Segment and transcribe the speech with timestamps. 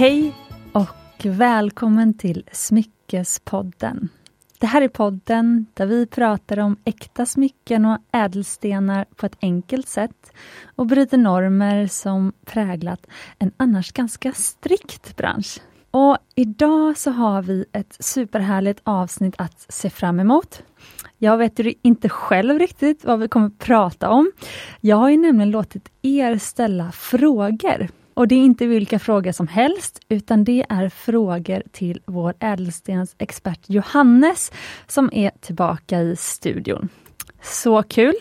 [0.00, 0.34] Hej
[0.72, 4.08] och välkommen till Smyckespodden.
[4.58, 9.88] Det här är podden där vi pratar om äkta smycken och ädelstenar på ett enkelt
[9.88, 10.32] sätt
[10.76, 13.06] och bryter normer som präglat
[13.38, 15.58] en annars ganska strikt bransch.
[15.90, 20.62] Och idag så har vi ett superhärligt avsnitt att se fram emot.
[21.18, 24.32] Jag vet ju inte själv riktigt vad vi kommer prata om.
[24.80, 29.48] Jag har ju nämligen låtit er ställa frågor och det är inte vilka frågor som
[29.48, 34.52] helst, utan det är frågor till vår ädelstensexpert Johannes,
[34.86, 36.88] som är tillbaka i studion.
[37.42, 38.14] Så kul!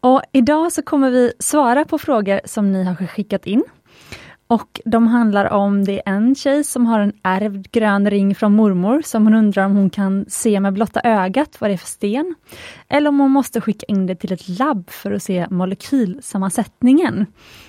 [0.00, 3.64] Och idag så kommer vi svara på frågor som ni har skickat in.
[4.48, 8.56] Och de handlar om, det är en tjej som har en ärvd grön ring från
[8.56, 11.86] mormor som hon undrar om hon kan se med blotta ögat vad det är för
[11.86, 12.34] sten.
[12.88, 17.26] Eller om hon måste skicka in det till ett labb för att se molekylsammansättningen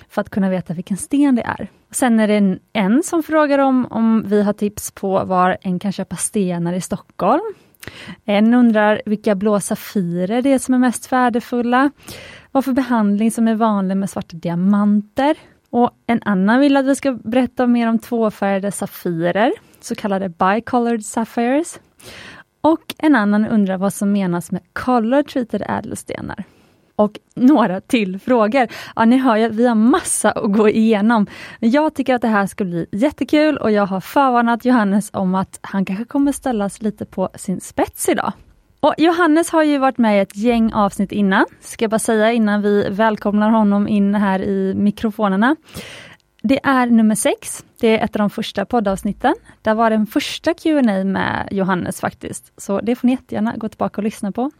[0.08, 1.68] för att kunna veta vilken sten det är.
[1.90, 5.78] Sen är det en, en som frågar om, om vi har tips på var en
[5.78, 7.54] kan köpa stenar i Stockholm.
[8.24, 11.90] En undrar vilka blå safirer det är som är mest värdefulla.
[12.52, 15.36] Vad för behandling som är vanlig med svarta diamanter.
[15.70, 21.04] Och En annan vill att vi ska berätta mer om tvåfärgade safirer, så kallade bicolored
[21.04, 21.78] sapphires.
[22.60, 26.44] Och en annan undrar vad som menas med color treated ädelstenar.
[26.96, 28.68] Och några till frågor.
[28.96, 31.26] Ja, ni hör ju, vi har massa att gå igenom.
[31.60, 35.58] Jag tycker att det här ska bli jättekul och jag har förvarnat Johannes om att
[35.62, 38.32] han kanske kommer ställas lite på sin spets idag.
[38.80, 42.32] Och Johannes har ju varit med i ett gäng avsnitt innan, ska jag bara säga
[42.32, 45.56] innan vi välkomnar honom in här i mikrofonerna.
[46.42, 49.34] Det är nummer sex, det är ett av de första poddavsnitten.
[49.62, 54.00] Det var den första Q&A med Johannes faktiskt, så det får ni jättegärna gå tillbaka
[54.00, 54.50] och lyssna på.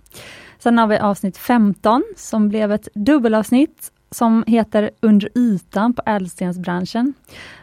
[0.58, 7.14] Sen har vi avsnitt 15 som blev ett dubbelavsnitt som heter Under ytan på ädelstensbranschen.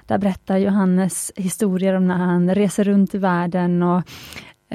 [0.05, 4.03] Där berättar Johannes historier om när han reser runt i världen och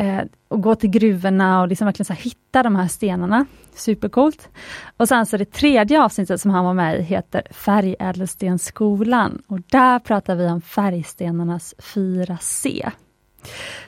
[0.01, 3.47] eh, och gå till gruvorna och liksom verkligen så hitta de här stenarna.
[3.75, 4.49] Supercoolt.
[4.97, 9.99] Och sen så det tredje avsnittet som han var med i heter Färgädelstensskolan och där
[9.99, 12.91] pratar vi om färgstenarnas 4C.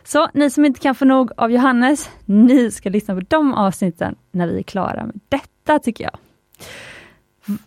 [0.05, 4.15] Så ni som inte kan få nog av Johannes, ni ska lyssna på de avsnitten
[4.31, 6.19] när vi är klara med detta tycker jag.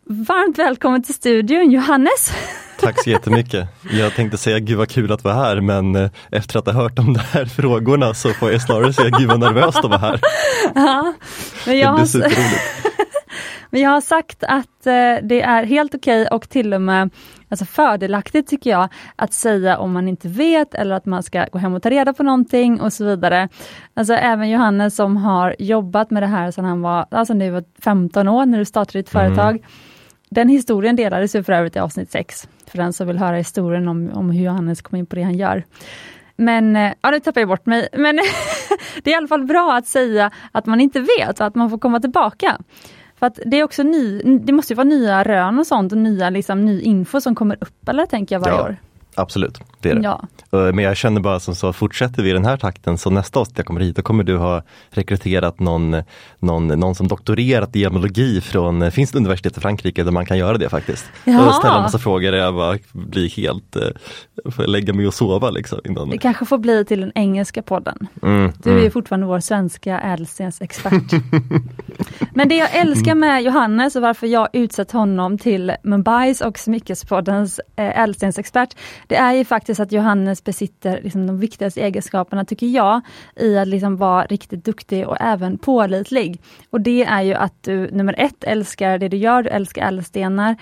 [0.04, 2.34] Varmt välkommen till studion Johannes!
[2.80, 3.68] Tack så jättemycket.
[3.92, 6.96] Jag tänkte säga gud vad kul att vara här men eh, efter att ha hört
[6.96, 10.20] de där frågorna så får jag snarare säga gud vad nervöst att vara här.
[10.76, 11.14] Ja,
[11.66, 12.08] men jag, har,
[13.70, 17.10] men jag har sagt att eh, det är helt okej okay och till och med
[17.50, 21.58] alltså fördelaktigt tycker jag att säga om man inte vet eller att man ska gå
[21.58, 23.50] hem och ta reda på någonting och så vidare.
[23.94, 27.64] Alltså även Johannes som har jobbat med det här sedan han var, alltså nu var
[27.84, 29.36] 15 år när du startade ditt mm.
[29.36, 29.66] företag.
[30.36, 33.88] Den historien delades ju för övrigt i avsnitt 6, för den som vill höra historien
[33.88, 35.64] om, om hur Johannes kom in på det han gör.
[36.36, 38.16] Men, eh, ja nu tappar jag bort mig, men
[39.04, 41.70] det är i alla fall bra att säga att man inte vet och att man
[41.70, 42.58] får komma tillbaka.
[43.16, 46.30] För att det är också ny, det måste vara nya rön och sånt och nya,
[46.30, 48.64] liksom, ny info som kommer upp eller tänker jag varje ja.
[48.64, 48.78] år.
[49.16, 50.02] Absolut, det är det.
[50.02, 50.22] Ja.
[50.52, 53.58] Men jag känner bara som så, fortsätter vi i den här takten så nästa avsnitt
[53.58, 55.96] jag kommer hit, då kommer du ha rekryterat någon,
[56.40, 60.58] någon, någon som doktorerat i gemologi från finns universitet i Frankrike där man kan göra
[60.58, 61.06] det faktiskt.
[61.24, 61.48] Jaha.
[61.48, 65.50] Och ställa massa frågor där jag bara blir helt, eh, får lägga mig och sova
[65.50, 65.80] liksom.
[65.86, 66.10] Innan.
[66.10, 68.08] Det kanske får bli till den engelska podden.
[68.24, 68.92] Mm, du är mm.
[68.92, 71.14] fortfarande vår svenska ädelstensexpert.
[72.34, 77.60] Men det jag älskar med Johannes och varför jag utsett honom till Mumbais och Smyckespoddens
[77.76, 78.76] eh, ädelstensexpert,
[79.08, 83.02] det är ju faktiskt att Johannes besitter liksom de viktigaste egenskaperna, tycker jag,
[83.36, 86.42] i att liksom vara riktigt duktig och även pålitlig.
[86.70, 90.56] Och det är ju att du, nummer ett, älskar det du gör, du älskar ädelstenar.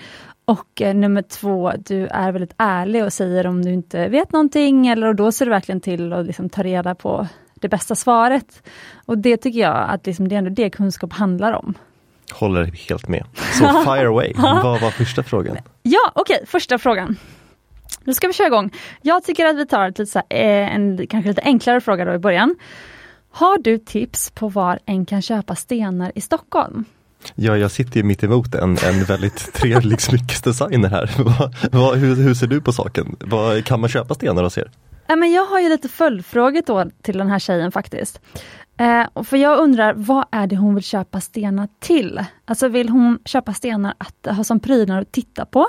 [0.44, 4.86] Och eh, nummer två, du är väldigt ärlig och säger om du inte vet någonting,
[4.86, 8.62] eller och då ser du verkligen till att liksom ta reda på det bästa svaret.
[9.06, 11.74] Och det tycker jag att liksom det är ändå det kunskap handlar om.
[12.32, 13.24] Håller helt med.
[13.34, 15.58] Så fire away, vad var första frågan?
[15.82, 17.16] Ja, okej, okay, första frågan.
[18.04, 18.70] Nu ska vi köra igång.
[19.02, 22.04] Jag tycker att vi tar ett lite så här, eh, en kanske lite enklare fråga
[22.04, 22.56] då i början.
[23.30, 26.84] Har du tips på var en kan köpa stenar i Stockholm?
[27.34, 31.06] Ja, jag sitter ju mitt emot en, en väldigt trevlig smyckesdesigner här.
[31.96, 33.16] Hur, hur, ser du på saken?
[33.20, 34.70] Va, kan man köpa stenar hos er?
[35.06, 38.20] Ja, men jag har ju lite följdfrågor då till den här tjejen faktiskt.
[38.76, 42.20] Eh, för jag undrar, vad är det hon vill köpa stenar till?
[42.44, 45.68] Alltså vill hon köpa stenar att ha som prydnad att titta på?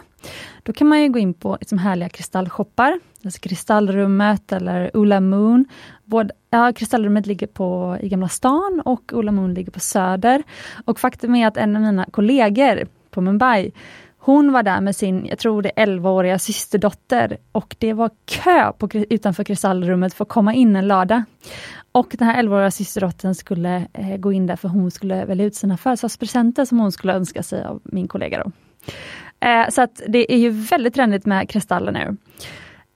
[0.63, 5.65] Då kan man ju gå in på liksom härliga kristallshoppar, alltså Kristallrummet eller Ola Moon.
[6.03, 10.43] Både, ja, Kristallrummet ligger på, i Gamla stan och Ola Moon ligger på Söder.
[10.85, 13.71] Och faktum är att en av mina kollegor på Mumbai
[14.25, 18.89] hon var där med sin, jag tror det 11-åriga systerdotter och det var kö på,
[18.93, 21.23] utanför kristallrummet för att komma in en lördag.
[21.91, 25.55] Och den här 11-åriga systerdottern skulle eh, gå in där för hon skulle välja ut
[25.55, 28.43] sina födelsedagspresenter som hon skulle önska sig av min kollega.
[28.43, 28.51] Då.
[29.47, 32.17] Eh, så att det är ju väldigt trendigt med kristaller nu.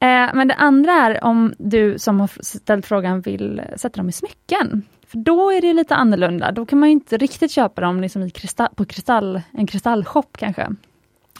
[0.08, 4.12] Eh, men det andra är om du som har ställt frågan vill sätta dem i
[4.12, 4.84] smycken.
[5.08, 6.52] För då är det lite annorlunda.
[6.52, 10.68] Då kan man inte riktigt köpa dem liksom i kristall, på kristall, en kristallshop kanske.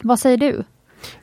[0.02, 0.64] Vad säger du?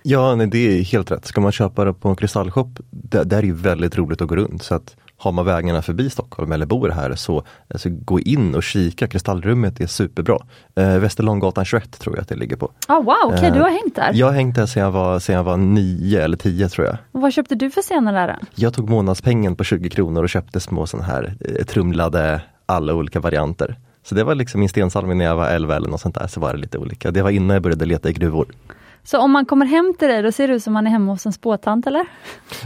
[0.03, 1.25] Ja, nej, det är helt rätt.
[1.25, 4.35] Ska man köpa det på en kristallshop, där, där är det väldigt roligt att gå
[4.35, 4.63] runt.
[4.63, 8.63] Så att har man vägarna förbi Stockholm eller bor här så alltså, gå in och
[8.63, 9.07] kika.
[9.07, 10.37] Kristallrummet är superbra.
[10.75, 12.71] Eh, Västerlånggatan 21 tror jag att det ligger på.
[12.87, 14.11] Oh, wow, okej okay, eh, du har hängt där?
[14.13, 16.97] Jag har hängt där sedan jag var, sedan jag var nio eller tio tror jag.
[17.11, 18.37] Och vad köpte du för scener där?
[18.55, 23.19] Jag tog månadspengen på 20 kronor och köpte små sådana här eh, trumlade alla olika
[23.19, 23.77] varianter.
[24.07, 26.39] Så det var liksom min stensalming när jag var 11 eller något sånt där, så
[26.39, 27.11] var det lite olika.
[27.11, 28.47] Det var innan jag började leta i gruvor.
[29.03, 31.11] Så om man kommer hem till dig, då ser det ut som man är hemma
[31.11, 32.05] hos en spåtant eller?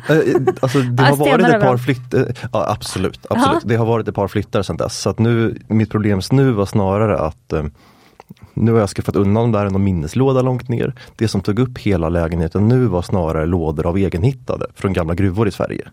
[0.09, 0.17] Eh,
[0.61, 3.63] alltså, det har varit ett par flyttar, ja, absolut, absolut.
[3.65, 5.01] det har varit ett par flyttar sedan dess.
[5.01, 7.63] Så att nu, mitt problem nu var snarare att eh,
[8.53, 10.93] nu har jag skaffat undan där en minneslåda långt ner.
[11.15, 15.47] Det som tog upp hela lägenheten nu var snarare lådor av egenhittade från gamla gruvor
[15.47, 15.87] i Sverige.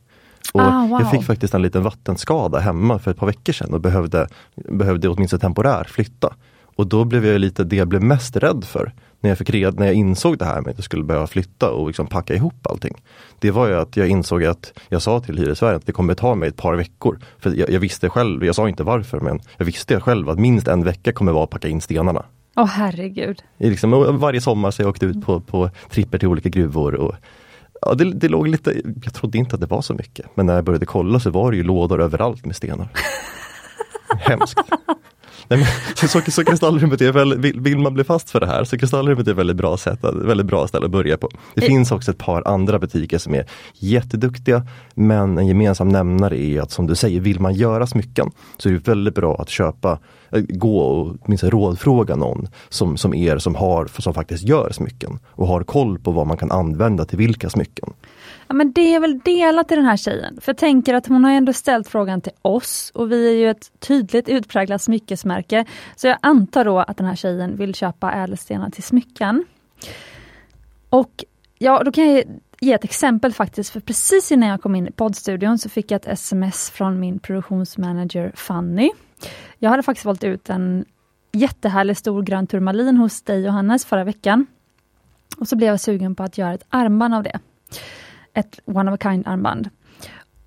[0.53, 1.01] Och ah, wow.
[1.01, 5.09] Jag fick faktiskt en liten vattenskada hemma för ett par veckor sedan och behövde, behövde
[5.09, 6.35] åtminstone temporärt flytta.
[6.77, 9.79] Och då blev jag lite, det jag blev mest rädd för när jag, fick red,
[9.79, 12.67] när jag insåg det här med att jag skulle behöva flytta och liksom packa ihop
[12.67, 12.95] allting.
[13.39, 16.35] Det var ju att jag insåg att jag sa till hyresvärden att det kommer ta
[16.35, 17.19] mig ett par veckor.
[17.39, 20.69] För jag, jag, visste själv, jag sa inte varför, men jag visste själv att minst
[20.69, 22.25] en vecka kommer vara att packa in stenarna.
[22.57, 23.43] Åh oh, herregud.
[23.59, 26.95] Liksom, varje sommar så jag åkte ut på, på tripper till olika gruvor.
[26.95, 27.15] Och,
[27.81, 30.27] ja, det, det låg lite, jag trodde inte att det var så mycket.
[30.35, 32.89] Men när jag började kolla så var det ju lådor överallt med stenar.
[34.19, 34.59] Hemskt.
[35.51, 38.65] Nej, men, så, så kristallrummet är väldigt, vill, vill, man bli fast för det här
[38.65, 41.31] så kristallrummet är väldigt bra, sätt, väldigt bra ställe att börja på.
[41.55, 46.61] Det finns också ett par andra butiker som är jätteduktiga men en gemensam nämnare är
[46.61, 49.99] att som du säger, vill man göra smycken så är det väldigt bra att köpa,
[50.49, 55.47] gå och minst rådfråga någon som, som er som, har, som faktiskt gör smycken och
[55.47, 57.93] har koll på vad man kan använda till vilka smycken.
[58.49, 60.39] Ja, men det är väl delat till den här tjejen.
[60.41, 63.51] För jag tänker att hon har ändå ställt frågan till oss och vi är ju
[63.51, 65.65] ett tydligt utpräglat smyckesmärke.
[65.97, 69.45] Så jag antar då att den här tjejen vill köpa ädelstenar till smycken.
[70.91, 71.25] Och
[71.59, 72.25] ja, då kan jag
[72.61, 75.97] ge ett exempel faktiskt, för precis innan jag kom in i poddstudion så fick jag
[75.97, 78.91] ett sms från min produktionsmanager Fanny.
[79.59, 80.85] Jag hade faktiskt valt ut en
[81.33, 84.47] jättehärlig stor grön turmalin hos dig Johannes förra veckan.
[85.39, 87.41] Och så blev jag sugen på att göra ett armband av det
[88.39, 89.71] ett one of a kind armband.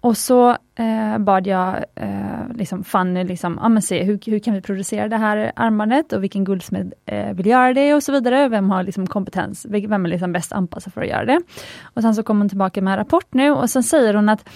[0.01, 4.53] Och så eh, bad jag eh, liksom Fanny liksom, ah, men se hur, hur kan
[4.53, 8.49] vi producera det här armbandet och vilken guldsmed eh, vill göra det och så vidare.
[8.49, 11.41] Vem har liksom kompetens, vem är liksom bäst anpassad för att göra det?
[11.83, 14.49] Och sen så kom hon tillbaka med en rapport nu och sen säger hon att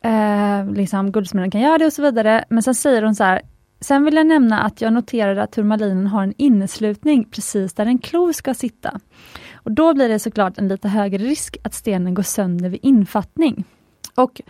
[0.00, 2.44] eh, liksom, guldsmeden kan göra det och så vidare.
[2.48, 3.42] Men sen säger hon så här,
[3.82, 7.98] Sen vill jag nämna att jag noterade att turmalinen har en inneslutning precis där en
[7.98, 9.00] klo ska sitta.
[9.54, 13.64] Och Då blir det såklart en lite högre risk att stenen går sönder vid infattning.
[14.14, 14.40] Och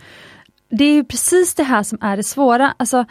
[0.69, 2.73] Det är precis det här som är det svåra.
[2.77, 3.05] Alltså,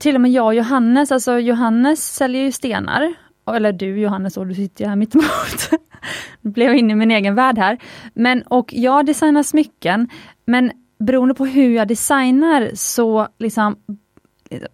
[0.00, 3.14] till och med jag och Johannes, alltså Johannes säljer ju stenar.
[3.54, 5.70] Eller du Johannes, och du sitter ju här mittemot.
[6.40, 7.78] nu blev jag inne i min egen värld här.
[8.14, 10.08] Men, och jag designar smycken,
[10.44, 13.76] men beroende på hur jag designar så liksom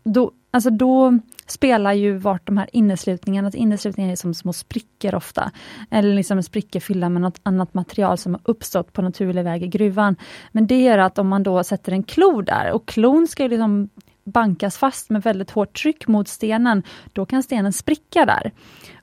[0.04, 5.14] då, alltså då spelar ju vart de här inneslutningarna, att inneslutningar är som små sprickor
[5.14, 5.50] ofta.
[5.90, 9.62] Eller liksom en spricka fyllda med något annat material som har uppstått på naturlig väg
[9.62, 10.16] i gruvan.
[10.52, 13.88] Men det gör att om man då sätter en klo där, och klon ska liksom
[14.24, 18.52] bankas fast med väldigt hårt tryck mot stenen, då kan stenen spricka där.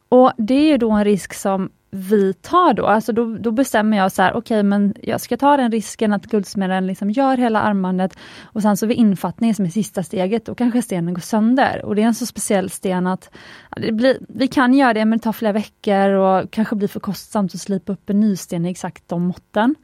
[0.10, 2.86] Och Det är ju då en risk som vi tar då.
[2.86, 6.14] Alltså då, då bestämmer jag så här, okej okay, men jag ska ta den risken
[6.14, 10.46] att guldsmeden liksom gör hela armbandet och sen så vid infattning som är sista steget,
[10.46, 11.86] då kanske stenen går sönder.
[11.86, 13.30] Och det är en så speciell sten att
[13.76, 17.00] det blir, vi kan göra det men det tar flera veckor och kanske blir för
[17.00, 19.76] kostsamt att slipa upp en ny sten i exakt de måtten.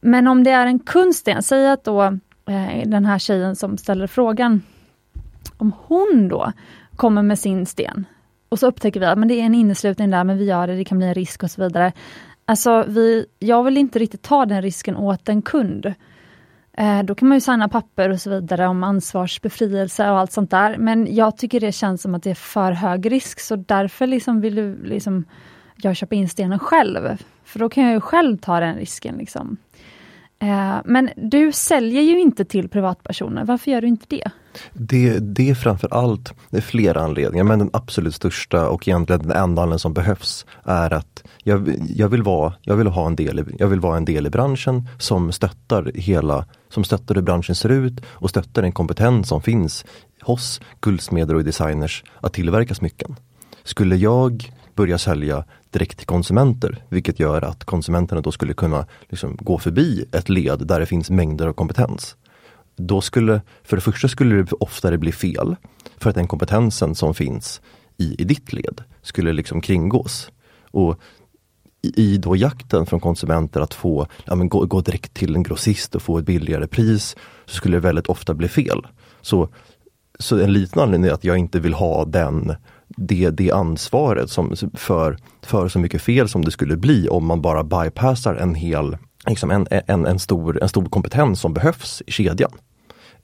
[0.00, 2.02] Men om det är en kundsten, säg att då
[2.46, 4.62] eh, den här tjejen som ställer frågan,
[5.56, 6.52] om hon då
[6.96, 8.04] kommer med sin sten,
[8.56, 10.66] och så upptäcker vi att ah, men det är en inneslutning där, men vi gör
[10.66, 11.92] det, det kan bli en risk och så vidare.
[12.44, 15.94] Alltså, vi, jag vill inte riktigt ta den risken åt en kund.
[16.78, 20.50] Eh, då kan man ju signa papper och så vidare om ansvarsbefrielse och allt sånt
[20.50, 20.76] där.
[20.78, 24.40] Men jag tycker det känns som att det är för hög risk, så därför liksom
[24.40, 25.24] vill du, liksom,
[25.76, 27.18] jag köpa in stenen själv.
[27.44, 29.16] För då kan jag ju själv ta den risken.
[29.16, 29.56] Liksom.
[30.38, 34.30] Eh, men du säljer ju inte till privatpersoner, varför gör du inte det?
[34.72, 39.22] Det, det är framför allt, det är flera anledningar, men den absolut största och egentligen
[39.22, 43.16] den enda anledningen som behövs är att jag, jag, vill vara, jag, vill ha en
[43.16, 47.22] del i, jag vill vara en del i branschen som stöttar hela, som stöttar hur
[47.22, 49.84] branschen ser ut och stöttar den kompetens som finns
[50.22, 53.16] hos guldsmeder och designers att tillverka smycken.
[53.64, 59.36] Skulle jag börja sälja direkt till konsumenter, vilket gör att konsumenterna då skulle kunna liksom
[59.40, 62.16] gå förbi ett led där det finns mängder av kompetens.
[62.76, 65.56] Då skulle, för det första skulle det oftare bli fel,
[65.98, 67.60] för att den kompetensen som finns
[67.96, 70.30] i, i ditt led skulle liksom kringgås.
[70.70, 71.00] Och
[71.82, 75.94] i, då jakten från konsumenter att få ja, men gå, gå direkt till en grossist
[75.94, 77.16] och få ett billigare pris,
[77.46, 78.86] så skulle det väldigt ofta bli fel.
[79.20, 79.48] Så,
[80.18, 82.52] så en liten anledning är att jag inte vill ha den
[82.96, 87.42] det, det ansvaret som, för, för så mycket fel som det skulle bli om man
[87.42, 92.10] bara bypassar en hel liksom en, en, en, stor, en stor kompetens som behövs i
[92.12, 92.50] kedjan.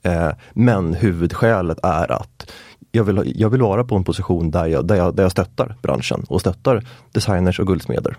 [0.01, 2.51] Eh, men huvudskälet är att
[2.91, 5.75] jag vill, jag vill vara på en position där jag, där, jag, där jag stöttar
[5.81, 8.17] branschen och stöttar designers och guldsmeder.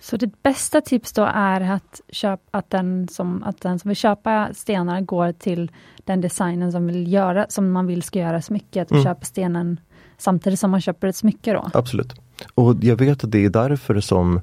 [0.00, 3.96] Så ditt bästa tips då är att, köp, att, den som, att den som vill
[3.96, 5.70] köpa stenar går till
[6.04, 9.04] den designen som, vill göra, som man vill ska göra smycket och mm.
[9.04, 9.80] köper stenen
[10.18, 11.70] samtidigt som man köper ett smycke då?
[11.74, 12.14] Absolut.
[12.54, 14.40] Och jag vet att det är därför som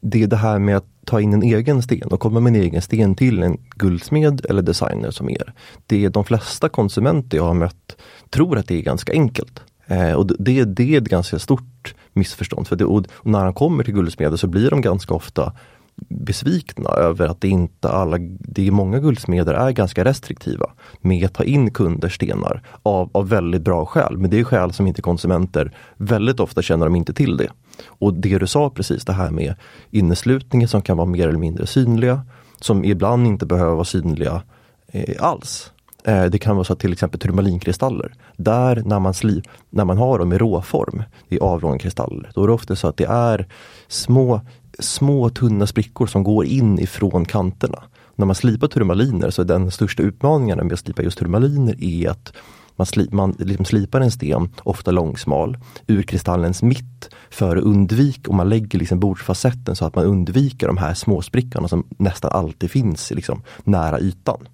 [0.00, 2.62] det är det här med att ta in en egen sten och komma med en
[2.62, 5.52] egen sten till en guldsmed eller designer som er.
[5.86, 7.96] Det är de flesta konsumenter jag har mött
[8.30, 9.60] tror att det är ganska enkelt.
[9.86, 12.68] Eh, och det, det är ett ganska stort missförstånd.
[12.68, 15.52] För det, och när han kommer till guldsmeder så blir de ganska ofta
[16.08, 21.34] besvikna över att det inte alla, det är många guldsmeder är ganska restriktiva med att
[21.34, 24.18] ta in kunders stenar av, av väldigt bra skäl.
[24.18, 27.48] Men det är skäl som inte konsumenter, väldigt ofta känner de inte till det.
[27.86, 29.54] Och det du sa precis, det här med
[29.90, 32.22] inneslutningen som kan vara mer eller mindre synliga,
[32.60, 34.42] som ibland inte behöver vara synliga
[34.92, 35.72] eh, alls.
[36.04, 39.98] Eh, det kan vara så att till exempel turmalinkristaller, där när man, sli, när man
[39.98, 43.48] har dem i råform, i avlånga kristaller, då är det ofta så att det är
[43.88, 44.40] små
[44.78, 47.82] små tunna sprickor som går in ifrån kanterna.
[48.14, 52.10] När man slipar turmaliner så är den största utmaningen med att slipa just turmaliner är
[52.10, 52.32] att
[52.76, 58.30] man, sli, man liksom slipar en sten, ofta långsmal, ur kristallens mitt för att undvika,
[58.30, 62.70] och man lägger liksom bordsfacetten så att man undviker de här småsprickorna som nästan alltid
[62.70, 64.48] finns liksom, nära ytan.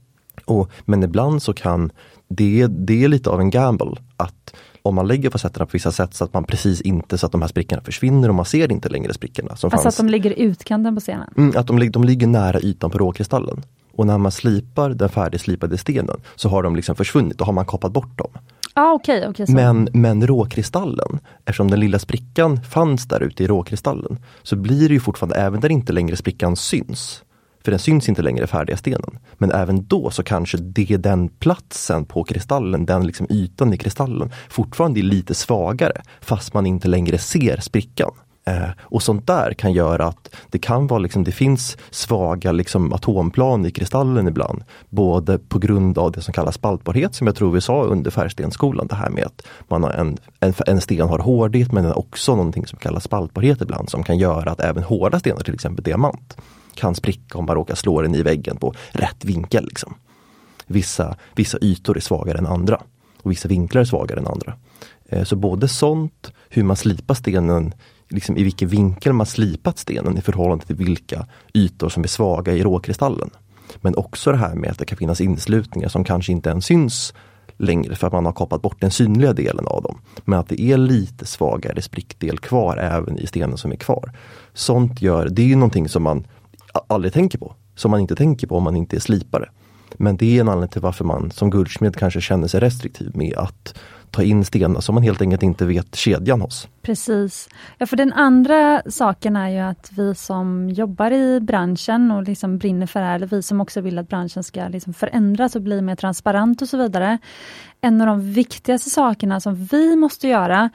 [0.45, 1.93] Och, men ibland så kan
[2.29, 6.15] det, det är lite av en gamble att om man lägger facetterna på vissa sätt
[6.15, 8.89] så att man precis inte så att de här sprickorna försvinner och man ser inte
[8.89, 9.57] längre sprickorna.
[9.57, 10.01] Som alltså fanns.
[10.01, 11.35] att de ligger i utkanten på stenen?
[11.37, 13.63] Mm, att de, de ligger nära ytan på råkristallen.
[13.97, 17.67] Och när man slipar den färdigslipade stenen så har de liksom försvunnit, då har man
[17.67, 18.31] kapat bort dem.
[18.75, 24.19] Ah, okay, okay, men, men råkristallen, eftersom den lilla sprickan fanns där ute i råkristallen,
[24.43, 27.23] så blir det ju fortfarande, även där inte längre sprickan syns,
[27.65, 29.19] för den syns inte längre färdiga stenen.
[29.35, 34.31] Men även då så kanske det den platsen på kristallen, den liksom ytan i kristallen
[34.49, 38.11] fortfarande är lite svagare fast man inte längre ser sprickan.
[38.47, 42.93] Eh, och sånt där kan göra att det kan vara liksom, det finns svaga liksom,
[42.93, 44.65] atomplan i kristallen ibland.
[44.89, 48.87] Både på grund av det som kallas spaltbarhet som jag tror vi sa under färgstensskolan.
[48.87, 52.67] Det här med att man har en, en, en sten har hårdhet men också någonting
[52.67, 56.37] som kallas spaltbarhet ibland som kan göra att även hårda stenar, till exempel diamant,
[56.75, 59.65] kan spricka om man råkar slå den i väggen på rätt vinkel.
[59.65, 59.95] Liksom.
[60.67, 62.83] Vissa, vissa ytor är svagare än andra
[63.23, 64.55] och vissa vinklar är svagare än andra.
[65.09, 67.75] Eh, så både sånt, hur man slipar stenen,
[68.09, 72.53] liksom i vilken vinkel man slipat stenen i förhållande till vilka ytor som är svaga
[72.53, 73.31] i råkristallen.
[73.77, 77.15] Men också det här med att det kan finnas inslutningar som kanske inte ens syns
[77.57, 80.01] längre för att man har kapat bort den synliga delen av dem.
[80.25, 84.13] Men att det är lite svagare sprickdel kvar även i stenen som är kvar.
[84.55, 86.27] Sånt gör, det är ju någonting som man
[86.87, 87.55] aldrig tänker på.
[87.75, 89.49] Som man inte tänker på om man inte är slipare.
[89.97, 93.35] Men det är en anledning till varför man som guldsmed kanske känner sig restriktiv med
[93.37, 93.79] att
[94.11, 96.69] ta in stenar som man helt enkelt inte vet kedjan hos.
[96.83, 97.49] Precis.
[97.79, 102.59] Ja, för den andra saken är ju att vi som jobbar i branschen och liksom
[102.59, 105.63] brinner för det här, eller vi som också vill att branschen ska liksom förändras och
[105.63, 107.19] bli mer transparent och så vidare.
[107.81, 110.71] En av de viktigaste sakerna som vi måste göra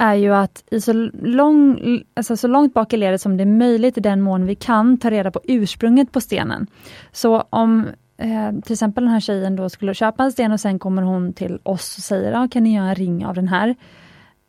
[0.00, 0.92] är ju att i så,
[1.22, 1.78] lång,
[2.14, 4.98] alltså så långt bak i ledet som det är möjligt, i den mån vi kan,
[4.98, 6.66] ta reda på ursprunget på stenen.
[7.12, 10.78] Så om eh, till exempel den här tjejen då skulle köpa en sten och sen
[10.78, 13.74] kommer hon till oss och säger, ah, kan ni göra en ring av den här?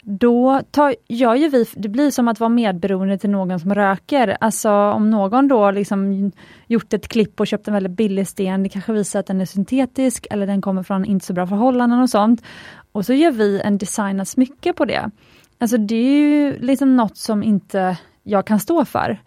[0.03, 4.37] Då tar, gör ju vi, det blir som att vara medberoende till någon som röker.
[4.39, 6.31] Alltså om någon då liksom
[6.67, 9.45] gjort ett klipp och köpt en väldigt billig sten, det kanske visar att den är
[9.45, 12.43] syntetisk eller den kommer från inte så bra förhållanden och sånt.
[12.91, 15.11] Och så gör vi en designad smycke på det.
[15.61, 19.17] Alltså det är ju liksom något som inte jag kan stå för.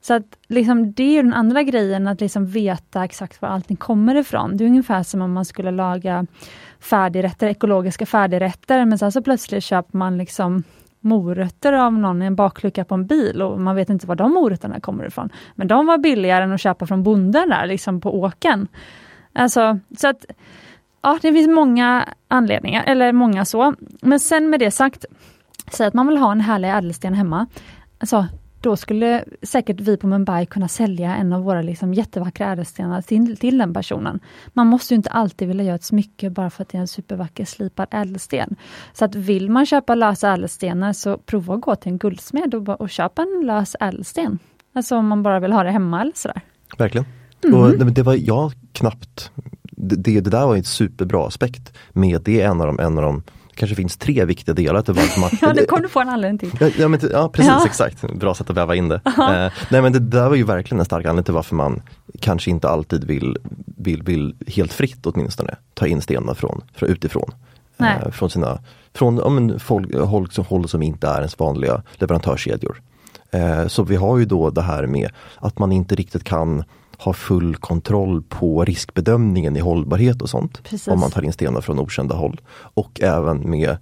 [0.00, 4.14] Så att liksom, det är den andra grejen, att liksom veta exakt var allting kommer
[4.14, 4.56] ifrån.
[4.56, 6.26] Det är ungefär som om man skulle laga
[6.80, 10.62] färdigrätter, ekologiska färdigrätter, men sen så plötsligt köper man liksom
[11.00, 14.32] morötter av någon i en baklucka på en bil och man vet inte var de
[14.32, 15.30] morötterna kommer ifrån.
[15.54, 18.68] Men de var billigare än att köpa från bonden där liksom på åken.
[19.32, 20.24] Alltså, så att
[21.02, 23.74] ja, det finns många anledningar, eller många så.
[24.02, 25.04] Men sen med det sagt,
[25.72, 27.46] säg att man vill ha en härlig ädelsten hemma.
[27.98, 28.26] Alltså,
[28.60, 33.36] då skulle säkert vi på Mumbai kunna sälja en av våra liksom jättevackra ädelstenar till,
[33.36, 34.20] till den personen.
[34.52, 36.88] Man måste ju inte alltid vilja göra ett smycke bara för att det är en
[36.88, 38.56] supervacker slipad ädelsten.
[38.92, 42.80] Så att vill man köpa lösa ädelstenar så prova att gå till en guldsmed och,
[42.80, 44.38] och köpa en lös ädelsten.
[44.72, 46.40] Alltså om man bara vill ha det hemma eller sådär.
[46.78, 47.06] Verkligen.
[47.44, 47.60] Mm.
[47.60, 49.30] Och det, det var jag knappt
[49.80, 53.22] det, det där var en superbra aspekt med det en av de, en av de
[53.54, 55.30] kanske finns tre viktiga delar till varför man...
[55.40, 56.72] ja, det kommer du få en anledning till.
[56.78, 57.66] Ja, men, ja precis, ja.
[57.66, 58.14] exakt.
[58.14, 59.00] Bra sätt att väva in det.
[59.06, 61.82] Eh, nej men det där var ju verkligen en stark anledning till varför man
[62.20, 63.36] kanske inte alltid vill,
[63.76, 67.32] vill, vill helt fritt åtminstone ta in stenar från, från utifrån.
[67.78, 68.58] Eh, från sina,
[68.94, 72.80] från ja, men, folk, håll, håll som inte är ens vanliga leverantörskedjor.
[73.30, 76.64] Eh, så vi har ju då det här med att man inte riktigt kan
[77.04, 80.62] ha full kontroll på riskbedömningen i hållbarhet och sånt.
[80.62, 80.88] Precis.
[80.88, 82.40] Om man tar in stenar från okända håll.
[82.74, 83.76] Och även med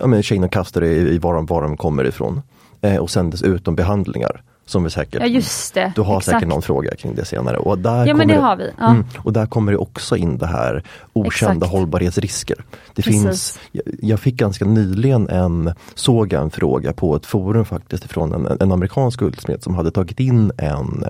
[0.00, 2.42] ja, men chain och custer i, i var, de, var de kommer ifrån.
[2.80, 4.42] Eh, och sen dessutom behandlingar.
[4.66, 5.92] Som vi säkert, ja, just det.
[5.94, 6.36] Du har Exakt.
[6.36, 7.56] säkert någon fråga kring det senare.
[7.56, 8.70] Och där ja men det har vi.
[8.78, 8.90] Ja.
[8.90, 11.72] Mm, och där kommer det också in det här okända Exakt.
[11.72, 12.64] hållbarhetsrisker.
[12.94, 18.04] Det finns, jag, jag, fick ganska nyligen en, såg en fråga på ett forum faktiskt
[18.04, 21.04] från en, en amerikansk guldsmed som hade tagit in en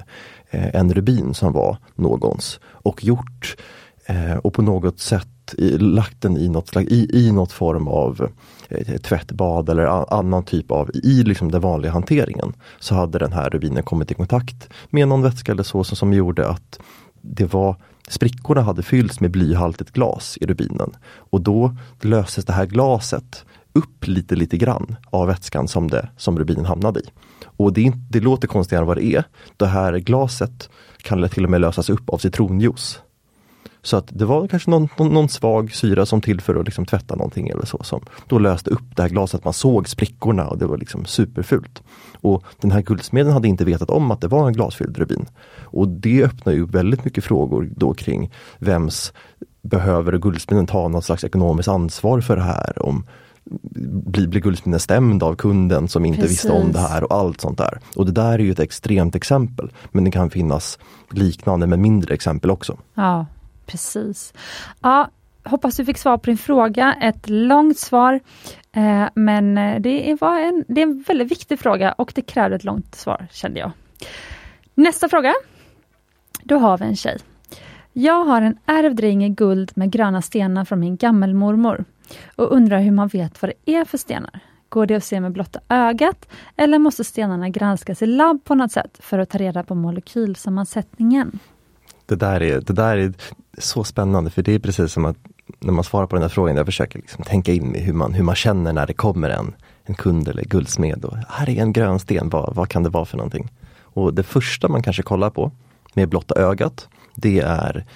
[0.55, 3.57] Eh, en rubin som var någons och gjort
[4.07, 7.89] eh, och på något sätt i, lagt den i något, slags, i, i något form
[7.89, 8.29] av
[8.69, 12.53] eh, tvättbad eller a, annan typ av, i liksom den vanliga hanteringen.
[12.81, 16.49] Så hade den här rubinen kommit i kontakt med någon vätska eller så som gjorde
[16.49, 16.79] att
[17.21, 17.77] det var
[18.09, 20.97] sprickorna hade fyllts med blyhaltigt glas i rubinen.
[21.31, 26.39] Och då löses det här glaset upp lite lite grann av vätskan som, det, som
[26.39, 27.05] rubinen hamnade i.
[27.57, 29.25] Och det, det låter konstigare än vad det är.
[29.57, 30.71] Det här glaset
[31.03, 33.01] kan till och med lösas upp av citronjuice.
[33.85, 36.87] Så att det var kanske någon, någon, någon svag syra som till för att liksom
[36.87, 39.45] tvätta någonting eller så som då löste upp det här glaset.
[39.45, 41.83] Man såg sprickorna och det var liksom superfult.
[42.21, 45.27] Och den här guldsmeden hade inte vetat om att det var en glasfylld rubin.
[45.63, 49.13] Och det öppnar ju väldigt mycket frågor då kring vems
[49.63, 52.87] behöver guldsmeden ta något slags ekonomiskt ansvar för det här?
[52.87, 53.07] Om
[53.45, 56.37] blir, blir guldsmeden stämd av kunden som inte Precis.
[56.37, 57.79] visste om det här och allt sånt där.
[57.97, 59.71] Och det där är ju ett extremt exempel.
[59.93, 60.79] Men det kan finnas
[61.11, 62.79] liknande med mindre exempel också.
[62.95, 63.27] Ja,
[63.67, 64.33] precis.
[64.81, 65.09] Ja,
[65.45, 66.95] hoppas du fick svar på din fråga.
[67.01, 68.21] Ett långt svar.
[68.73, 72.65] Eh, men det var en, det är en väldigt viktig fråga och det krävde ett
[72.65, 73.71] långt svar kände jag.
[74.75, 75.35] Nästa fråga.
[76.43, 77.19] Då har vi en tjej.
[77.93, 81.85] Jag har en ärvd ring i guld med gröna stenar från min gammelmormor
[82.37, 84.41] och undrar hur man vet vad det är för stenar.
[84.69, 88.73] Går det att se med blotta ögat eller måste stenarna granskas i labb på något
[88.73, 91.39] sätt för att ta reda på molekylsammansättningen?
[92.07, 93.13] Det där är, det där är
[93.59, 95.17] så spännande för det är precis som att
[95.61, 98.15] när man svarar på den här frågan, jag försöker liksom tänka in i hur man,
[98.15, 101.05] hur man känner när det kommer en, en kund eller guldsmed.
[101.05, 103.53] Och, här är en grön sten, vad, vad kan det vara för någonting?
[103.83, 105.53] Och det första man kanske kollar på
[105.95, 107.87] med blotta ögat, det är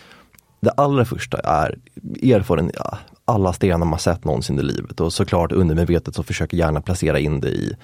[0.60, 1.78] det allra första är
[2.22, 6.80] erfaren, ja, alla stenar man sett någonsin i livet och såklart undermedvetet så försöker gärna
[6.80, 7.76] placera in det i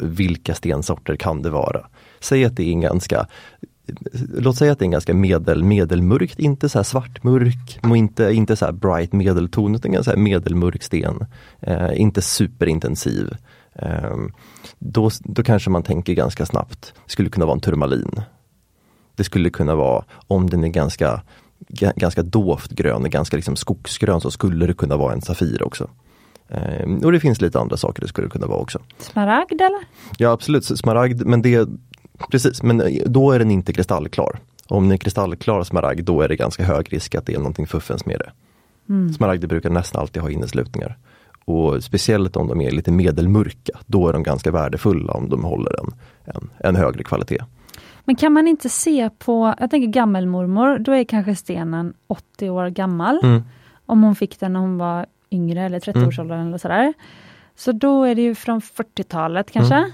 [0.00, 1.86] vilka stensorter kan det vara.
[2.20, 3.26] Säg att det är en ganska
[4.34, 8.32] Låt säga att det är en ganska medel, medelmörkt, inte så här svartmörk, och inte,
[8.32, 11.26] inte så här bright medelton, utan ganska medelmörk sten.
[11.60, 13.34] Eh, inte superintensiv.
[13.74, 14.16] Eh,
[14.78, 18.22] då, då kanske man tänker ganska snabbt, det skulle kunna vara en turmalin.
[19.16, 21.22] Det skulle kunna vara, om den är ganska
[21.96, 25.90] ganska dovt grön, ganska liksom skogsgrön, så skulle det kunna vara en Safir också.
[26.48, 28.78] Eh, och det finns lite andra saker det skulle kunna vara också.
[28.98, 29.80] Smaragd eller?
[30.18, 31.68] Ja absolut, smaragd, men det
[32.30, 34.38] Precis, men då är den inte kristallklar.
[34.68, 37.66] Om den är kristallklar smaragd, då är det ganska hög risk att det är någonting
[37.66, 38.30] fuffens med det.
[38.88, 39.12] Mm.
[39.12, 40.98] Smaragder brukar nästan alltid ha inneslutningar.
[41.44, 45.80] Och speciellt om de är lite medelmörka, då är de ganska värdefulla om de håller
[45.80, 45.94] en,
[46.24, 47.44] en, en högre kvalitet.
[48.08, 52.68] Men kan man inte se på, jag tänker gammelmormor, då är kanske stenen 80 år
[52.68, 53.20] gammal.
[53.22, 53.42] Mm.
[53.86, 56.48] Om hon fick den när hon var yngre eller 30-årsåldern mm.
[56.48, 56.94] eller sådär.
[57.56, 59.90] Så då är det ju från 40-talet kanske, mm.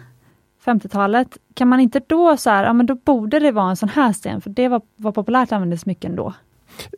[0.64, 1.38] 50-talet.
[1.54, 4.12] Kan man inte då så här, ja men då borde det vara en sån här
[4.12, 6.34] sten, för det var, var populärt användes mycket ändå.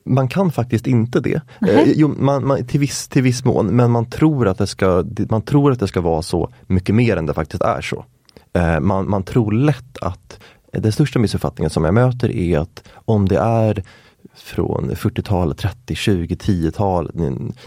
[0.04, 1.40] Man kan faktiskt inte det.
[1.60, 5.04] Eh, jo, man, man, till, viss, till viss mån, men man tror, att det ska,
[5.30, 8.04] man tror att det ska vara så mycket mer än det faktiskt är så.
[8.52, 10.40] Eh, man, man tror lätt att
[10.78, 13.84] den största missuppfattningen som jag möter är att om det är
[14.34, 17.10] från 40-tal, 30, 20, 10-tal,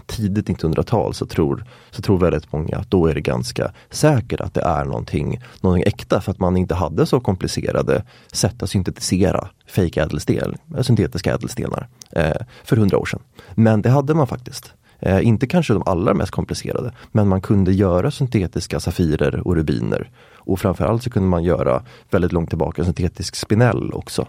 [0.06, 4.54] tidigt 1900-tal så tror, så tror väldigt många att då är det ganska säkert att
[4.54, 9.48] det är någonting, någonting äkta för att man inte hade så komplicerade sätt att syntetisera
[9.66, 13.20] fake ädelsten, eh, syntetiska ädelstenar eh, för hundra år sedan.
[13.54, 14.72] Men det hade man faktiskt.
[14.98, 20.10] Eh, inte kanske de allra mest komplicerade, men man kunde göra syntetiska safirer och rubiner.
[20.50, 24.26] Och framförallt så kunde man göra väldigt långt tillbaka syntetisk spinell också.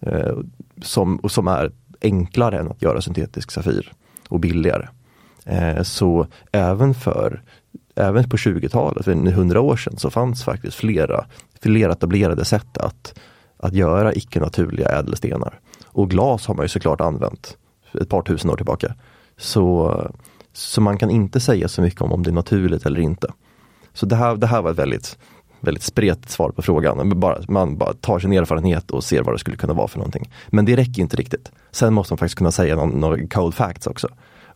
[0.00, 0.36] Eh,
[0.82, 1.72] som, och som är
[2.02, 3.92] enklare än att göra syntetisk Safir
[4.28, 4.88] och billigare.
[5.44, 7.42] Eh, så även för
[7.94, 11.24] Även på 20-talet, för 100 år sedan, så fanns faktiskt flera,
[11.60, 13.18] flera etablerade sätt att,
[13.56, 15.60] att göra icke naturliga ädelstenar.
[15.86, 17.56] Och glas har man ju såklart använt
[18.00, 18.94] ett par tusen år tillbaka.
[19.36, 19.96] Så,
[20.52, 23.28] så man kan inte säga så mycket om om det är naturligt eller inte.
[23.92, 25.18] Så det här, det här var ett väldigt
[25.62, 26.96] väldigt spretigt svar på frågan.
[26.96, 29.98] Man bara, man bara tar sin erfarenhet och ser vad det skulle kunna vara för
[29.98, 30.30] någonting.
[30.48, 31.50] Men det räcker inte riktigt.
[31.70, 34.08] Sen måste man faktiskt kunna säga någon, några cold facts också.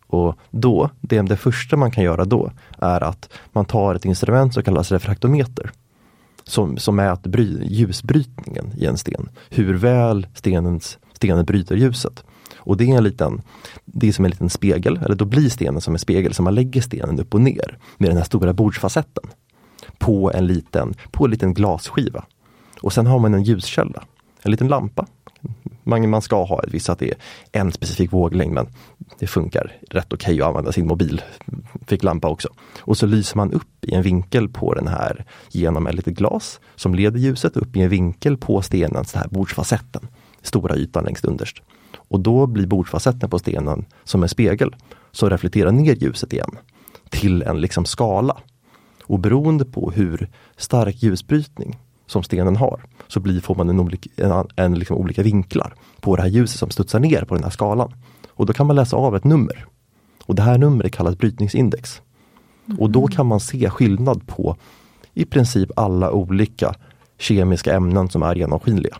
[0.07, 4.53] Och då, det, det första man kan göra då är att man tar ett instrument
[4.53, 5.71] som kallas refraktometer.
[6.43, 9.29] Som, som mäter bry, ljusbrytningen i en sten.
[9.49, 12.23] Hur väl stenens, stenen bryter ljuset.
[12.57, 13.41] Och det är en liten,
[13.85, 16.55] det är som en liten spegel, eller då blir stenen som en spegel, så man
[16.55, 19.23] lägger stenen upp och ner med den här stora bordsfacetten
[19.97, 22.25] på en liten, på en liten glasskiva.
[22.81, 24.03] Och sen har man en ljuskälla,
[24.41, 25.05] en liten lampa.
[25.83, 27.17] Man, man ska ha ett visst att det är
[27.51, 28.67] en specifik våglängd men
[29.19, 31.21] det funkar rätt okej okay att använda sin mobil
[31.87, 32.49] fick lampa också.
[32.79, 36.59] Och så lyser man upp i en vinkel på den här genom ett litet glas
[36.75, 40.07] som leder ljuset upp i en vinkel på stenens här bordsfacetten.
[40.41, 41.57] Stora ytan längst underst.
[41.95, 44.75] Och då blir bordsfacetten på stenen som en spegel
[45.11, 46.57] som reflekterar ner ljuset igen
[47.09, 48.37] till en liksom skala
[49.07, 54.09] och beroende på hur stark ljusbrytning som stenen har så blir, får man en, olika,
[54.15, 57.51] en, en liksom olika vinklar på det här ljuset som studsar ner på den här
[57.51, 57.93] skalan.
[58.29, 59.65] Och då kan man läsa av ett nummer.
[60.25, 62.01] Och det här numret kallas brytningsindex.
[62.65, 62.79] Mm.
[62.79, 64.55] Och då kan man se skillnad på
[65.13, 66.75] i princip alla olika
[67.17, 68.97] kemiska ämnen som är genomskinliga.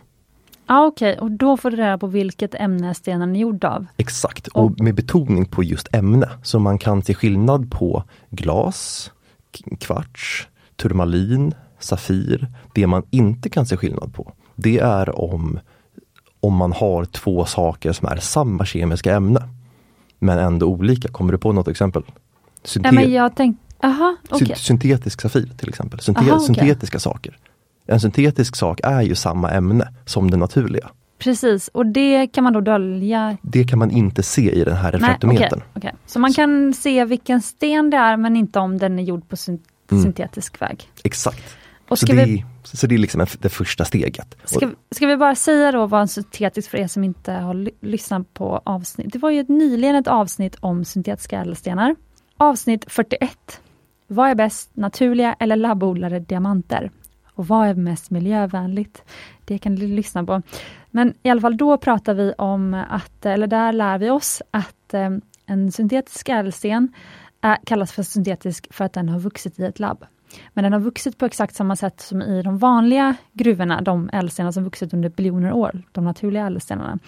[0.66, 1.24] Ah, Okej, okay.
[1.24, 3.86] och då får du reda på vilket ämne stenen är gjord av?
[3.96, 6.30] Exakt, och, och med betoning på just ämne.
[6.42, 9.10] Så man kan se skillnad på glas,
[9.80, 12.48] kvarts, turmalin, safir.
[12.74, 15.60] Det man inte kan se skillnad på, det är om,
[16.40, 19.48] om man har två saker som är samma kemiska ämne.
[20.18, 21.08] Men ändå olika.
[21.08, 22.02] Kommer du på något exempel?
[22.64, 24.54] Syntet ja, men jag tänk, aha, okay.
[24.54, 26.00] Syntetisk safir till exempel.
[26.00, 26.46] Synte aha, okay.
[26.46, 27.38] Syntetiska saker.
[27.86, 30.90] En syntetisk sak är ju samma ämne som det naturliga.
[31.18, 33.36] Precis, och det kan man då dölja?
[33.42, 35.58] Det kan man inte se i den här refraktometern.
[35.58, 35.92] Okay, okay.
[36.06, 39.36] Så man kan se vilken sten det är men inte om den är gjord på
[39.48, 40.04] mm.
[40.04, 40.88] syntetisk väg?
[41.04, 41.56] Exakt.
[41.88, 44.36] Och så, det, vi, så det är liksom det första steget.
[44.44, 48.34] Ska, ska vi bara säga då vad en syntetisk för er som inte har lyssnat
[48.34, 49.12] på avsnitt.
[49.12, 51.96] Det var ju ett, nyligen ett avsnitt om syntetiska ädelstenar.
[52.36, 53.60] Avsnitt 41.
[54.06, 56.90] Vad är bäst, naturliga eller labbodlade diamanter?
[57.34, 59.02] Och vad är mest miljövänligt?
[59.48, 60.42] Det kan du lyssna på.
[60.90, 64.94] Men i alla fall då pratar vi om att, eller där lär vi oss att
[64.94, 65.10] eh,
[65.46, 66.92] en syntetisk ädelsten
[67.64, 70.04] kallas för syntetisk för att den har vuxit i ett labb.
[70.54, 74.52] Men den har vuxit på exakt samma sätt som i de vanliga gruvorna, de ädelstenar
[74.52, 76.98] som vuxit under biljoner år, de naturliga ädelstenarna.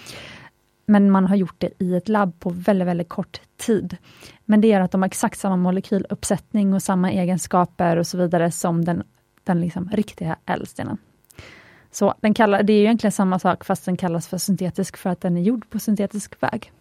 [0.87, 3.97] Men man har gjort det i ett labb på väldigt, väldigt kort tid.
[4.45, 8.51] Men det gör att de har exakt samma molekyluppsättning och samma egenskaper och så vidare
[8.51, 9.03] som den,
[9.45, 10.99] den liksom riktiga ädelstenen.
[11.91, 15.21] Så den kallar, det är egentligen samma sak fast den kallas för syntetisk för att
[15.21, 16.73] den är gjord på syntetisk väg.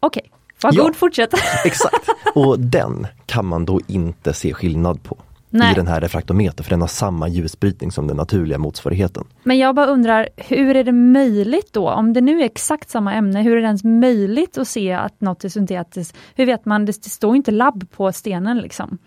[0.00, 0.30] Okej, okay.
[0.62, 1.34] varsågod ja, fortsätt.
[1.64, 5.18] Exakt, och den kan man då inte se skillnad på.
[5.50, 5.72] Nej.
[5.72, 9.24] i den här refraktometern för den har samma ljusbrytning som den naturliga motsvarigheten.
[9.42, 11.90] Men jag bara undrar, hur är det möjligt då?
[11.90, 15.20] Om det nu är exakt samma ämne, hur är det ens möjligt att se att
[15.20, 16.16] något är syntetiskt?
[16.34, 16.84] Hur vet man?
[16.84, 18.98] Det, det står inte labb på stenen liksom.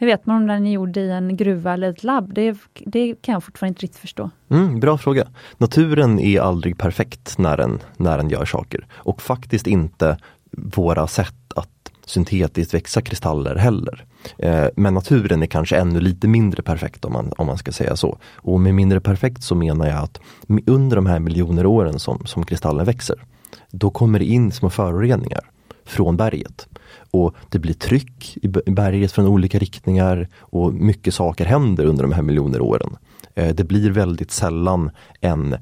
[0.00, 2.34] Hur vet man om den är gjord i en gruva eller ett labb?
[2.34, 4.30] Det, det kan jag fortfarande inte riktigt förstå.
[4.48, 5.28] Mm, bra fråga.
[5.58, 10.18] Naturen är aldrig perfekt när den, när den gör saker och faktiskt inte
[10.52, 14.04] våra sätt att syntetiskt växa kristaller heller.
[14.38, 17.96] Eh, men naturen är kanske ännu lite mindre perfekt om man, om man ska säga
[17.96, 18.18] så.
[18.34, 20.20] Och med mindre perfekt så menar jag att
[20.66, 23.24] under de här miljoner åren som, som kristallen växer,
[23.70, 25.50] då kommer det in små föroreningar
[25.84, 26.68] från berget.
[27.10, 32.12] Och det blir tryck i berget från olika riktningar och mycket saker händer under de
[32.12, 32.96] här miljoner åren.
[33.34, 35.56] Eh, det blir väldigt sällan en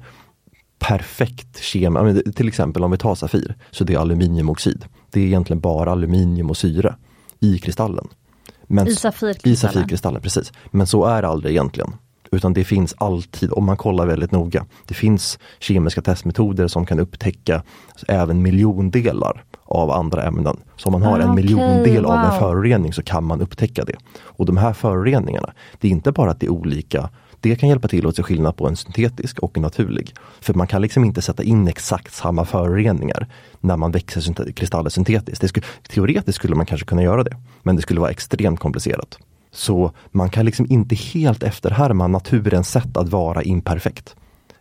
[0.79, 4.85] perfekt kema, till exempel om vi tar Safir, så det är aluminiumoxid.
[5.11, 6.95] Det är egentligen bara aluminium och syre
[7.39, 8.07] i kristallen.
[8.67, 9.53] Men, I Safirkristallen?
[9.53, 10.53] I Safirkristallen, precis.
[10.71, 11.93] Men så är det aldrig egentligen.
[12.31, 16.99] Utan det finns alltid, om man kollar väldigt noga, det finns kemiska testmetoder som kan
[16.99, 17.63] upptäcka
[18.07, 20.57] även miljondelar av andra ämnen.
[20.75, 22.11] Så om man har ah, en miljondel wow.
[22.11, 23.95] av en förorening så kan man upptäcka det.
[24.21, 27.09] Och de här föroreningarna, det är inte bara att det är olika
[27.41, 30.13] det kan hjälpa till att se skillnad på en syntetisk och en naturlig.
[30.41, 33.27] För man kan liksom inte sätta in exakt samma föroreningar
[33.59, 35.41] när man växer kristaller syntetiskt.
[35.41, 39.17] Det skulle, teoretiskt skulle man kanske kunna göra det, men det skulle vara extremt komplicerat.
[39.51, 44.15] Så man kan liksom inte helt efterhärma naturens sätt att vara imperfekt.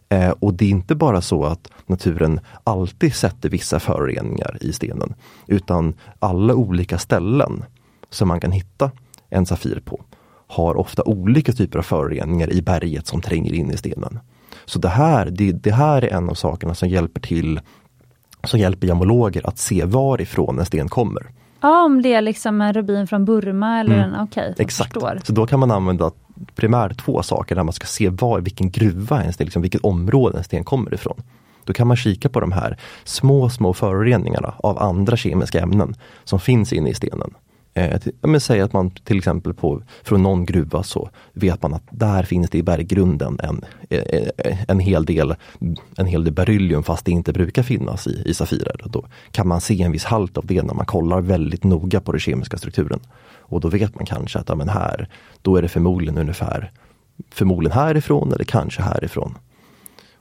[0.09, 5.15] Eh, och det är inte bara så att naturen alltid sätter vissa föroreningar i stenen,
[5.47, 7.65] utan alla olika ställen
[8.11, 8.91] som man kan hitta
[9.29, 10.05] en Safir på
[10.47, 14.19] har ofta olika typer av föroreningar i berget som tränger in i stenen.
[14.65, 17.61] Så det här, det, det här är en av sakerna som hjälper till
[18.45, 21.23] som hjälper gemologer att se varifrån en sten kommer.
[21.61, 24.15] Ja, om det är liksom en rubin från Burma eller mm.
[24.15, 24.51] en, okej.
[24.53, 25.21] Okay, Exakt, förstår.
[25.25, 26.11] så då kan man använda
[26.55, 30.39] primärt två saker när man ska se var, vilken gruva, en sten, liksom, vilket område
[30.39, 31.23] en sten kommer ifrån.
[31.65, 36.41] Då kan man kika på de här små, små föroreningarna av andra kemiska ämnen som
[36.41, 37.35] finns inne i stenen.
[37.79, 41.83] Eh, men säg att man till exempel på, från någon gruva så vet man att
[41.91, 45.35] där finns det i berggrunden en, eh, eh, en, hel, del,
[45.97, 48.85] en hel del beryllium fast det inte brukar finnas i, i Safirer.
[48.85, 52.13] Då kan man se en viss halt av det när man kollar väldigt noga på
[52.13, 53.01] den kemiska strukturen.
[53.49, 55.09] Och då vet man kanske att ja, men här,
[55.43, 56.71] då är det förmodligen ungefär
[57.31, 59.39] förmodligen härifrån eller kanske härifrån.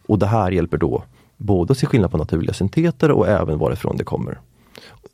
[0.08, 1.04] Och det här hjälper då
[1.38, 4.40] både att se skillnad på naturliga synteter och även varifrån det kommer.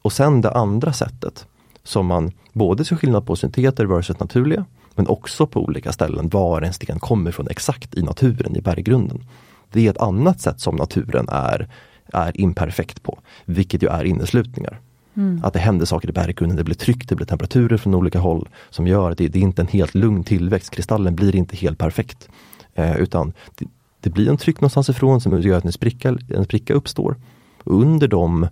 [0.02, 1.48] Och sen det andra sättet
[1.84, 6.62] som man både ser skillnad på synteter versus naturliga, men också på olika ställen var
[6.62, 9.26] en sten kommer från exakt i naturen, i berggrunden.
[9.72, 11.70] Det är ett annat sätt som naturen är,
[12.14, 14.80] är imperfekt på, vilket ju är inneslutningar.
[15.16, 15.42] Mm.
[15.44, 18.50] Att det händer saker i berggrunden, det blir tryck, det blir temperaturer från olika håll
[18.70, 20.70] som gör att det, det är inte en helt lugn tillväxt.
[20.70, 22.30] Kristallen blir inte helt perfekt.
[22.74, 23.66] Eh, utan det,
[24.00, 27.16] det, blir en tryck någonstans ifrån som gör att en spricka, en spricka uppstår.
[27.64, 28.48] Under de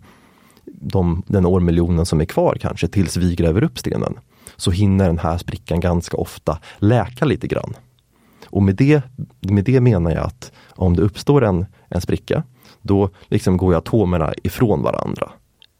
[0.66, 4.14] de, den årmiljonen som är kvar kanske tills vi gräver upp stenen,
[4.56, 7.74] så hinner den här sprickan ganska ofta läka lite grann.
[8.46, 9.02] Och med det,
[9.40, 12.44] med det menar jag att om det uppstår en, en spricka,
[12.82, 15.32] då liksom går atomerna ifrån varandra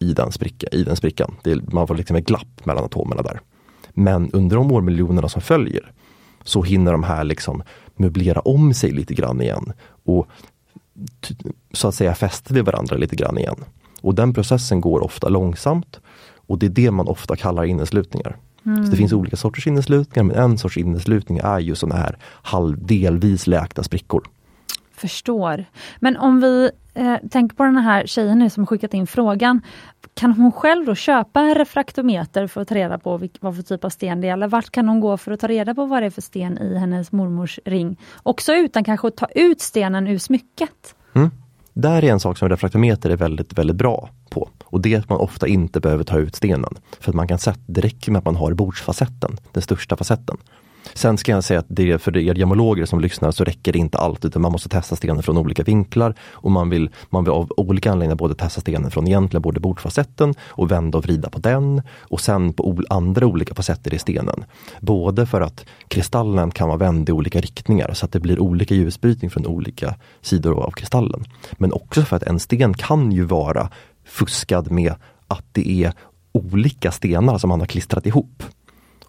[0.02, 1.36] i den, spricka, i den sprickan.
[1.44, 3.42] Det, man får liksom ett glapp mellan atomerna där.
[3.94, 5.92] Men under de årmiljonerna som följer
[6.44, 7.64] så hinner de här liksom
[7.96, 10.28] möblera om sig lite grann igen och
[11.74, 13.56] så att säga fästa vid varandra lite grann igen.
[14.02, 16.00] Och den processen går ofta långsamt
[16.48, 18.38] och det är det man ofta kallar inneslutningar.
[18.66, 18.86] Mm.
[18.86, 22.86] Så det finns olika sorters inneslutningar men en sorts inneslutning är ju sådana här halv,
[22.86, 24.24] delvis läkta sprickor.
[25.02, 25.66] Förstår.
[26.00, 29.62] Men om vi eh, tänker på den här tjejen nu som skickat in frågan.
[30.14, 33.64] Kan hon själv då köpa en refraktometer för att ta reda på vilk, vad för
[33.64, 34.34] typ av sten det är?
[34.34, 36.58] Eller vart kan hon gå för att ta reda på vad det är för sten
[36.58, 38.00] i hennes mormors ring?
[38.24, 40.96] Också utan kanske att ta ut stenen ur smycket?
[41.14, 41.32] Mm.
[41.74, 44.50] Där är en sak som refraktometer är väldigt, väldigt bra på.
[44.64, 46.76] Och det är att man ofta inte behöver ta ut stenen.
[47.00, 50.38] För att man kan sätta, det räcker med att man har bordsfacetten, den största facetten.
[50.94, 53.98] Sen ska jag säga att det för er gemologer som lyssnar så räcker det inte
[53.98, 57.52] allt utan man måste testa stenen från olika vinklar och man vill, man vill av
[57.58, 61.82] olika anledningar både testa stenen från egentligen både bordfacetten och vända och vrida på den
[62.00, 64.44] och sen på andra olika facetter i stenen.
[64.80, 68.76] Både för att kristallen kan vara vänd i olika riktningar så att det blir olika
[68.76, 71.24] ljusbrytning från olika sidor av kristallen.
[71.52, 73.70] Men också för att en sten kan ju vara
[74.06, 74.94] fuskad med
[75.28, 75.94] att det är
[76.32, 78.44] olika stenar som man har klistrat ihop.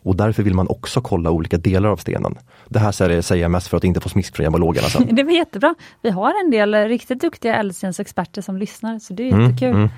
[0.02, 2.38] Och därför vill man också kolla olika delar av stenen.
[2.68, 5.08] Det här säger jag mest för att inte få smisk från gemologerna sen.
[5.14, 5.74] det var jättebra.
[6.02, 9.70] Vi har en del riktigt duktiga ädelstensexperter som lyssnar, så det är mm, jättekul.
[9.70, 9.88] Mm,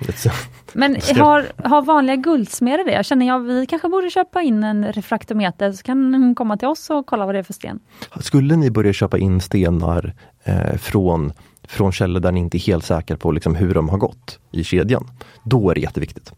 [0.73, 2.91] Men har, har vanliga guldsmeder det?
[2.91, 6.67] Jag känner jag vi kanske borde köpa in en refraktometer, så kan hon komma till
[6.67, 7.79] oss och kolla vad det är för sten.
[8.19, 10.13] Skulle ni börja köpa in stenar
[10.43, 11.33] eh, från
[11.67, 14.63] från källor där ni inte är helt säkra på liksom hur de har gått i
[14.63, 15.07] kedjan,
[15.43, 16.33] då är det jätteviktigt.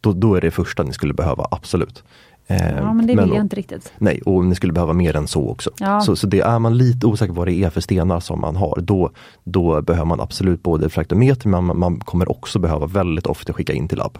[0.00, 2.04] Då, då är det första ni skulle behöva, absolut.
[2.50, 3.92] Eh, ja men det vill men, jag inte riktigt.
[3.98, 5.70] Nej, och ni skulle behöva mer än så också.
[5.78, 6.00] Ja.
[6.00, 8.56] Så, så det är man lite osäker på vad det är för stenar som man
[8.56, 9.10] har, då,
[9.44, 13.72] då behöver man absolut både fraktometer men man, man kommer också behöva väldigt ofta skicka
[13.72, 14.18] in till labb.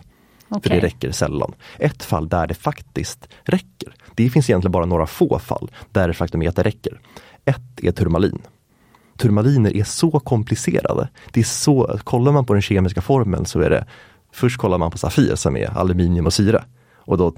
[0.48, 0.60] Okay.
[0.62, 1.52] För det räcker sällan.
[1.78, 6.62] Ett fall där det faktiskt räcker, det finns egentligen bara några få fall där fraktometer
[6.62, 7.00] räcker.
[7.44, 8.38] Ett är turmalin.
[9.16, 11.08] Turmaliner är så komplicerade.
[11.32, 13.86] Det är så, kollar man på den kemiska formeln så är det
[14.32, 16.64] Först kollar man på Safir som är aluminium och syre.
[17.04, 17.34] Och då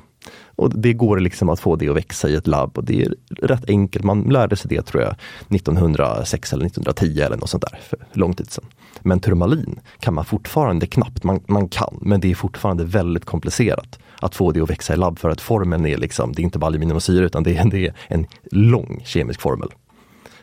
[0.57, 3.15] och det går liksom att få det att växa i ett labb och det är
[3.43, 4.05] rätt enkelt.
[4.05, 5.15] Man lärde sig det tror jag
[5.57, 8.65] 1906 eller 1910 eller något sånt där, för lång tid sedan.
[9.01, 13.99] Men turmalin kan man fortfarande knappt, man, man kan, men det är fortfarande väldigt komplicerat
[14.21, 16.59] att få det att växa i labb för att formeln är liksom, det är inte
[16.59, 19.69] bara aluminiumsyra utan det är, det är en lång kemisk formel.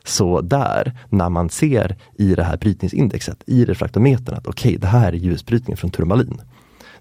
[0.04, 4.88] Så där, när man ser i det här brytningsindexet, i refraktometern att okej, okay, det
[4.88, 6.42] här är ljusbrytning från turmalin.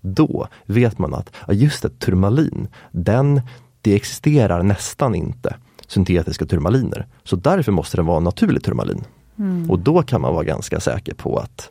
[0.01, 3.41] Då vet man att, ja just det, turmalin, den,
[3.81, 5.57] det existerar nästan inte
[5.87, 7.07] syntetiska turmaliner.
[7.25, 9.05] Så därför måste den vara naturlig turmalin.
[9.39, 9.71] Mm.
[9.71, 11.71] Och då kan man vara ganska säker på att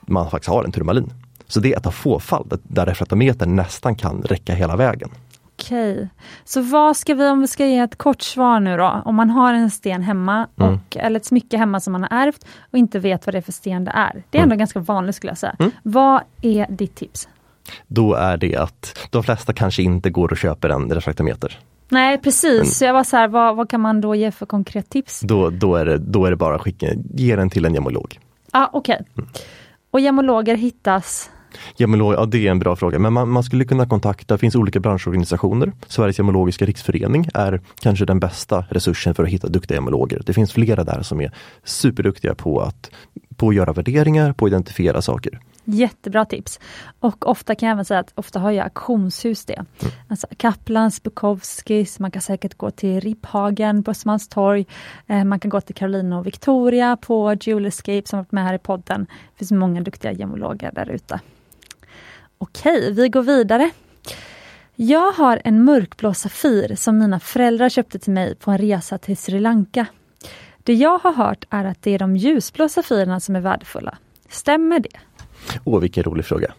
[0.00, 1.12] man faktiskt har en turmalin.
[1.46, 5.10] Så det är ett av få fall där refraktometern nästan kan räcka hela vägen.
[5.58, 6.08] Okej,
[6.44, 9.30] så vad ska vi, om vi ska ge ett kort svar nu då, om man
[9.30, 10.74] har en sten hemma, mm.
[10.74, 13.42] och, eller ett smycke hemma som man har ärvt och inte vet vad det är
[13.42, 14.22] för sten det är.
[14.30, 14.58] Det är ändå mm.
[14.58, 15.56] ganska vanligt skulle jag säga.
[15.58, 15.72] Mm.
[15.82, 17.28] Vad är ditt tips?
[17.86, 21.58] Då är det att de flesta kanske inte går och köper en refraktometer.
[21.88, 24.46] Nej precis, Men, så jag var så här, vad, vad, kan man då ge för
[24.46, 25.20] konkret tips?
[25.20, 28.18] Då, då, är, det, då är det bara att skicka, ge den till en gemolog.
[28.50, 28.94] Ah, Okej.
[28.94, 29.24] Okay.
[29.24, 29.30] Mm.
[29.90, 31.30] Och gemologer hittas?
[31.76, 34.54] Gemolog, ja det är en bra fråga, men man, man, skulle kunna kontakta, det finns
[34.54, 35.72] olika branschorganisationer.
[35.86, 40.22] Sveriges gemologiska riksförening är kanske den bästa resursen för att hitta duktiga gemologer.
[40.26, 41.32] Det finns flera där som är
[41.64, 42.90] superduktiga på att,
[43.36, 45.40] på att göra värderingar, på att identifiera saker.
[45.68, 46.60] Jättebra tips.
[47.00, 49.54] Och ofta kan jag även säga att ofta har ju auktionshus det.
[49.54, 49.92] Mm.
[50.08, 54.66] Alltså Kaplans, Bukowskis, man kan säkert gå till Ripphagen på Östermalmstorg.
[55.06, 58.58] Eh, man kan gå till Carolina och Victoria på Jewelscape som varit med här i
[58.58, 59.06] podden.
[59.10, 61.20] Det finns många duktiga gemologer där ute.
[62.38, 63.70] Okej, vi går vidare.
[64.74, 69.16] Jag har en mörkblå Safir som mina föräldrar köpte till mig på en resa till
[69.16, 69.86] Sri Lanka.
[70.62, 73.98] Det jag har hört är att det är de ljusblå Safirerna som är värdefulla.
[74.28, 74.98] Stämmer det?
[75.64, 76.52] Åh, vilken rolig fråga.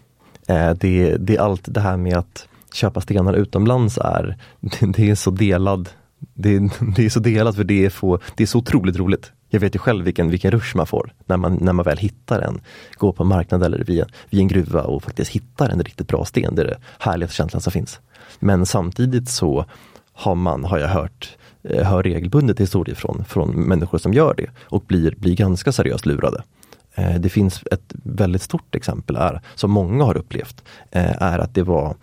[0.48, 4.38] Eh, det, det är allt det här med att köpa stenar utomlands är,
[4.96, 5.90] det, är så delad
[6.34, 6.60] det,
[6.96, 9.32] det, är så delat för det är, få, det är så otroligt roligt.
[9.50, 12.42] Jag vet ju själv vilken, vilken rush man får när man, när man väl hittar
[12.42, 12.62] en,
[12.98, 16.56] går på marknad eller via, via en gruva och faktiskt hittar en riktigt bra sten.
[16.56, 18.00] Det är det härligaste känslan som finns.
[18.40, 19.66] Men samtidigt så
[20.14, 24.50] har man, har jag hört, eh, hör regelbundet historier från, från människor som gör det
[24.64, 26.44] och blir, blir ganska seriöst lurade.
[26.98, 31.54] Eh, det finns ett väldigt stort exempel här, som många har upplevt, eh, är att
[31.54, 31.96] det var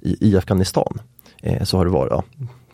[0.00, 1.00] i, i Afghanistan
[1.42, 2.24] eh, så har det varit, ja,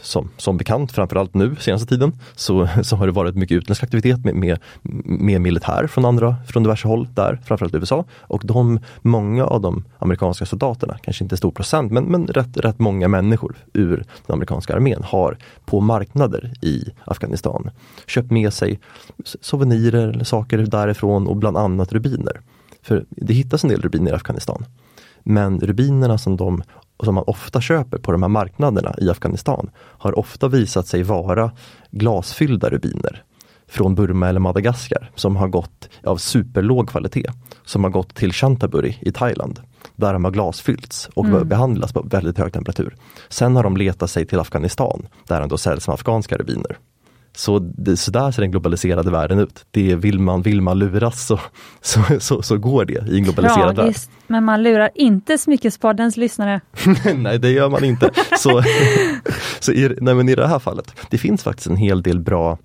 [0.01, 4.25] som, som bekant, framförallt nu senaste tiden, så, så har det varit mycket utländsk aktivitet
[4.25, 4.59] med, med,
[5.05, 8.05] med militär från andra, från diverse håll där, framförallt USA.
[8.21, 12.79] Och de, många av de amerikanska soldaterna, kanske inte stor procent, men, men rätt, rätt
[12.79, 17.71] många människor ur den amerikanska armén har på marknader i Afghanistan
[18.07, 18.81] köpt med sig
[19.41, 22.41] souvenirer eller saker därifrån och bland annat rubiner.
[22.83, 24.65] För det hittas en del rubiner i Afghanistan.
[25.29, 26.63] Men rubinerna som de
[27.05, 31.51] som man ofta köper på de här marknaderna i Afghanistan har ofta visat sig vara
[31.91, 33.25] glasfyllda rubiner
[33.69, 37.31] från Burma eller Madagaskar som har gått av superlåg kvalitet.
[37.65, 39.61] Som har gått till Chantaburi i Thailand
[39.97, 41.49] där de har glasfyllts och mm.
[41.49, 42.97] behandlats på väldigt hög temperatur.
[43.29, 46.79] Sen har de letat sig till Afghanistan där de då säljs som afghanska rubiner.
[47.37, 49.65] Så, det, så där ser den globaliserade världen ut.
[49.71, 51.41] Det vill man, vill man luras så,
[51.81, 54.23] så, så, så går det i en globaliserad Tragiskt, värld.
[54.27, 56.61] Men man lurar inte Smyckespoddens lyssnare.
[57.17, 58.11] nej det gör man inte.
[58.39, 58.63] Så,
[59.61, 62.59] så i, nej, men i det här fallet, det finns faktiskt en hel del bra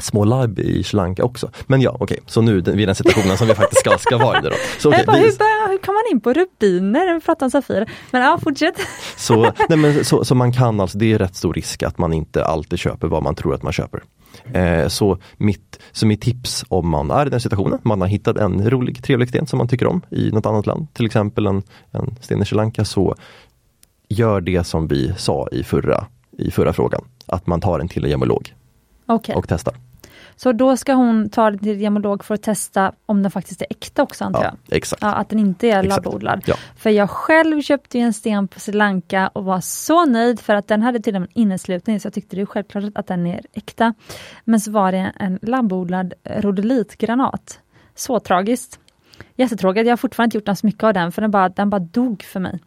[0.00, 1.50] små labb i Sri Lanka också.
[1.66, 2.18] Men ja, okej, okay.
[2.26, 4.42] så nu vid den situationen som vi faktiskt ska, ska vara i.
[4.42, 4.50] Då.
[4.78, 7.50] Så, okay, bara, hur, börjar, hur kom man in på rubiner när vi pratar om
[7.50, 7.90] Safir?
[8.10, 8.74] Men ja, fortsätt.
[9.16, 12.12] Så, nej, men, så, så man kan alltså, det är rätt stor risk att man
[12.12, 14.02] inte alltid köper vad man tror att man köper.
[14.52, 18.36] Eh, så, mitt, så mitt tips om man är i den situationen, man har hittat
[18.36, 21.62] en rolig, trevlig sten som man tycker om i något annat land, till exempel en,
[21.90, 23.14] en sten i Sri Lanka, så
[24.08, 26.06] gör det som vi sa i förra,
[26.38, 28.54] i förra frågan, att man tar en till gemolog
[29.06, 29.34] okay.
[29.34, 29.74] och testar.
[30.42, 33.66] Så då ska hon ta det till gemolog för att testa om den faktiskt är
[33.70, 34.76] äkta också antar ja, jag?
[34.76, 35.02] Exakt.
[35.02, 36.42] Ja, att den inte är labbodlad.
[36.46, 36.54] Ja.
[36.76, 40.68] För jag själv köpte en sten på Sri Lanka och var så nöjd för att
[40.68, 43.40] den hade till och med inneslutning så jag tyckte det är självklart att den är
[43.52, 43.94] äkta.
[44.44, 47.60] Men så var det en labbodlad rodolitgranat.
[47.94, 48.78] Så tragiskt.
[49.36, 51.78] Jättetråkigt, jag har fortfarande inte gjort något mycket av den för den bara, den bara
[51.78, 52.58] dog för mig.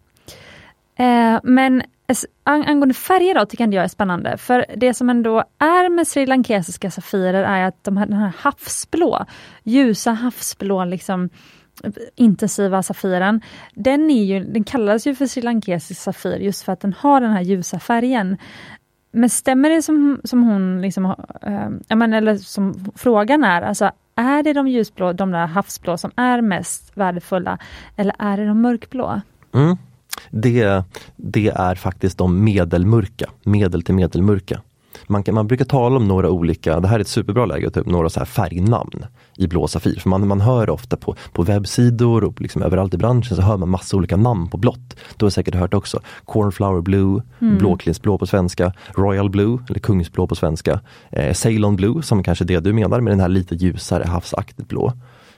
[0.96, 4.38] Eh, men Alltså, angående färger då tycker jag är spännande.
[4.38, 8.34] För det som ändå är med sri lankesiska safirer är att de här, den här
[8.38, 9.26] havsblå,
[9.63, 11.30] ljusa havsblå liksom
[12.16, 13.41] intensiva safiren,
[13.76, 17.22] den, är ju, den kallas ju för sri lankesisk safir just för att den har
[17.22, 18.38] den här ljusa färgen.
[19.11, 21.05] Men stämmer det som, som hon, liksom,
[21.41, 25.97] eh, äh, menar, eller som frågan är, alltså är det de ljusblå, de där havsblå
[25.97, 27.57] som är mest värdefulla
[27.95, 29.22] eller är det de mörkblå?
[29.53, 29.78] Mm
[30.32, 30.84] det,
[31.16, 34.61] det är faktiskt de medelmörka, medel till medelmörka.
[35.07, 37.86] Man, kan, man brukar tala om några olika, det här är ett superbra läge, typ
[37.86, 39.05] några så här färgnamn
[39.38, 39.99] i blå Safir.
[39.99, 43.57] För man, man hör ofta på, på webbsidor och liksom överallt i branschen så hör
[43.57, 44.95] man massa olika namn på blått.
[45.18, 45.99] Du har säkert hört också.
[46.26, 47.57] Cornflower Blue, mm.
[47.57, 50.80] blåklinsblå på svenska, Royal Blue eller Kungsblå på svenska.
[51.11, 54.68] Eh, Ceylon Blue som kanske är det du menar med den här lite ljusare havsaktigt
[54.68, 54.93] blå.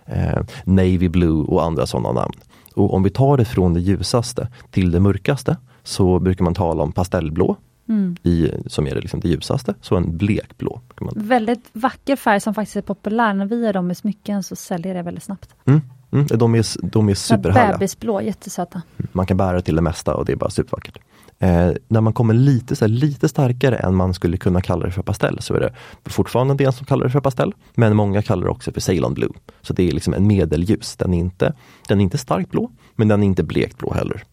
[0.05, 2.33] Eh, Navy Blue och andra sådana namn.
[2.75, 6.83] Och om vi tar det från det ljusaste till det mörkaste så brukar man tala
[6.83, 7.57] om pastellblå
[7.87, 8.15] Mm.
[8.23, 10.81] I, som är det, liksom det ljusaste, så en blekblå.
[11.01, 11.13] Man...
[11.15, 13.33] Väldigt vacker färg som faktiskt är populär.
[13.33, 15.55] När vi gör dem i smycken så säljer det väldigt snabbt.
[15.65, 15.81] Mm.
[16.11, 16.27] Mm.
[16.27, 17.77] De är, de är superhärliga.
[17.77, 18.81] Bebisblå, jättesöta.
[19.11, 20.99] Man kan bära till det mesta och det är bara supervackert.
[21.39, 24.91] Eh, när man kommer lite, så här, lite starkare än man skulle kunna kalla det
[24.91, 25.73] för pastell så är det
[26.05, 27.53] fortfarande en del som kallar det för pastell.
[27.75, 29.31] Men många kallar det också för Ceylon Blue.
[29.61, 30.95] Så det är liksom en medelljus.
[30.95, 31.53] Den är inte,
[31.87, 34.23] den är inte starkt blå, men den är inte blekt blå heller.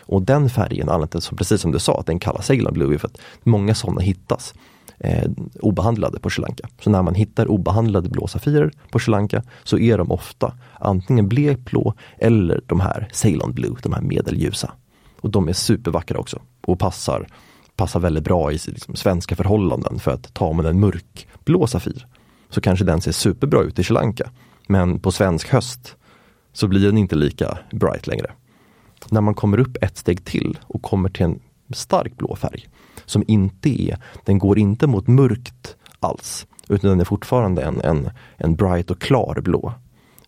[0.00, 3.18] Och den färgen, precis som du sa, att den kallas Ceylon Blue är för att
[3.42, 4.54] många sådana hittas
[4.98, 5.30] eh,
[5.60, 6.68] obehandlade på Sri Lanka.
[6.80, 11.28] Så när man hittar obehandlade blå safirer på Sri Lanka så är de ofta antingen
[11.28, 14.72] blekblå eller de här Ceylon Blue, de här medelljusa.
[15.20, 17.26] Och de är supervackra också och passar,
[17.76, 22.06] passar väldigt bra i liksom, svenska förhållanden för att tar man en mörkblå safir
[22.50, 24.30] så kanske den ser superbra ut i Sri Lanka.
[24.66, 25.96] Men på svensk höst
[26.52, 28.30] så blir den inte lika bright längre
[29.10, 31.40] när man kommer upp ett steg till och kommer till en
[31.70, 32.68] stark blå färg
[33.04, 38.10] som inte är, den går inte mot mörkt alls utan den är fortfarande en, en,
[38.36, 39.72] en bright och klar blå.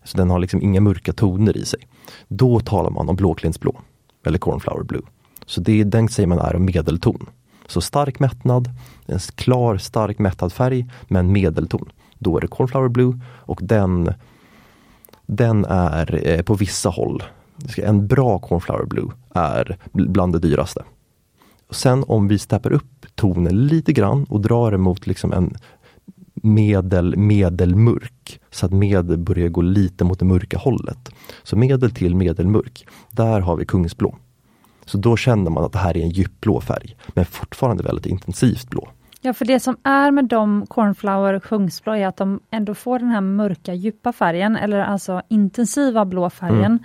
[0.03, 1.87] Så den har liksom inga mörka toner i sig.
[2.27, 3.81] Då talar man om blåklintsblå
[4.25, 5.01] eller cornflower blue.
[5.45, 7.29] Så det, den säger man är en medelton.
[7.67, 8.69] Så stark mättnad,
[9.05, 11.89] en klar stark mättad färg men medelton.
[12.17, 14.13] Då är det cornflower blue och den,
[15.25, 17.23] den är eh, på vissa håll
[17.77, 20.83] en bra cornflower blue är bland det dyraste.
[21.71, 25.57] Sen om vi steppar upp tonen lite grann och drar emot liksom en
[26.43, 28.39] medel, medelmörk.
[28.51, 31.09] Så att medel börjar gå lite mot det mörka hållet.
[31.43, 34.15] Så medel till medelmörk, där har vi kungsblå.
[34.85, 38.69] Så då känner man att det här är en djupblå färg, men fortfarande väldigt intensivt
[38.69, 38.89] blå.
[39.21, 42.99] Ja, för det som är med de cornflower och kungsblå är att de ändå får
[42.99, 46.65] den här mörka djupa färgen, eller alltså intensiva blå färgen.
[46.65, 46.83] Mm.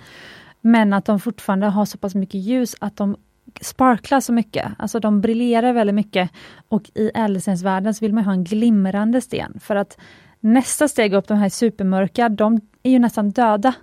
[0.61, 3.15] Men att de fortfarande har så pass mycket ljus att de
[3.61, 6.29] sparklar så mycket, alltså de briljerar väldigt mycket.
[6.67, 9.97] Och i ädelstensvärlden så vill man ha en glimrande sten, för att
[10.39, 13.73] nästa steg upp, de här supermörka, de är ju nästan döda.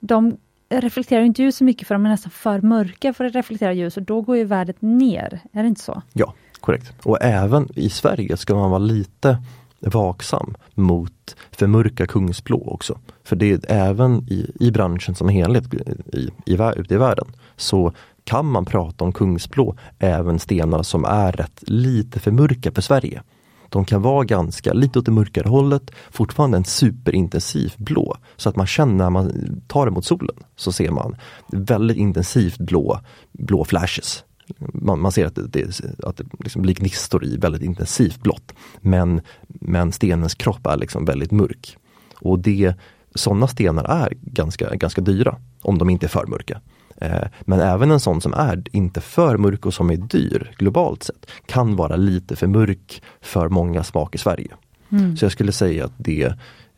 [0.00, 0.36] De
[0.68, 3.96] reflekterar inte ljus så mycket för de är nästan för mörka för att reflektera ljus
[3.96, 6.02] och då går ju värdet ner, är det inte så?
[6.12, 6.92] Ja, korrekt.
[7.04, 9.38] Och även i Sverige ska man vara lite
[9.80, 12.98] vaksam mot för mörka kungsblå också.
[13.24, 17.92] För det är även i, i branschen som helhet i, i, ute i världen så
[18.24, 23.22] kan man prata om kungsblå även stenar som är rätt lite för mörka för Sverige.
[23.68, 28.16] De kan vara ganska lite åt det mörkare hållet, fortfarande en superintensiv blå.
[28.36, 31.16] Så att man känner när man tar emot solen så ser man
[31.48, 33.00] väldigt intensivt blå,
[33.32, 34.24] blå flashes
[34.58, 38.52] man, man, ser att det, det, att det liksom blir gnistor i väldigt intensivt blått.
[38.80, 41.76] Men, men stenens kropp är liksom väldigt mörk.
[42.20, 42.74] Och det,
[43.14, 46.60] sådana stenar är ganska, ganska dyra om de inte är för mörka.
[47.02, 51.02] Eh, men även en sån som är inte för mörk och som är dyr globalt
[51.02, 54.50] sett kan vara lite för mörk för många smak i Sverige.
[54.92, 55.16] Mm.
[55.16, 56.34] Så jag skulle säga att det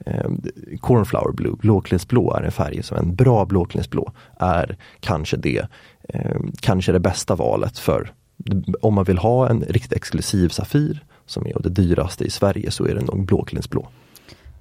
[0.06, 0.30] eh,
[0.80, 5.66] Cornflower Blue, blåklinsblå är en färg som en bra blåklinsblå är kanske det
[6.08, 8.12] eh, kanske det bästa valet för
[8.80, 12.84] om man vill ha en riktigt exklusiv Safir som är det dyraste i Sverige så
[12.86, 13.88] är det nog blåklinsblå.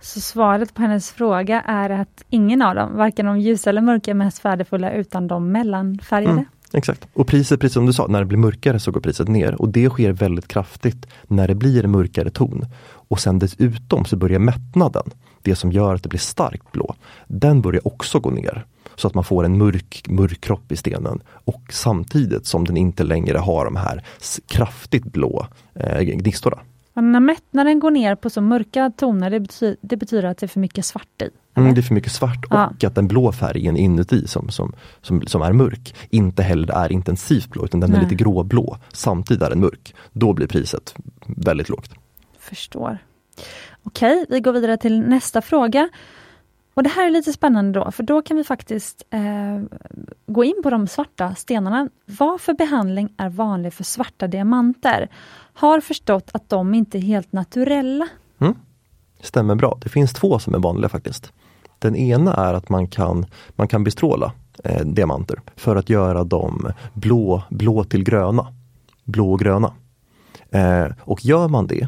[0.04, 4.12] Så svaret på hennes fråga är att ingen av dem, varken de ljusa eller mörka,
[4.12, 6.32] är mest värdefulla utan de mellanfärgade?
[6.32, 7.08] Mm, exakt.
[7.14, 9.70] Och priset, precis som du sa, när det blir mörkare så går priset ner och
[9.70, 12.66] det sker väldigt kraftigt när det blir en mörkare ton.
[12.86, 15.04] Och sen dessutom så börjar mättnaden,
[15.42, 16.96] det som gör att det blir starkt blå,
[17.28, 18.66] den börjar också gå ner.
[18.96, 23.04] Så att man får en mörk, mörk kropp i stenen och samtidigt som den inte
[23.04, 24.04] längre har de här
[24.48, 26.60] kraftigt blå eh, gnistorna
[27.02, 30.48] när mättnaden går ner på så mörka toner, det betyder, det betyder att det är
[30.48, 31.30] för mycket svart i?
[31.56, 32.88] Mm, det är för mycket svart och ja.
[32.88, 37.50] att den blå färgen inuti som, som, som, som är mörk inte heller är intensivt
[37.50, 38.00] blå utan den Nej.
[38.00, 38.78] är lite gråblå.
[38.94, 39.96] Samtidigt är den mörk.
[40.12, 41.92] Då blir priset väldigt lågt.
[42.40, 42.98] Förstår.
[43.84, 45.90] Okej, vi går vidare till nästa fråga.
[46.74, 49.62] Och Det här är lite spännande då, för då kan vi faktiskt eh,
[50.26, 51.90] gå in på de svarta stenarna.
[52.06, 55.10] Vad för behandling är vanlig för svarta diamanter?
[55.54, 58.08] Har förstått att de inte är helt naturella.
[58.40, 58.56] Mm.
[59.22, 59.78] Stämmer bra.
[59.82, 61.34] Det finns två som är vanliga faktiskt.
[61.80, 63.26] Den ena är att man kan,
[63.56, 64.32] man kan bestråla
[64.64, 68.48] eh, diamanter för att göra dem blå, blå till gröna.
[69.04, 69.74] Blå och gröna.
[70.50, 71.88] Eh, och gör man det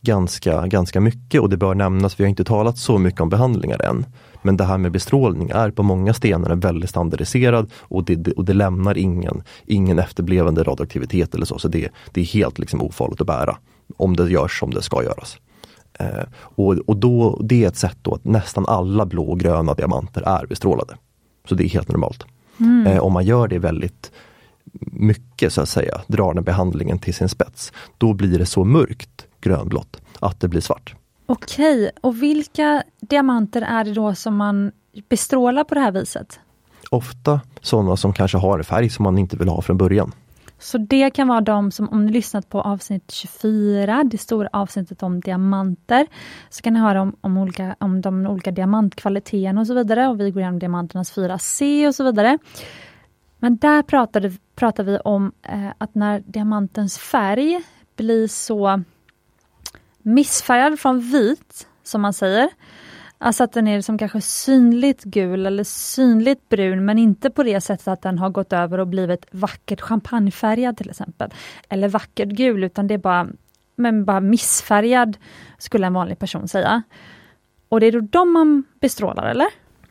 [0.00, 3.82] ganska, ganska mycket och det bör nämnas, vi har inte talat så mycket om behandlingar
[3.82, 4.06] än.
[4.44, 8.52] Men det här med bestrålning är på många stenar väldigt standardiserad och det, och det
[8.52, 11.58] lämnar ingen, ingen efterblivande radioaktivitet eller så.
[11.58, 13.56] Så det, det är helt liksom ofarligt att bära
[13.96, 15.38] om det görs som det ska göras.
[15.98, 19.74] Eh, och och då, det är ett sätt då att nästan alla blå och gröna
[19.74, 20.96] diamanter är bestrålade.
[21.48, 22.26] Så det är helt normalt.
[22.60, 22.86] Mm.
[22.86, 24.12] Eh, om man gör det väldigt
[24.92, 29.26] mycket så att säga, drar den behandlingen till sin spets, då blir det så mörkt
[29.40, 30.94] grönblått att det blir svart.
[31.26, 34.72] Okej, och vilka diamanter är det då som man
[35.08, 36.40] bestrålar på det här viset?
[36.90, 40.12] Ofta sådana som kanske har en färg som man inte vill ha från början.
[40.58, 45.02] Så det kan vara de som, om ni lyssnat på avsnitt 24, det stora avsnittet
[45.02, 46.06] om diamanter,
[46.50, 50.08] så kan ni höra om, om, olika, om de olika diamantkvaliteterna och så vidare.
[50.08, 52.38] Och vi går igenom diamanternas 4C och så vidare.
[53.38, 57.62] Men där pratade, pratade vi om eh, att när diamantens färg
[57.96, 58.82] blir så
[60.04, 62.48] missfärgad från vit, som man säger,
[63.18, 67.60] Alltså att den är liksom kanske synligt gul eller synligt brun men inte på det
[67.60, 71.30] sättet att den har gått över och blivit vackert champagnefärgad till exempel.
[71.68, 73.28] Eller vackert gul utan det är bara,
[73.76, 75.16] men bara missfärgad
[75.58, 76.82] skulle en vanlig person säga.
[77.68, 79.46] Och det är då de man bestrålar eller?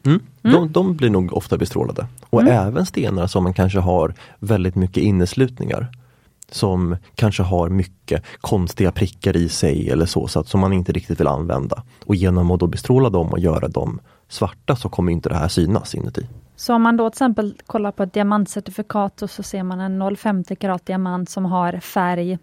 [0.06, 0.20] Mm.
[0.44, 0.56] Mm.
[0.56, 2.08] De, de, blir nog ofta bestrålade.
[2.30, 2.54] Och mm.
[2.54, 5.88] även stenar som man kanske har väldigt mycket inneslutningar
[6.54, 10.92] som kanske har mycket konstiga prickar i sig eller så, så att, som man inte
[10.92, 11.84] riktigt vill använda.
[12.06, 14.00] Och genom att då bestråla dem och göra dem
[14.30, 16.28] svarta så kommer inte det här synas inuti.
[16.56, 20.02] Så om man då till exempel kollar på ett diamantcertifikat och så ser man en
[20.02, 22.38] 0,50 karat diamant som har färg.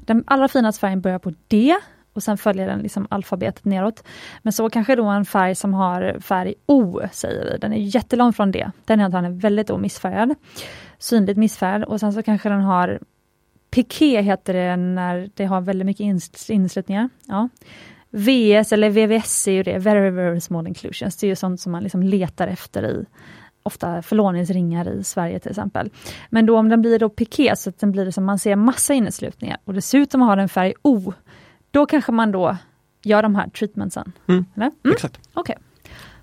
[0.00, 1.76] Den allra finaste färgen börjar på D
[2.12, 4.04] och sen följer den liksom alfabetet neråt.
[4.42, 7.58] Men så kanske då en färg som har färg O, säger vi.
[7.58, 8.70] Den är jättelång från D.
[8.84, 10.34] Den är antagligen väldigt omissfärgad.
[10.98, 12.98] Synligt missfärgad och sen så kanske den har
[13.70, 17.08] Piké heter det när det har väldigt mycket inslutningar.
[17.26, 17.48] Ja.
[18.10, 21.16] VS eller VVS är ju det, Very Very Small Inclusions.
[21.16, 23.04] Det är ju sånt som man liksom letar efter i
[23.62, 25.90] ofta förlåningsringar i Sverige till exempel.
[26.30, 28.94] Men då om den blir då piké så att den blir som man ser massa
[28.94, 31.12] inneslutningar och dessutom har den färg O,
[31.70, 32.56] då kanske man då
[33.02, 34.12] gör de här treatmentsen.
[34.28, 34.44] Mm.
[34.56, 34.72] Mm?
[34.92, 35.20] Exakt.
[35.34, 35.56] Okay.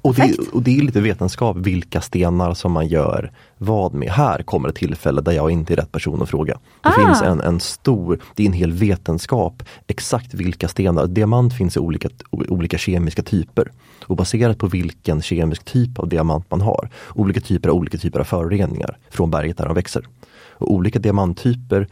[0.05, 4.09] Och det, och det, är lite vetenskap vilka stenar som man gör vad med.
[4.09, 6.59] Här kommer ett tillfälle där jag inte är rätt person att fråga.
[6.81, 6.91] Det ah.
[6.91, 11.07] finns en, en stor, det är en hel vetenskap exakt vilka stenar.
[11.07, 13.71] Diamant finns i olika, olika kemiska typer.
[14.03, 18.19] Och baserat på vilken kemisk typ av diamant man har, olika typer av olika typer
[18.19, 20.05] av föroreningar från berget där de växer.
[20.57, 21.87] Och olika diamanttyper,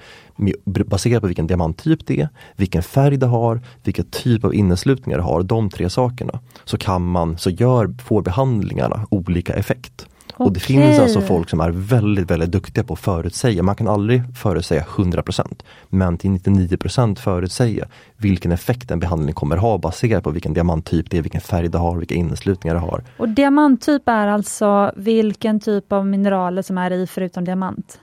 [0.65, 5.23] baserat på vilken diamanttyp det är, vilken färg det har, vilken typ av inneslutningar det
[5.23, 10.07] har, de tre sakerna, så kan man, så gör, får behandlingarna olika effekt.
[10.33, 10.45] Okay.
[10.45, 13.63] Och det finns alltså folk som är väldigt, väldigt duktiga på att förutsäga.
[13.63, 17.87] Man kan aldrig förutsäga 100% men till 99% förutsäga
[18.17, 21.77] vilken effekt en behandling kommer ha baserat på vilken diamanttyp det är, vilken färg det
[21.77, 23.03] har, vilka inneslutningar det har.
[23.17, 27.99] Och diamanttyp är alltså vilken typ av mineraler som är i förutom diamant?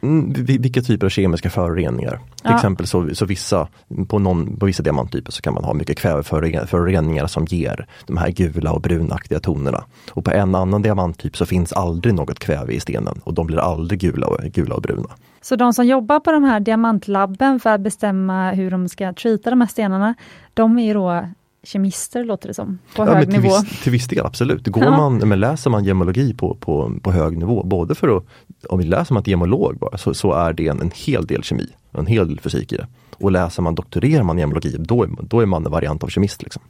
[0.00, 2.10] Mm, vilka typer av kemiska föroreningar.
[2.10, 2.54] Till ja.
[2.54, 3.68] exempel så, så vissa,
[4.08, 8.30] på, någon, på vissa diamanttyper så kan man ha mycket kväveföroreningar som ger de här
[8.30, 9.84] gula och brunaktiga tonerna.
[10.10, 13.58] Och på en annan diamanttyp så finns aldrig något kväve i stenen och de blir
[13.58, 15.08] aldrig gula och, gula och bruna.
[15.40, 19.50] Så de som jobbar på de här diamantlabben för att bestämma hur de ska treata
[19.50, 20.14] de här stenarna,
[20.54, 21.28] de är då
[21.62, 23.60] kemister låter det som, på ja, hög till nivå.
[23.60, 24.66] Viss, till viss del absolut.
[24.66, 24.90] Går ja.
[24.90, 28.24] man, men läser man gemologi på, på, på hög nivå, både för att,
[28.68, 31.68] om vi läser man gemolog bara, så, så är det en, en hel del kemi,
[31.92, 32.86] en hel del fysik i det.
[33.16, 36.42] Och läser man, doktorerar man gemologi, då, då är man en variant av kemist.
[36.42, 36.62] Liksom.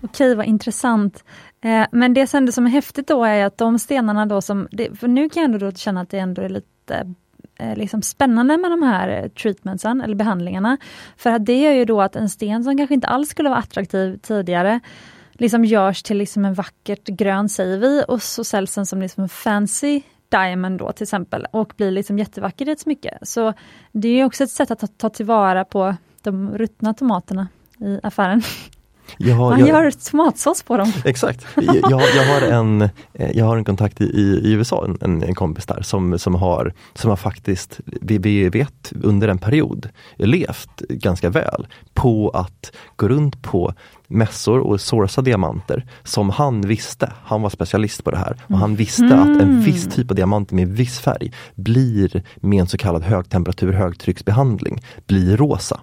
[0.00, 1.24] Okej, vad intressant.
[1.60, 5.08] Eh, men det som är häftigt då är att de stenarna då som, det, för
[5.08, 7.14] nu kan jag ändå känna att det ändå är lite
[7.58, 10.76] Eh, liksom spännande med de här eh, treatmentsen eller behandlingarna.
[11.16, 13.58] För att det gör ju då att en sten som kanske inte alls skulle vara
[13.58, 14.80] attraktiv tidigare
[15.32, 19.22] liksom görs till liksom en vackert grön säger vi och så säljs den som liksom
[19.22, 23.18] en fancy diamond då till exempel och blir liksom jättevacker i ett smycke.
[23.22, 23.52] Så
[23.92, 27.48] det är också ett sätt att ta, ta tillvara på de ruttna tomaterna
[27.80, 28.42] i affären.
[29.16, 30.92] Jag har, Man gör tomatsås på dem.
[31.04, 31.46] Exakt.
[31.56, 31.76] Jag,
[32.16, 32.82] jag, har, en,
[33.12, 36.72] eh, jag har en kontakt i, i USA, en, en kompis där som, som, har,
[36.94, 43.08] som har faktiskt, vi, vi vet under en period, levt ganska väl på att gå
[43.08, 43.74] runt på
[44.06, 48.76] mässor och sourca diamanter som han visste, han var specialist på det här, och han
[48.76, 49.20] visste mm.
[49.20, 53.72] att en viss typ av diamant med viss färg blir med en så kallad högtemperatur
[53.72, 55.80] högtrycksbehandling, blir rosa.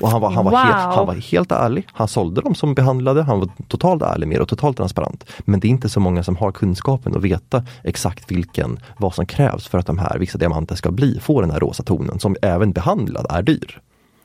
[0.00, 0.60] Och han var, han, var wow.
[0.60, 1.86] helt, han var helt ärlig.
[1.92, 5.24] Han sålde dem som behandlade, han var totalt ärlig med och totalt transparent.
[5.40, 9.26] Men det är inte så många som har kunskapen att veta exakt vilken, vad som
[9.26, 12.36] krävs för att de här vissa diamanter ska bli, få den här rosa tonen som
[12.42, 13.80] även behandlad är dyr.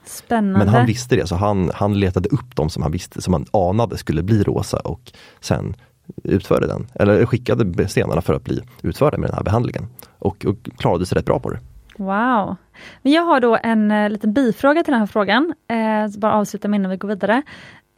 [0.06, 0.60] Spännande.
[0.60, 3.46] Men han visste det så han, han letade upp dem som han visste, som han
[3.54, 5.76] anade skulle bli rosa och sen
[6.24, 9.88] utförde den, eller skickade stenarna för att bli utförda med den här behandlingen.
[10.20, 11.60] Och, och klarade sig rätt bra på det.
[12.00, 12.56] Wow!
[13.02, 16.68] Men jag har då en uh, liten bifråga till den här frågan, uh, bara avsluta
[16.68, 17.42] med innan vi går vidare.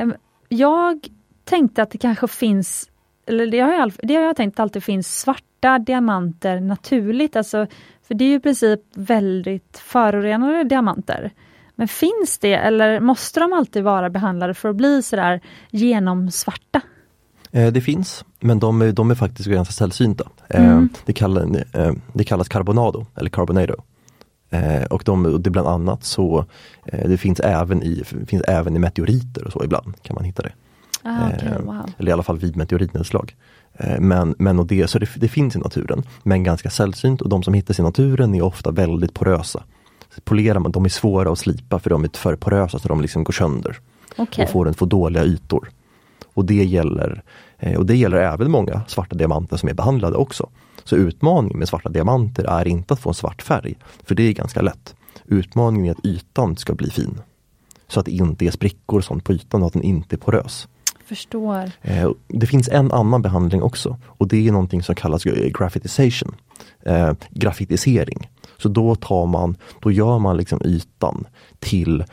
[0.02, 0.14] Um,
[0.50, 1.08] jag
[1.44, 2.90] tänkte att det kanske finns,
[3.26, 7.68] eller det har jag, det har jag tänkt alltid finns svarta diamanter naturligt, alltså,
[8.08, 11.32] för det är ju i princip väldigt förorenade diamanter.
[11.76, 16.82] Men finns det eller måste de alltid vara behandlade för att bli sådär genomsvarta?
[17.52, 20.30] Eh, det finns, men de är, de är faktiskt ganska sällsynta.
[20.50, 20.90] Eh, mm.
[21.06, 21.44] Det, kallas,
[21.74, 23.76] eh, det kallas carbonado eller carbonado.
[24.90, 26.46] Och de, det bland annat så
[26.84, 30.52] det finns även, i, finns även i meteoriter och så ibland kan man hitta det.
[31.04, 31.90] Ah, okay, wow.
[31.98, 33.36] Eller i alla fall vid meteoritnedslag.
[34.00, 37.44] Men, men och det, så det, det, finns i naturen, men ganska sällsynt och de
[37.44, 39.64] som hittas i naturen är ofta väldigt porösa.
[40.24, 43.24] Polerar man, de är svåra att slipa för de är för porösa så de liksom
[43.24, 43.78] går sönder.
[44.18, 44.46] Okay.
[44.46, 45.70] Och får, en, får dåliga ytor.
[46.34, 47.24] Och det gäller,
[47.60, 50.50] eh, och det gäller även många svarta diamanter som är behandlade också.
[50.84, 54.34] Så utmaningen med svarta diamanter är inte att få en svart färg, för det är
[54.34, 54.96] ganska lätt.
[55.26, 57.22] Utmaningen är att ytan ska bli fin.
[57.88, 60.18] Så att det inte är sprickor och sånt på ytan och att den inte är
[60.18, 60.68] porös.
[61.06, 61.72] Förstår.
[61.82, 66.36] Eh, det finns en annan behandling också och det är någonting som kallas graphitization.
[66.86, 68.30] Eh, graffitisering.
[68.58, 71.28] Så då tar man, då gör man liksom ytan
[71.60, 72.04] till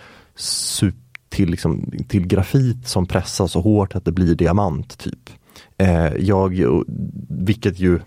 [1.28, 4.98] till, liksom, till grafit som pressas så hårt att det blir diamant.
[4.98, 5.30] typ.
[5.76, 6.62] Eh, jag,
[7.28, 8.00] vilket ju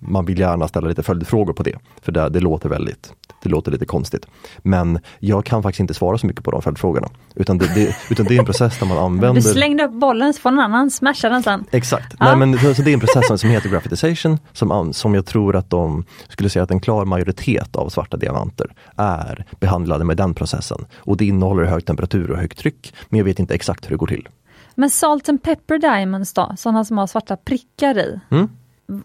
[0.00, 3.72] man vill gärna ställa lite följdfrågor på det, för det, det, låter väldigt det låter
[3.72, 4.26] lite konstigt.
[4.58, 7.08] Men jag kan faktiskt inte svara så mycket på de följdfrågorna.
[7.34, 9.42] Utan det, det, utan det är en process där man använder...
[9.42, 11.64] Du slängde upp bollen så får någon annan smasha den sen.
[11.70, 12.36] Exakt, ja.
[12.36, 15.70] Nej, men, så det är en process som heter graphitization som, som jag tror att
[15.70, 20.86] de skulle säga att en klar majoritet av svarta diamanter är behandlade med den processen.
[20.96, 23.96] Och det innehåller hög temperatur och högt tryck, men jag vet inte exakt hur det
[23.96, 24.28] går till.
[24.74, 28.20] Men salt and pepper diamonds då, sådana som har svarta prickar i?
[28.30, 28.48] Mm.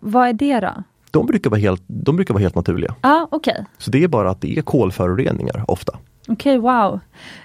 [0.02, 0.84] Vad är det då?
[1.12, 2.96] De brukar vara helt, de brukar vara helt naturliga.
[3.02, 3.64] ah, okay.
[3.78, 5.98] Så det är bara att det är kolföroreningar ofta.
[6.28, 7.00] Okej, okay, wow.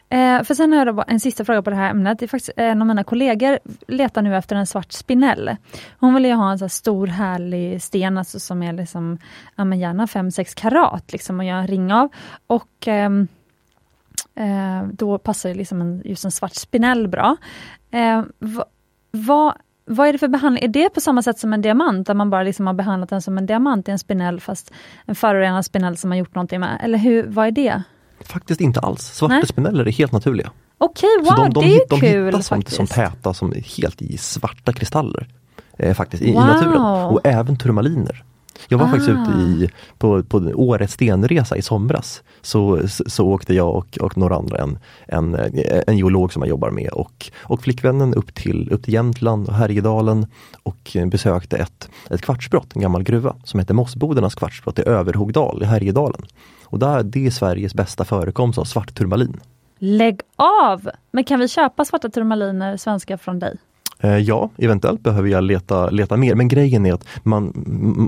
[0.09, 2.19] Eh, för sen har jag en sista fråga på det här ämnet.
[2.19, 5.57] Det är faktiskt en av mina kollegor letar nu efter en svart spinell.
[5.99, 9.19] Hon vill ju ha en så stor härlig sten alltså som är liksom,
[9.57, 12.09] ja men gärna 5-6 karat liksom, och göra en ring av.
[12.47, 13.11] Och eh,
[14.35, 17.37] eh, då passar liksom en, just en svart spinell bra.
[17.91, 18.23] Eh,
[19.11, 19.55] vad
[19.91, 20.65] vad är det för behandling?
[20.65, 23.23] Är det på samma sätt som en diamant, där man bara liksom har behandlat den
[23.23, 24.73] som en diamant i en spinell, fast
[25.07, 26.81] en förorenad spinell som man gjort någonting med?
[26.83, 27.83] Eller hur, vad är det?
[28.21, 29.03] Faktiskt inte alls.
[29.03, 29.47] Svarta Nej.
[29.47, 30.51] spineller är helt naturliga.
[30.79, 32.25] Okej, wow, de, de, det är de, kul!
[32.25, 35.29] De hittas som, som täta, som helt i svarta kristaller.
[35.79, 36.43] Eh, faktiskt, i, wow.
[36.43, 36.83] i naturen.
[36.83, 38.25] Och även turmaliner.
[38.69, 38.89] Jag var ah.
[38.89, 39.95] faktiskt ute i, ah.
[39.99, 42.23] på, på årets stenresa i somras.
[42.43, 45.35] Så, så åkte jag och, och några andra, en, en,
[45.87, 49.55] en geolog som jag jobbar med och, och flickvännen upp till, upp till Jämtland och
[49.55, 50.27] Härjedalen
[50.63, 55.67] och besökte ett, ett kvartsbrott, en gammal gruva som heter Mossbodarnas kvartsbrott i Överhogdal i
[55.67, 56.23] Härjedalen.
[56.65, 59.41] Och där, det är Sveriges bästa förekomst av svart turmalin.
[59.79, 60.91] Lägg av!
[61.11, 63.57] Men kan vi köpa svarta turmaliner svenska från dig?
[64.01, 67.53] Eh, ja, eventuellt behöver jag leta, leta mer, men grejen är att man,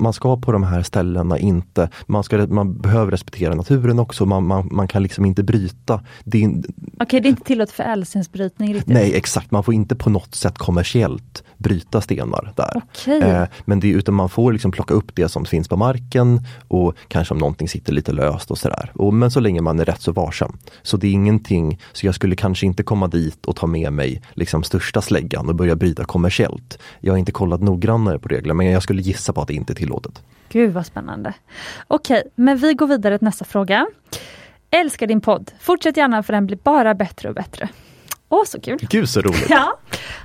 [0.02, 4.46] man ska på de här ställena inte, man, ska, man behöver respektera naturen också, man,
[4.46, 5.94] man, man kan liksom inte bryta.
[5.94, 6.62] Okej,
[7.00, 8.74] okay, det är inte tillåtet för ädelstensbrytning?
[8.74, 8.94] Riktigt.
[8.94, 12.82] Nej, exakt, man får inte på något sätt kommersiellt bryta stenar där.
[12.92, 13.18] Okay.
[13.18, 16.94] Eh, men det, utan man får liksom plocka upp det som finns på marken och
[17.08, 18.92] kanske om någonting sitter lite löst och sådär.
[18.94, 20.58] Och, men så länge man är rätt så varsam.
[20.82, 24.22] Så det är ingenting, så jag skulle kanske inte komma dit och ta med mig
[24.32, 26.78] liksom största släggan och börja bryta kommersiellt.
[27.00, 29.72] Jag har inte kollat noggrannare på reglerna men jag skulle gissa på att det inte
[29.72, 30.22] är tillåtet.
[30.48, 31.34] Gud vad spännande.
[31.88, 33.86] Okej, men vi går vidare till nästa fråga.
[34.70, 35.50] Älskar din podd.
[35.60, 37.68] Fortsätt gärna för den blir bara bättre och bättre.
[38.28, 38.78] Åh, så kul!
[38.90, 39.46] Gud så roligt!
[39.48, 39.78] Ja.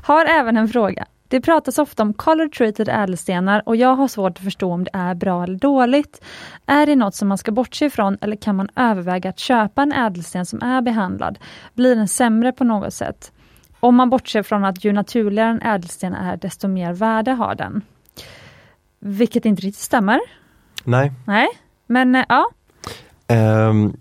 [0.03, 1.05] Har även en fråga.
[1.28, 4.91] Det pratas ofta om color treated ädelstenar och jag har svårt att förstå om det
[4.93, 6.21] är bra eller dåligt.
[6.65, 9.91] Är det något som man ska bortse ifrån eller kan man överväga att köpa en
[9.91, 11.39] ädelsten som är behandlad?
[11.73, 13.32] Blir den sämre på något sätt?
[13.80, 17.82] Om man bortser från att ju naturligare en ädelsten är, desto mer värde har den.
[18.99, 20.19] Vilket inte riktigt stämmer.
[20.84, 21.11] Nej.
[21.25, 21.47] Nej,
[21.88, 22.49] men eh, ja.
[23.69, 23.97] Um,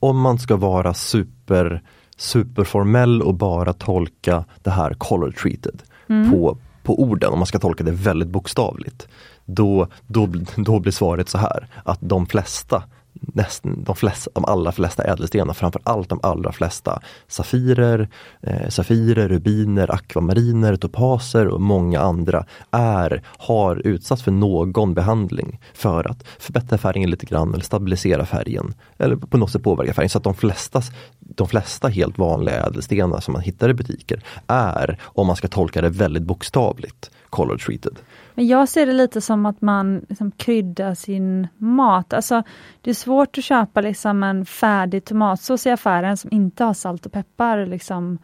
[0.00, 1.82] om man ska vara super
[2.16, 5.82] superformell och bara tolka det här color treated
[6.12, 6.30] mm.
[6.30, 9.08] på, på orden, om man ska tolka det väldigt bokstavligt.
[9.44, 12.82] Då, då, då blir svaret så här att de flesta
[13.22, 18.08] nästan de, flesta, de allra flesta ädelstenar, framförallt de allra flesta safirer,
[18.40, 26.10] eh, safirer, rubiner, akvamariner, topaser och många andra är, har utsatts för någon behandling för
[26.10, 30.10] att förbättra färgen lite grann eller stabilisera färgen eller på något sätt påverka färgen.
[30.10, 30.82] Så att de flesta,
[31.18, 35.80] de flesta helt vanliga ädelstenar som man hittar i butiker är, om man ska tolka
[35.80, 37.98] det väldigt bokstavligt, color treated.
[38.34, 42.12] Men jag ser det lite som att man liksom kryddar sin mat.
[42.12, 42.42] Alltså,
[42.80, 47.06] det är svårt att köpa liksom en färdig tomatsås i affären som inte har salt
[47.06, 48.18] och peppar liksom,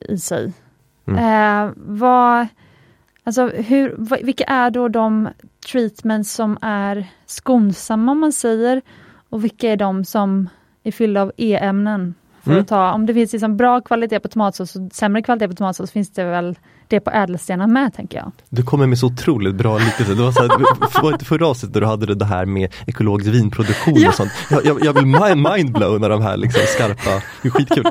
[0.00, 0.52] i sig.
[1.06, 1.18] Mm.
[1.18, 2.46] Eh, vad,
[3.24, 5.28] alltså, hur, vilka är då de
[5.72, 8.82] treatments som är skonsamma om man säger
[9.28, 10.48] och vilka är de som
[10.82, 12.14] är fyllda av E-ämnen?
[12.42, 12.62] För mm.
[12.62, 15.90] att ta, om det finns liksom bra kvalitet på tomatsås och sämre kvalitet på tomatsås
[15.90, 16.58] finns det väl
[16.88, 18.32] det på ädelstenar med tänker jag.
[18.48, 20.14] Du kommer med så otroligt bra liknelse.
[20.14, 23.94] Det var, så här, var inte förra avsnittet du hade det här med ekologisk vinproduktion
[23.96, 24.08] ja.
[24.08, 24.30] och sånt.
[24.50, 27.86] Jag, jag, jag blir mindblown när de här liksom skarpa, det är skitkul.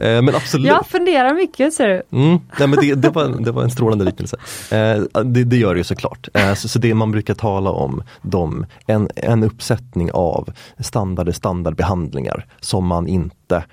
[0.00, 0.66] Eh, men absolut.
[0.66, 2.02] Jag funderar mycket ser du.
[2.18, 4.36] Mm, nej, men det, det, var, det var en strålande liknelse.
[4.70, 6.28] Eh, det, det, gör det ju såklart.
[6.34, 12.46] Eh, så, så det man brukar tala om, de, en, en uppsättning av standard standardbehandlingar
[12.60, 13.64] som man inte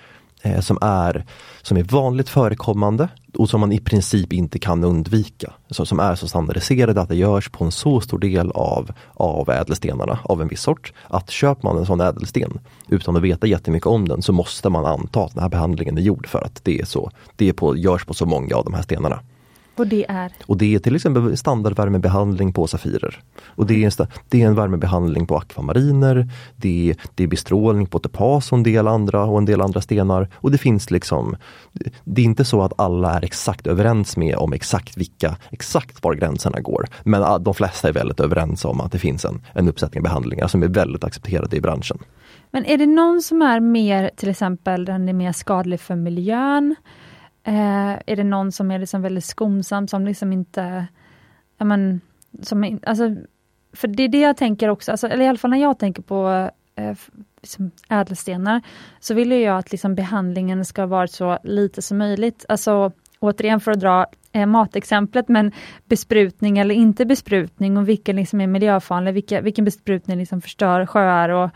[0.61, 1.25] som, är,
[1.65, 3.07] som är vanligt förekommande
[3.37, 5.53] och som man i princip inte kan undvika.
[5.69, 9.49] Så, som är så standardiserade att det görs på en så stor del av, av
[9.49, 10.93] ädelstenarna av en viss sort.
[11.07, 14.85] Att köper man en sån ädelsten utan att veta jättemycket om den så måste man
[14.85, 17.11] anta att den här behandlingen är gjord för att det är så.
[17.35, 19.19] Det är på, görs på så många av de här stenarna.
[19.75, 20.31] Och det är?
[20.45, 23.19] Och det är till exempel standardvärmebehandling på Safirer.
[23.45, 27.87] Och det är, en, det är en värmebehandling på akvamariner, det är, det är bestrålning
[27.87, 30.29] på topas och en del andra och en del andra stenar.
[30.35, 31.35] Och det finns liksom,
[32.03, 36.13] det är inte så att alla är exakt överens med om exakt vilka, exakt var
[36.13, 36.85] gränserna går.
[37.03, 40.63] Men de flesta är väldigt överens om att det finns en, en uppsättning behandlingar som
[40.63, 41.97] är väldigt accepterade i branschen.
[42.51, 46.75] Men är det någon som är mer, till exempel den är mer skadlig för miljön?
[47.47, 50.87] Eh, är det någon som är liksom väldigt skonsam, som liksom inte...
[51.57, 52.01] Ja, men,
[52.41, 53.15] som, alltså,
[53.73, 56.01] för det är det jag tänker också, alltså, eller i alla fall när jag tänker
[56.01, 56.97] på eh,
[57.41, 58.61] liksom ädelstenar,
[58.99, 62.45] så vill jag att liksom behandlingen ska vara så lite som möjligt.
[62.49, 65.51] Alltså återigen för att dra eh, matexemplet, men
[65.85, 71.29] besprutning eller inte besprutning och vilken liksom är miljöfarlig, vilka, vilken besprutning liksom förstör sjöar
[71.29, 71.49] och,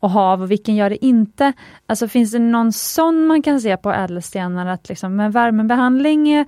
[0.00, 1.52] och hav och vilken gör det inte?
[1.86, 6.46] Alltså finns det någon sån man kan se på ädelstenar att liksom, med värmebehandling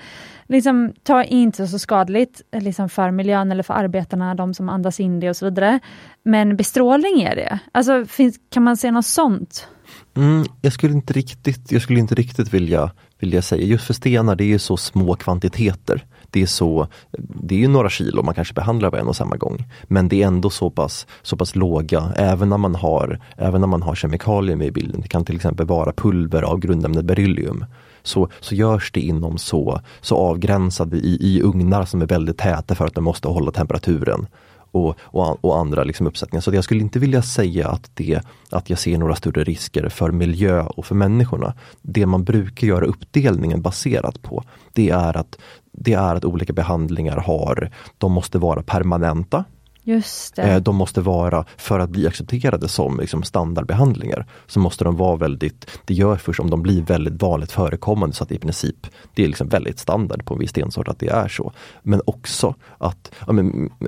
[0.48, 5.20] liksom, tar inte så skadligt liksom för miljön eller för arbetarna, de som andas in
[5.20, 5.80] det och så vidare.
[6.22, 7.58] Men bestrålning är det.
[7.72, 9.68] Alltså finns, kan man se något sånt?
[10.16, 14.36] Mm, jag skulle inte riktigt, jag skulle inte riktigt vilja, vilja säga, just för stenar
[14.36, 16.86] det är så små kvantiteter det är så,
[17.18, 19.64] det är ju några kilo man kanske behandlar på en och samma gång.
[19.84, 23.68] Men det är ändå så pass, så pass låga, även när man har, även när
[23.68, 25.00] man har kemikalier med i bilden.
[25.00, 27.64] Det kan till exempel vara pulver av grundämnet beryllium.
[28.02, 32.74] Så, så görs det inom så, så avgränsade i, i ugnar som är väldigt täta
[32.74, 34.26] för att de måste hålla temperaturen
[34.70, 36.40] och, och, och, andra liksom uppsättningar.
[36.40, 38.20] Så jag skulle inte vilja säga att, det,
[38.50, 41.54] att jag ser några större risker för miljö och för människorna.
[41.82, 45.38] Det man brukar göra uppdelningen baserat på, det är att,
[45.80, 49.44] det är att olika behandlingar har, de måste vara permanenta.
[49.82, 50.42] Just det.
[50.42, 55.16] Eh, de måste vara, för att bli accepterade som liksom standardbehandlingar, så måste de vara
[55.16, 59.24] väldigt, det gör först om de blir väldigt vanligt förekommande så att i princip, det
[59.24, 61.52] är liksom väldigt standard på en viss stensort att det är så.
[61.82, 63.14] Men också att,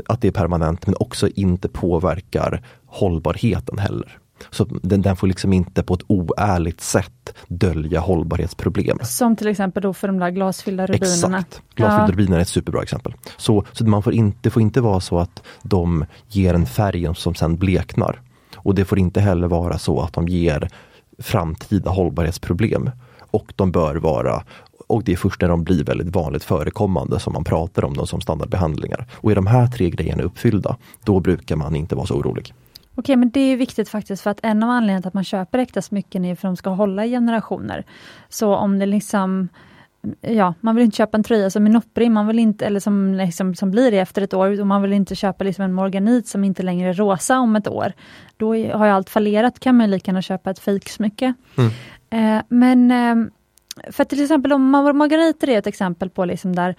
[0.07, 4.20] att det är permanent men också inte påverkar hållbarheten heller.
[4.51, 8.99] Så den, den, får liksom inte på ett oärligt sätt dölja hållbarhetsproblem.
[9.03, 11.39] Som till exempel då för de där glasfyllda rubinerna.
[11.39, 12.13] Exakt, glasfyllda ja.
[12.13, 13.15] rubiner är ett superbra exempel.
[13.37, 17.15] Så, så man får inte, det får inte vara så att de ger en färg
[17.15, 18.21] som sen bleknar.
[18.57, 20.69] Och det får inte heller vara så att de ger
[21.19, 22.91] framtida hållbarhetsproblem.
[23.33, 24.43] Och de bör vara
[24.91, 28.07] och det är först när de blir väldigt vanligt förekommande som man pratar om dem
[28.07, 29.07] som standardbehandlingar.
[29.13, 32.55] Och är de här tre grejerna uppfyllda, då brukar man inte vara så orolig.
[33.01, 35.59] Okej, men det är viktigt faktiskt för att en av anledningarna till att man köper
[35.59, 37.85] äkta smycken är för att de ska hålla i generationer.
[38.29, 39.49] Så om det liksom
[40.21, 43.15] Ja, man vill inte köpa en tröja som är nopprig, man vill inte, eller som,
[43.15, 46.29] liksom, som blir det efter ett år, och man vill inte köpa liksom en morganit
[46.29, 47.93] som inte längre är rosa om ett år.
[48.37, 51.35] Då har ju allt fallerat, kan man lika gärna köpa ett fejksmycke.
[51.57, 51.71] Mm.
[52.11, 53.31] Eh, men eh,
[53.93, 56.75] för till exempel om margariter är ett exempel på liksom där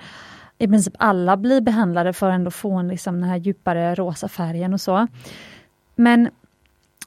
[0.57, 4.27] i princip alla blir behandlade för att ändå få en, liksom, den här djupare rosa
[4.27, 5.07] färgen och så.
[6.01, 6.29] Men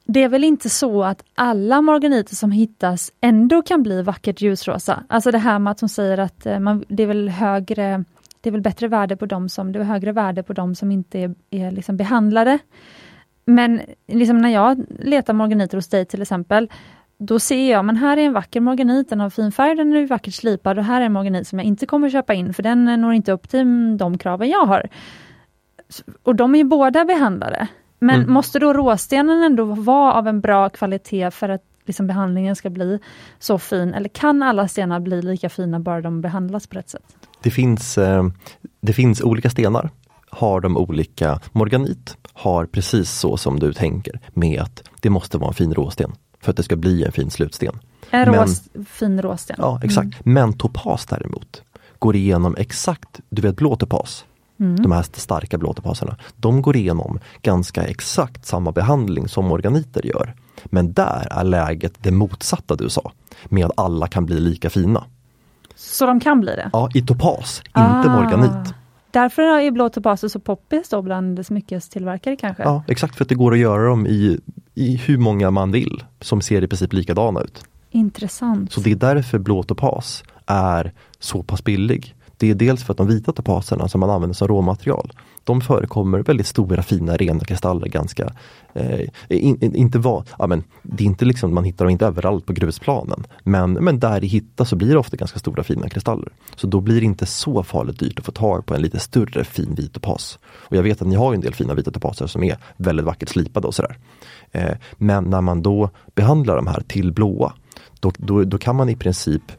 [0.05, 5.03] det är väl inte så att alla morganiter som hittas ändå kan bli vackert ljusrosa?
[5.09, 8.03] Alltså det här med att hon säger att eh, man, det är väl högre
[8.41, 10.91] det är väl bättre värde på dem som, det är högre värde på dem som
[10.91, 12.59] inte är, är liksom behandlade.
[13.45, 16.69] Men liksom när jag letar morganiter hos dig till exempel,
[17.17, 20.07] då ser jag, men här är en vacker morganit, den har fin färg, den är
[20.07, 22.85] vackert slipad och här är en morganit som jag inte kommer köpa in för den
[23.01, 24.87] når inte upp till de kraven jag har.
[26.23, 27.67] Och de är ju båda behandlade.
[27.99, 28.33] Men mm.
[28.33, 32.99] måste då råstenen ändå vara av en bra kvalitet för att liksom behandlingen ska bli
[33.39, 33.93] så fin?
[33.93, 37.15] Eller kan alla stenar bli lika fina bara de behandlas på rätt sätt?
[37.41, 38.27] Det finns, eh,
[38.81, 39.89] det finns olika stenar.
[40.29, 45.47] Har de olika morganit, har precis så som du tänker med att det måste vara
[45.47, 47.79] en fin råsten för att det ska bli en fin slutsten.
[48.09, 49.55] En rås, fin råsten.
[49.59, 50.25] Ja exakt.
[50.25, 50.33] Mm.
[50.33, 51.61] Men topas däremot
[51.99, 54.25] går igenom exakt, du vet blå topas,
[54.59, 54.75] mm.
[54.75, 60.33] de här starka blå topaserna, de går igenom ganska exakt samma behandling som organiter gör.
[60.65, 63.11] Men där är läget det motsatta du sa,
[63.45, 65.03] med att alla kan bli lika fina.
[65.75, 66.69] Så de kan bli det?
[66.73, 67.97] Ja, i topas, ah.
[67.97, 68.73] inte morganit.
[69.11, 72.63] Därför är blå topaser så poppis då bland smyckestillverkare kanske?
[72.63, 74.39] Ja, exakt för att det går att göra dem i,
[74.73, 77.63] i hur många man vill som ser i princip likadana ut.
[77.89, 78.71] Intressant.
[78.71, 82.15] Så det är därför blå topas är så pass billig.
[82.37, 85.11] Det är dels för att de vita topaserna som man använder som råmaterial,
[85.43, 88.33] de förekommer väldigt stora fina rena kristaller ganska,
[88.73, 92.45] eh, in, inte va, ja, men det är inte liksom, man hittar dem inte överallt
[92.45, 93.27] på grusplanen.
[93.43, 96.29] Men, men där det hittas så blir det ofta ganska stora fina kristaller.
[96.55, 99.43] Så då blir det inte så farligt dyrt att få tag på en lite större
[99.43, 100.39] fin vit topas.
[100.45, 103.29] Och jag vet att ni har en del fina vita topaser som är väldigt vackert
[103.29, 103.97] slipade och sådär.
[104.51, 107.53] Eh, men när man då behandlar de här till blåa,
[107.99, 109.51] då, då, då kan man i princip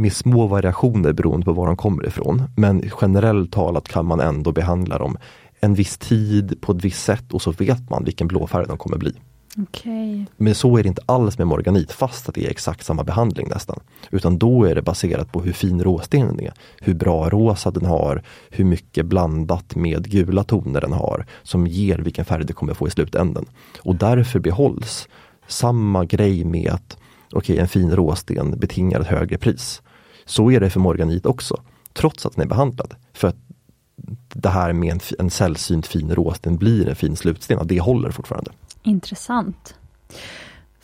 [0.00, 2.42] med små variationer beroende på var de kommer ifrån.
[2.56, 5.18] Men generellt talat kan man ändå behandla dem
[5.60, 8.98] en viss tid på ett visst sätt och så vet man vilken blåfärg de kommer
[8.98, 9.14] bli.
[9.56, 10.24] Okay.
[10.36, 13.48] Men så är det inte alls med morganit fast att det är exakt samma behandling
[13.48, 13.80] nästan.
[14.10, 16.52] Utan då är det baserat på hur fin råstenen är.
[16.80, 21.98] Hur bra rosa den har, hur mycket blandat med gula toner den har som ger
[21.98, 23.46] vilken färg det kommer få i slutändan.
[23.80, 25.08] Och därför behålls
[25.46, 26.96] samma grej med att
[27.32, 29.82] okej, okay, en fin råsten betingar ett högre pris.
[30.30, 31.62] Så är det för morganit också,
[31.92, 32.94] trots att den är behandlad.
[33.12, 33.36] För att
[34.34, 38.50] det här med en, en sällsynt fin råsten blir en fin slutsten, det håller fortfarande.
[38.82, 39.74] Intressant.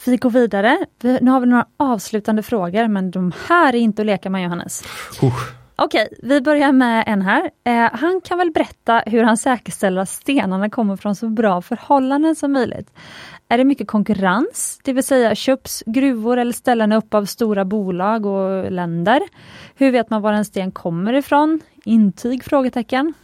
[0.07, 0.87] Vi går vidare.
[1.01, 4.43] Vi, nu har vi några avslutande frågor, men de här är inte att leka med
[4.43, 4.83] Johannes.
[5.23, 5.33] Uh.
[5.79, 7.51] Okej, vi börjar med en här.
[7.65, 12.37] Eh, han kan väl berätta hur han säkerställer att stenarna kommer från så bra förhållanden
[12.37, 12.91] som möjligt.
[13.49, 18.27] Är det mycket konkurrens, det vill säga köps gruvor eller ställen upp av stora bolag
[18.27, 19.21] och länder?
[19.75, 21.61] Hur vet man var en sten kommer ifrån?
[21.85, 22.45] Intyg?
[22.45, 23.15] Frågetecken.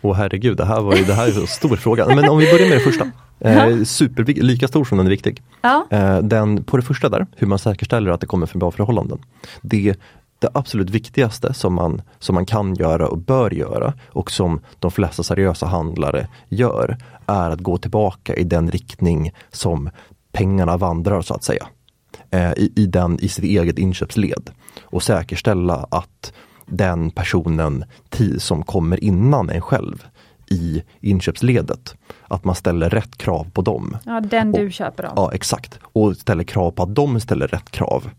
[0.00, 2.06] Åh herregud, det här, var ju, det här är en stor fråga.
[2.06, 3.10] Men om vi börjar med det första.
[3.42, 5.42] Eh, super, lika stor som den är viktig.
[5.60, 5.86] Ja.
[5.90, 9.18] Eh, den, på det första där, hur man säkerställer att det kommer från bra förhållanden.
[9.60, 9.96] Det,
[10.38, 14.90] det absolut viktigaste som man, som man kan göra och bör göra och som de
[14.90, 16.98] flesta seriösa handlare gör
[17.30, 19.90] är att gå tillbaka i den riktning som
[20.32, 21.66] pengarna vandrar så att säga.
[22.30, 24.50] Eh, i, i, den, I sitt eget inköpsled
[24.82, 26.32] och säkerställa att
[26.66, 27.84] den personen
[28.38, 30.06] som kommer innan en själv
[30.50, 31.94] i inköpsledet.
[32.28, 33.96] Att man ställer rätt krav på dem.
[34.04, 35.12] Ja, den du och, köper av.
[35.16, 35.78] Ja, exakt.
[35.82, 38.10] Och ställer krav på att de ställer rätt krav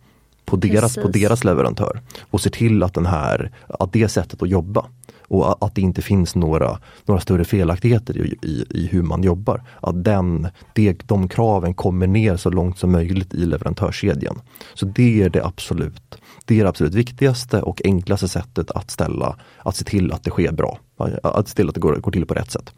[0.45, 2.01] på deras, på deras leverantör.
[2.22, 4.86] Och ser till att, den här, att det sättet att jobba
[5.32, 9.63] och att det inte finns några, några större felaktigheter i, i, i hur man jobbar.
[9.82, 14.41] Att den, det, de kraven kommer ner så långt som möjligt i leverantörskedjan.
[14.73, 19.36] Så det är det absolut det är det absolut viktigaste och enklaste sättet att ställa,
[19.57, 20.79] att se till att det sker bra.
[21.23, 22.73] Att se till att det går, går till på rätt sätt.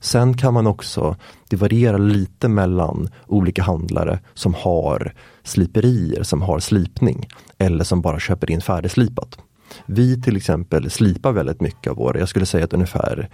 [0.00, 1.16] Sen kan man också,
[1.48, 7.28] det varierar lite mellan olika handlare som har sliperier, som har slipning
[7.58, 9.38] eller som bara köper in färdigslipat.
[9.86, 13.28] Vi till exempel slipar väldigt mycket av våra, jag skulle säga att ungefär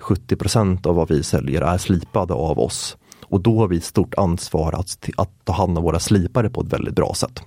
[0.00, 2.96] 70% av vad vi säljer är slipade av oss.
[3.22, 6.72] Och då har vi stort ansvar att, att ta hand om våra slipare på ett
[6.72, 7.42] väldigt bra sätt.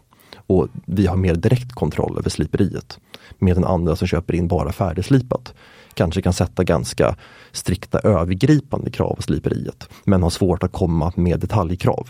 [0.48, 3.00] Och vi har mer direkt kontroll över sliperiet.
[3.40, 5.54] Medan andra som köper in bara färdigslipat
[5.94, 7.16] kanske kan sätta ganska
[7.52, 9.90] strikta övergripande krav på sliperiet.
[10.06, 12.10] Men har svårt att komma med detaljkrav.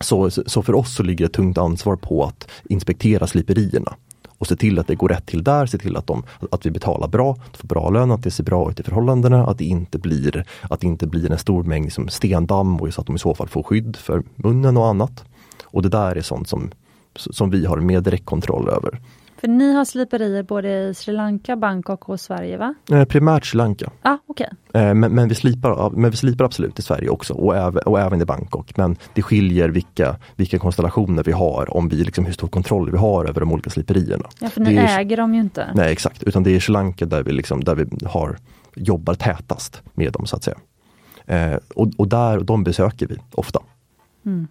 [0.00, 3.96] Så, så för oss så ligger ett tungt ansvar på att inspektera sliperierna
[4.38, 6.70] och se till att det går rätt till där, se till att, de, att vi
[6.70, 9.98] betalar bra, får bra lön, att det ser bra ut i förhållandena, att det inte
[9.98, 13.18] blir, att det inte blir en stor mängd liksom stendamm och så att de i
[13.18, 15.24] så fall får skydd för munnen och annat.
[15.64, 16.70] Och det där är sånt som,
[17.16, 19.00] som vi har mer direktkontroll över.
[19.40, 22.74] För ni har sliperier både i Sri Lanka, Bangkok och Sverige va?
[22.92, 23.90] Eh, primärt Sri Lanka.
[24.02, 24.46] Ah, okay.
[24.74, 28.00] Eh, men, men, vi slipar, men vi slipar absolut i Sverige också och, även, och
[28.00, 28.76] även i Bangkok.
[28.76, 32.98] Men det skiljer vilka, vilka konstellationer vi har om vi liksom hur stor kontroll vi
[32.98, 34.28] har över de olika sliperierna.
[34.40, 35.72] Ja för ni är, äger dem ju inte.
[35.74, 38.36] Nej exakt, utan det är Sri Lanka där vi, liksom, där vi har,
[38.74, 40.58] jobbar tätast med dem så att säga.
[41.26, 43.60] Eh, och, och där, de besöker vi ofta.
[44.26, 44.48] Mm.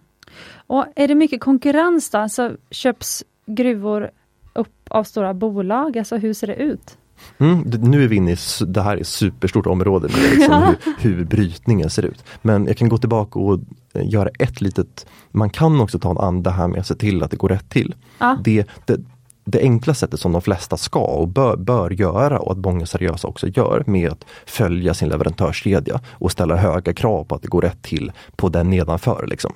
[0.66, 2.18] Och Är det mycket konkurrens då?
[2.18, 4.10] Alltså, köps gruvor
[4.58, 5.98] upp av stora bolag?
[5.98, 6.98] Alltså hur ser det ut?
[7.38, 8.36] Mm, nu är vi inne i
[8.66, 12.24] det här är superstort område med liksom hur, hur brytningen ser ut.
[12.42, 13.60] Men jag kan gå tillbaka och
[13.94, 17.22] eh, göra ett litet, man kan också ta en anda här med att se till
[17.22, 17.94] att det går rätt till.
[18.18, 18.38] Ja.
[18.44, 19.00] Det, det,
[19.44, 23.28] det enkla sättet som de flesta ska och bör, bör, göra och att många seriösa
[23.28, 27.62] också gör med att följa sin leverantörskedja och ställa höga krav på att det går
[27.62, 29.26] rätt till på den nedanför.
[29.26, 29.52] Liksom.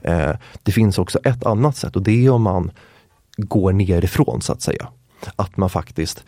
[0.00, 0.30] Eh,
[0.62, 2.70] det finns också ett annat sätt och det är om man
[3.36, 4.88] går nerifrån så att säga.
[5.36, 6.24] Att man faktiskt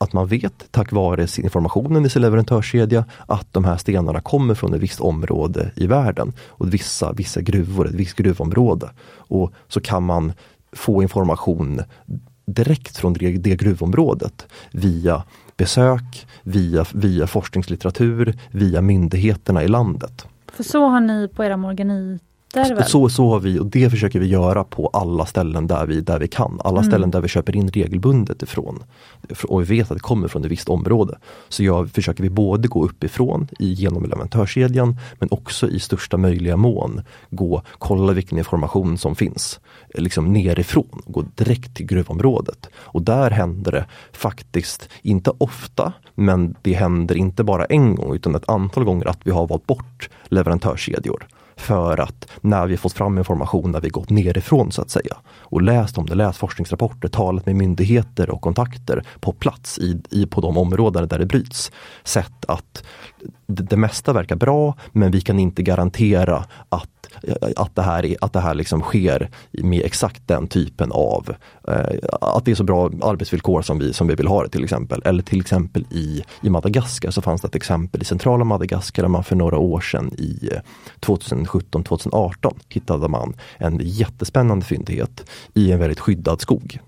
[0.00, 4.74] att man vet tack vare informationen i sin leverantörskedja att de här stenarna kommer från
[4.74, 8.90] ett visst område i världen och vissa, vissa gruvor, ett visst gruvområde.
[9.16, 10.32] Och så kan man
[10.72, 11.82] få information
[12.46, 15.22] direkt från det, det gruvområdet via
[15.56, 20.26] besök, via, via forskningslitteratur, via myndigheterna i landet.
[20.52, 22.22] För så har ni på era morganit
[22.86, 26.18] så, så har vi och det försöker vi göra på alla ställen där vi, där
[26.18, 26.60] vi kan.
[26.64, 26.90] Alla mm.
[26.90, 28.82] ställen där vi köper in regelbundet ifrån.
[29.48, 31.18] Och vi vet att det kommer från ett visst område.
[31.48, 36.56] Så jag, försöker vi både gå uppifrån i, genom leverantörskedjan men också i största möjliga
[36.56, 39.60] mån gå, kolla vilken information som finns.
[39.94, 42.68] Liksom nerifrån, gå direkt till gruvområdet.
[42.74, 48.34] Och där händer det faktiskt, inte ofta, men det händer inte bara en gång utan
[48.34, 51.26] ett antal gånger att vi har valt bort leverantörskedjor
[51.60, 55.62] för att när vi fått fram information när vi gått nerifrån så att säga och
[55.62, 60.40] läst om det, läst forskningsrapporter, talat med myndigheter och kontakter på plats i, i på
[60.40, 61.72] de områden där det bryts.
[62.04, 62.84] Sett att
[63.46, 67.00] det, det mesta verkar bra men vi kan inte garantera att
[67.56, 71.34] att det här, att det här liksom sker med exakt den typen av,
[71.68, 74.64] eh, att det är så bra arbetsvillkor som vi, som vi vill ha det till
[74.64, 75.02] exempel.
[75.04, 79.08] Eller till exempel i, i Madagaskar så fanns det ett exempel i centrala Madagaskar där
[79.08, 80.60] man för några år sedan i eh,
[81.00, 86.78] 2017-2018 hittade man en jättespännande fyndighet i en väldigt skyddad skog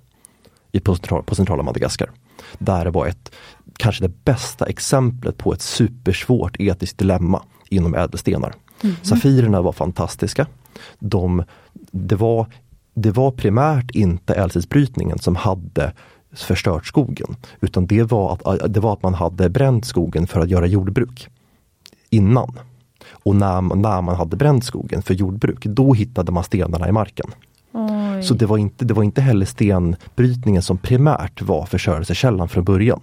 [0.72, 2.10] i, på, central, på centrala Madagaskar.
[2.58, 3.32] Där det var ett,
[3.76, 8.54] kanske det bästa exemplet på ett supersvårt etiskt dilemma inom ädelstenar.
[8.82, 8.96] Mm.
[9.02, 10.46] Safirerna var fantastiska.
[10.98, 11.44] De,
[11.90, 12.46] det, var,
[12.94, 15.92] det var primärt inte ädelstensbrytningen som hade
[16.32, 17.36] förstört skogen.
[17.60, 21.28] Utan det var, att, det var att man hade bränt skogen för att göra jordbruk.
[22.10, 22.58] Innan.
[23.10, 27.26] Och när, när man hade bränt skogen för jordbruk, då hittade man stenarna i marken.
[27.72, 28.22] Oj.
[28.22, 33.00] Så det var, inte, det var inte heller stenbrytningen som primärt var förstörelsekällan från början.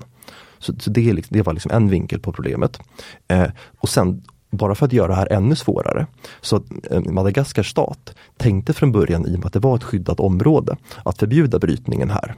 [0.59, 2.79] Så, så det, liksom, det, var liksom en vinkel på problemet.
[3.27, 3.47] Eh,
[3.79, 6.07] och sen bara för att göra det här ännu svårare.
[6.41, 9.83] Så att eh, Madagaskars stat tänkte från början, i och med att det var ett
[9.83, 12.35] skyddat område, att förbjuda brytningen här.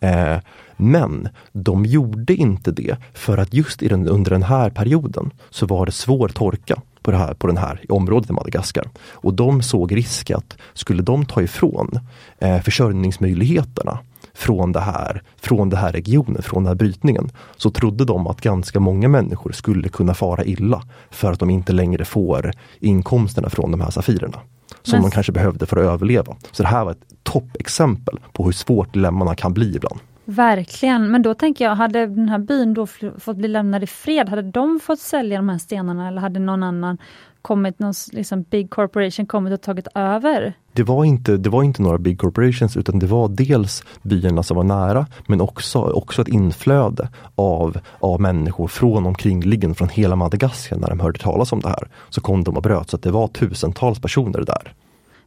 [0.00, 0.40] Eh,
[0.76, 5.66] men de gjorde inte det för att just i den, under den här perioden så
[5.66, 8.84] var det svår torka på det här, på den här området i Madagaskar.
[9.10, 12.00] Och de såg risk att skulle de ta ifrån
[12.38, 13.98] eh, försörjningsmöjligheterna
[14.34, 18.40] från det här, från den här regionen, från den här brytningen, så trodde de att
[18.40, 23.70] ganska många människor skulle kunna fara illa för att de inte längre får inkomsterna från
[23.70, 24.38] de här Safirerna.
[24.82, 25.02] Som Men...
[25.02, 26.36] de kanske behövde för att överleva.
[26.52, 30.00] Så det här var ett toppexempel på hur svårt dilemmana kan bli ibland.
[30.24, 32.86] Verkligen, men då tänker jag, hade den här byn då
[33.18, 36.62] fått bli lämnad i fred, hade de fått sälja de här stenarna eller hade någon
[36.62, 36.98] annan
[37.42, 40.54] kommit, någon liksom big corporation kommit och tagit över?
[40.72, 44.56] Det var, inte, det var inte några big corporations utan det var dels byarna som
[44.56, 50.76] var nära men också, också ett inflöde av, av människor från omkringliggande, från hela Madagaskar
[50.76, 51.88] när de hörde talas om det här.
[52.08, 54.74] Så kom de och bröt så att det var tusentals personer där.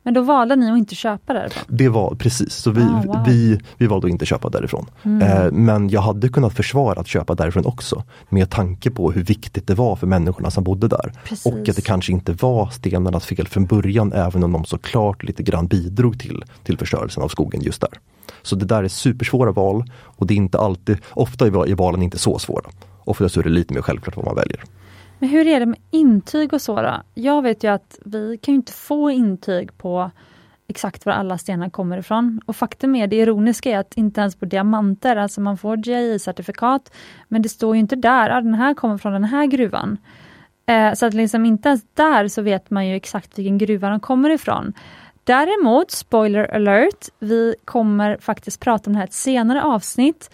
[0.03, 1.63] Men då valde ni att inte köpa därifrån?
[1.67, 3.23] Det var precis, så vi, ah, wow.
[3.27, 4.85] vi, vi valde att inte köpa därifrån.
[5.03, 5.21] Mm.
[5.21, 8.03] Eh, men jag hade kunnat försvara att köpa därifrån också.
[8.29, 11.13] Med tanke på hur viktigt det var för människorna som bodde där.
[11.25, 11.45] Precis.
[11.45, 15.43] Och att det kanske inte var stenarnas fel från början även om de såklart lite
[15.43, 17.99] grann bidrog till, till förstörelsen av skogen just där.
[18.41, 22.17] Så det där är supersvåra val och det är inte alltid, ofta är valen inte
[22.17, 22.69] så svåra.
[23.03, 24.63] Ofta så är det lite mer självklart vad man väljer.
[25.21, 27.01] Men hur är det med intyg och så då?
[27.13, 30.11] Jag vet ju att vi kan inte få intyg på
[30.67, 32.41] exakt var alla stenar kommer ifrån.
[32.45, 36.91] Och faktum är, det ironiska är att inte ens på diamanter, alltså man får GI-certifikat,
[37.27, 39.97] men det står ju inte där, att den här kommer från den här gruvan.
[40.65, 43.99] Eh, så att liksom inte ens där så vet man ju exakt vilken gruva de
[43.99, 44.73] kommer ifrån.
[45.23, 50.29] Däremot, spoiler alert, vi kommer faktiskt prata om det här i ett senare avsnitt.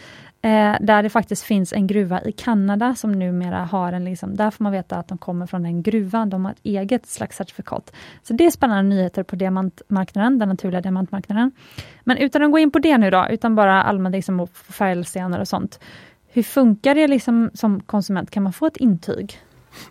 [0.48, 4.52] Eh, där det faktiskt finns en gruva i Kanada som numera har en, liksom, där
[4.52, 7.92] får man veta att de kommer från den gruvan, de har ett eget slags certifikat.
[8.24, 11.52] Så det är spännande nyheter på diamantmarknaden, den naturliga diamantmarknaden.
[12.04, 15.48] Men utan att gå in på det nu då, utan bara allmänt liksom färgstenar och
[15.48, 15.80] sånt.
[16.28, 18.32] Hur funkar det liksom som konsument?
[18.32, 19.40] Kan man få ett intyg?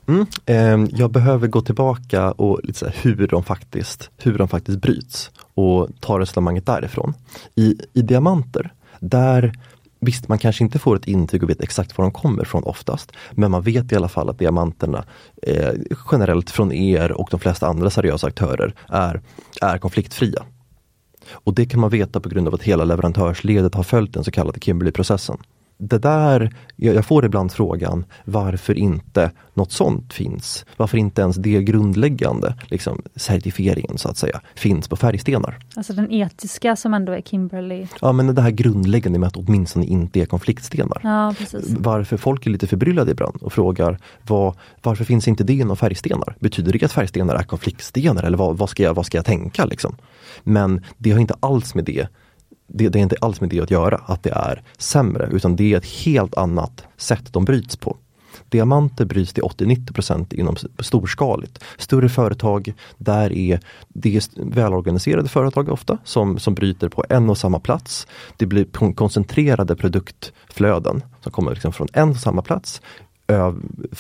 [0.09, 4.49] Mm, eh, jag behöver gå tillbaka och lite så här, hur, de faktiskt, hur de
[4.49, 7.15] faktiskt bryts och ta resonemanget därifrån.
[7.55, 9.53] I, I diamanter, där
[10.07, 13.13] Visst, man kanske inte får ett intyg och vet exakt var de kommer från oftast.
[13.33, 15.05] Men man vet i alla fall att diamanterna
[15.43, 15.73] eh,
[16.13, 19.21] generellt från er och de flesta andra seriösa aktörer är,
[19.61, 20.43] är konfliktfria.
[21.33, 24.31] Och det kan man veta på grund av att hela leverantörsledet har följt den så
[24.31, 25.39] kallade Kimberley-processen
[25.79, 30.67] det där, jag får ibland frågan varför inte något sånt finns.
[30.77, 35.59] Varför inte ens det grundläggande, liksom certifieringen så att säga, finns på färgstenar.
[35.77, 37.87] Alltså den etiska som ändå är Kimberley?
[38.01, 41.01] Ja men det här grundläggande med att åtminstone inte är konfliktstenar.
[41.03, 41.75] Ja, precis.
[41.79, 46.37] Varför folk är lite förbryllade ibland och frågar vad, varför finns inte det inom färgstenar?
[46.41, 49.65] Betyder det att färgstenar är konfliktstenar eller vad, vad, ska, jag, vad ska jag tänka?
[49.65, 49.97] Liksom?
[50.45, 52.09] Men det har inte alls med det
[52.67, 55.73] det, det, är inte alls med det att göra, att det är sämre, utan det
[55.73, 57.97] är ett helt annat sätt de bryts på.
[58.49, 61.65] Diamanter bryts till 80-90% inom storskaligt.
[61.79, 67.39] Större företag, där är det är välorganiserade företag ofta som, som bryter på en och
[67.39, 68.07] samma plats.
[68.37, 72.83] Det blir koncentrerade produktflöden som kommer liksom från en och samma plats.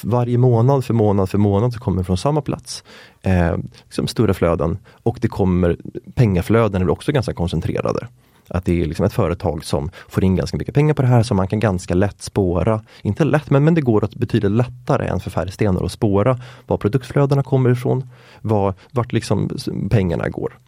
[0.02, 2.84] Varje månad för månad för månad så kommer från samma plats.
[3.22, 5.76] Eh, liksom stora flöden och det kommer
[6.14, 8.08] pengaflöden är också ganska koncentrerade.
[8.48, 11.22] Att det är liksom ett företag som får in ganska mycket pengar på det här
[11.22, 12.82] som man kan ganska lätt spåra.
[13.02, 16.76] Inte lätt, men, men det går att betydligt lättare än för färgstenar att spåra var
[16.76, 18.08] produktflödena kommer ifrån,
[18.40, 19.50] var, vart liksom
[19.90, 20.58] pengarna går.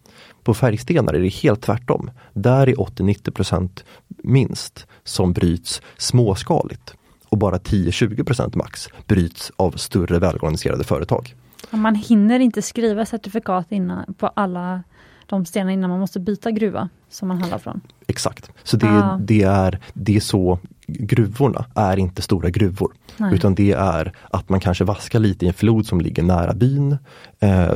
[0.42, 2.10] På färgstenar är det helt tvärtom.
[2.32, 6.94] Där är 80-90% minst som bryts småskaligt
[7.28, 11.34] och bara 10-20% max bryts av större välorganiserade företag.
[11.70, 14.82] Man hinner inte skriva certifikat innan på alla
[15.28, 17.80] de stenarna innan man måste byta gruva som man handlar från.
[18.06, 19.20] Exakt, så det, ah.
[19.22, 20.58] det, är, det är så
[20.88, 22.92] gruvorna är inte stora gruvor.
[23.16, 23.34] Nej.
[23.34, 26.98] Utan det är att man kanske vaskar lite i en flod som ligger nära byn.
[27.40, 27.72] Eh,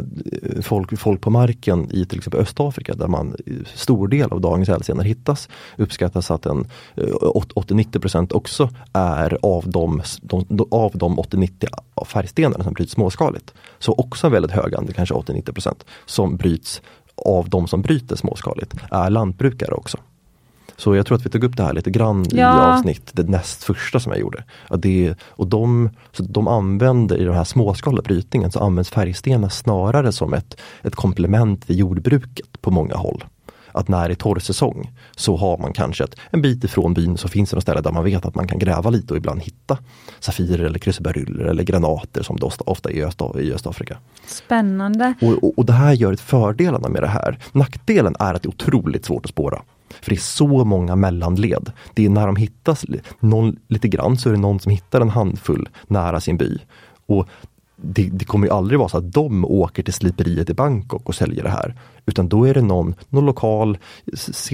[0.62, 3.36] folk, folk på marken i till exempel Östafrika där man
[3.74, 10.02] stor del av dagens ädelstenar hittas uppskattas att en eh, 80-90 också är av de,
[10.22, 13.54] de, av de 80-90 färgstenarna som bryts småskaligt.
[13.78, 15.74] Så också en väldigt hög andel, kanske 80-90
[16.06, 16.82] som bryts
[17.24, 19.98] av de som bryter småskaligt är lantbrukare också.
[20.76, 22.56] Så jag tror att vi tog upp det här lite grann ja.
[22.56, 24.44] i avsnitt, det näst första som jag gjorde.
[24.68, 29.48] Att det, och de, så de använder i den här småskaliga brytningen så används färgstenar
[29.48, 33.24] snarare som ett, ett komplement till jordbruket på många håll
[33.72, 37.28] att när det är torrsäsong så har man kanske ett, en bit ifrån byn så
[37.28, 39.78] finns det något ställe där man vet att man kan gräva lite och ibland hitta
[40.20, 43.96] safirer eller krusbäryller eller granater som det ofta är i, Öst, i Östafrika.
[44.26, 45.14] Spännande!
[45.20, 47.38] Och, och, och det här gör ett fördelarna med det här.
[47.52, 49.62] Nackdelen är att det är otroligt svårt att spåra.
[50.00, 51.72] För det är så många mellanled.
[51.94, 52.84] Det är när de hittas
[53.20, 56.58] någon, lite grann så är det någon som hittar en handfull nära sin by.
[57.06, 57.28] Och
[57.76, 61.14] det, det, kommer ju aldrig vara så att de åker till sliperiet i Bangkok och
[61.14, 61.74] säljer det här.
[62.06, 63.78] Utan då är det någon, någon lokal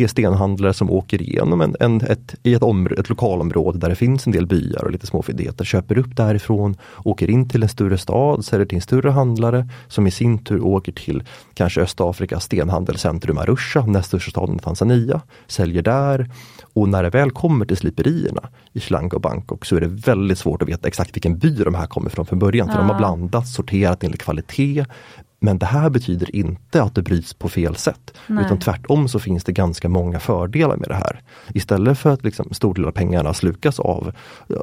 [0.09, 4.27] stenhandlare som åker igenom en, en, ett, i ett, område, ett lokalområde där det finns
[4.27, 8.45] en del byar och lite småfyndigheter, köper upp därifrån, åker in till en större stad,
[8.45, 11.23] säljer till en större handlare som i sin tur åker till
[11.55, 16.31] kanske Östafrikas stenhandelscentrum Arusha, näst största staden i Tanzania, säljer där.
[16.73, 19.87] Och när det väl kommer till sliperierna i Sri Lanka och Bangkok så är det
[19.87, 22.67] väldigt svårt att veta exakt vilken by de här kommer från från början.
[22.67, 22.81] För ja.
[22.81, 24.85] de har blandats, sorterat enligt kvalitet,
[25.41, 28.15] men det här betyder inte att det bryts på fel sätt.
[28.27, 28.45] Nej.
[28.45, 31.23] Utan tvärtom så finns det ganska många fördelar med det här.
[31.55, 34.13] Istället för att liksom stor del av pengarna slukas av,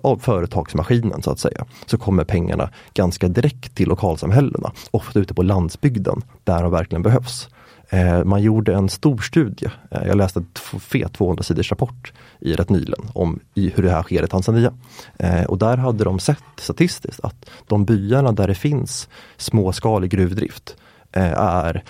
[0.03, 1.65] av företagsmaskinen så att säga.
[1.85, 4.71] Så kommer pengarna ganska direkt till lokalsamhällena.
[4.91, 7.49] Ofta ute på landsbygden där de verkligen behövs.
[7.89, 12.53] Eh, man gjorde en stor studie, eh, jag läste en fet 200 sidors rapport i
[12.53, 14.73] rätt nyligen om hur det här sker i Tanzania.
[15.19, 20.75] Eh, och där hade de sett statistiskt att de byarna där det finns småskalig gruvdrift
[21.11, 21.83] eh, är,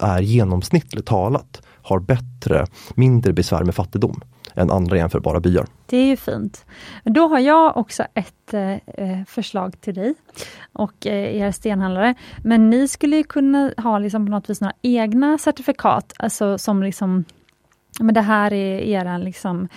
[0.00, 4.20] är genomsnittligt talat har bättre, mindre besvär med fattigdom
[4.54, 5.66] än andra jämförbara byar.
[5.86, 6.66] Det är ju fint.
[7.04, 10.14] Då har jag också ett eh, eh förslag till dig
[10.72, 12.14] och eh, er stenhandlare.
[12.44, 17.24] Men ni skulle kunna ha liksom på något vis några egna certifikat, alltså som liksom
[18.00, 19.68] men det här är era liksom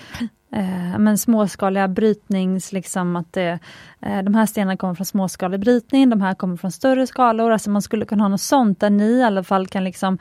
[0.51, 3.59] eh, men småskaliga brytnings, liksom att det,
[3.99, 7.51] de här stenarna kommer från småskalig brytning, de här kommer från större skalor.
[7.51, 10.17] Alltså man skulle kunna ha något sånt där ni i alla fall kan liksom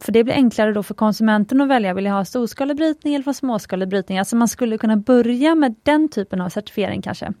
[0.00, 3.32] för det blir enklare då för konsumenten att välja, vill jag ha storskalig brytning eller
[3.32, 4.18] småskalig brytning?
[4.18, 7.32] Alltså man skulle kunna börja med den typen av certifiering kanske.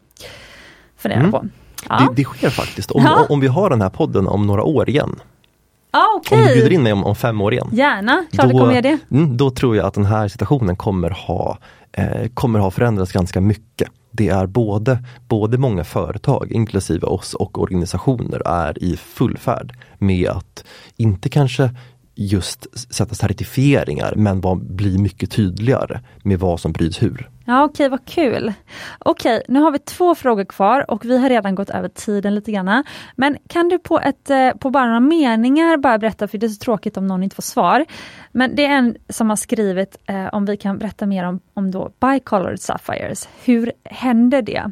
[0.96, 1.32] Fundera mm.
[1.32, 1.46] på.
[1.88, 1.98] Ja.
[1.98, 3.26] Det, det, sker faktiskt, om, ja.
[3.28, 5.20] om vi har den här podden om några år igen.
[5.90, 6.38] Ah, okay.
[6.38, 7.68] Om du bjuder in mig om, om fem år igen.
[7.72, 8.98] Gärna, klart då, kommer jag det.
[9.10, 11.58] Mm, då tror jag att den här situationen kommer ha,
[11.92, 13.88] eh, kommer ha förändrats ganska mycket.
[14.10, 20.28] det är både, både många företag, inklusive oss och organisationer, är i full färd med
[20.28, 20.64] att
[20.96, 21.70] inte kanske
[22.14, 24.40] just sätta certifieringar men
[24.76, 27.30] bli mycket tydligare med vad som bryts hur.
[27.44, 28.52] Ja okej, okay, vad kul.
[28.98, 32.34] Okej, okay, nu har vi två frågor kvar och vi har redan gått över tiden
[32.34, 32.84] lite grann.
[33.16, 36.48] Men kan du på, ett, eh, på bara några meningar bara berätta, för det är
[36.48, 37.84] så tråkigt om någon inte får svar.
[38.32, 41.70] Men det är en som har skrivit eh, om vi kan berätta mer om, om
[41.70, 43.28] då bicolored sapphires.
[43.44, 44.70] Hur händer det?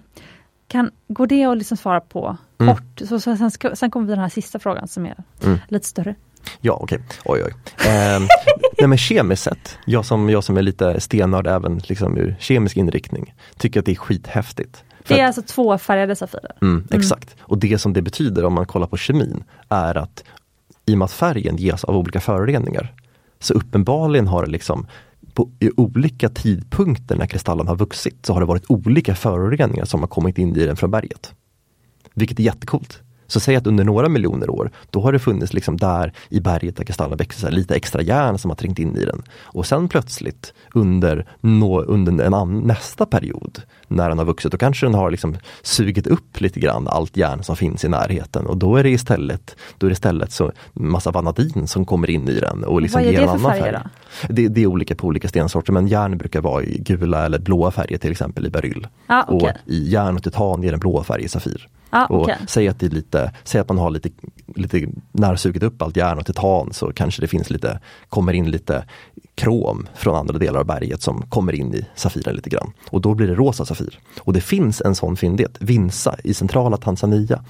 [0.69, 2.75] Kan, går det att liksom svara på mm.
[2.75, 3.09] kort?
[3.09, 5.59] Så, så, sen, sen kommer vi till den här sista frågan som är mm.
[5.69, 6.15] lite större.
[6.61, 7.19] Ja okej, okay.
[7.25, 7.55] oj oj.
[7.89, 8.21] Eh,
[8.79, 12.77] nej men kemiskt sett, jag som, jag som är lite stenörd även liksom ur kemisk
[12.77, 14.85] inriktning, tycker att det är skithäftigt.
[15.05, 16.57] För det är att, alltså tvåfärgade Safirer?
[16.63, 17.37] Mm, mm, exakt.
[17.41, 20.25] Och det som det betyder om man kollar på kemin är att
[20.87, 22.95] i och med att färgen ges av olika föroreningar
[23.39, 24.87] så uppenbarligen har det liksom
[25.35, 30.01] på, i olika tidpunkter när kristallen har vuxit så har det varit olika föroreningar som
[30.01, 31.35] har kommit in i den från berget.
[32.15, 33.03] Vilket är jättekult.
[33.31, 36.77] Så säg att under några miljoner år, då har det funnits liksom där i berget
[36.77, 39.23] där kristallen växer lite extra järn som har trängt in i den.
[39.43, 44.87] Och sen plötsligt under, nå, under en nästa period när den har vuxit, då kanske
[44.87, 48.77] den har liksom sugit upp lite grann allt järn som finns i närheten och då
[48.77, 52.65] är det istället, då är det istället så massa vanadin som kommer in i den
[52.65, 53.79] och liksom Vad är ger det en annan färg.
[54.29, 57.71] Det, det, är olika på olika stensorter men järn brukar vara i gula eller blåa
[57.71, 58.87] färger till exempel i beryll.
[59.07, 59.51] Ah, okay.
[59.51, 61.69] Och i järn och titan ger den blåa i Safir.
[61.91, 62.37] Ah, okay.
[62.47, 64.11] säg att det är lite, säg att man har lite,
[64.47, 68.85] lite närsugit upp allt järn och titan så kanske det finns lite, kommer in lite
[69.41, 72.73] krom från andra delar av berget som kommer in i Safiren lite grann.
[72.91, 73.99] Och då blir det rosa Safir.
[74.21, 77.45] Och det finns en sån fyndighet, Vinsa i centrala Tanzania.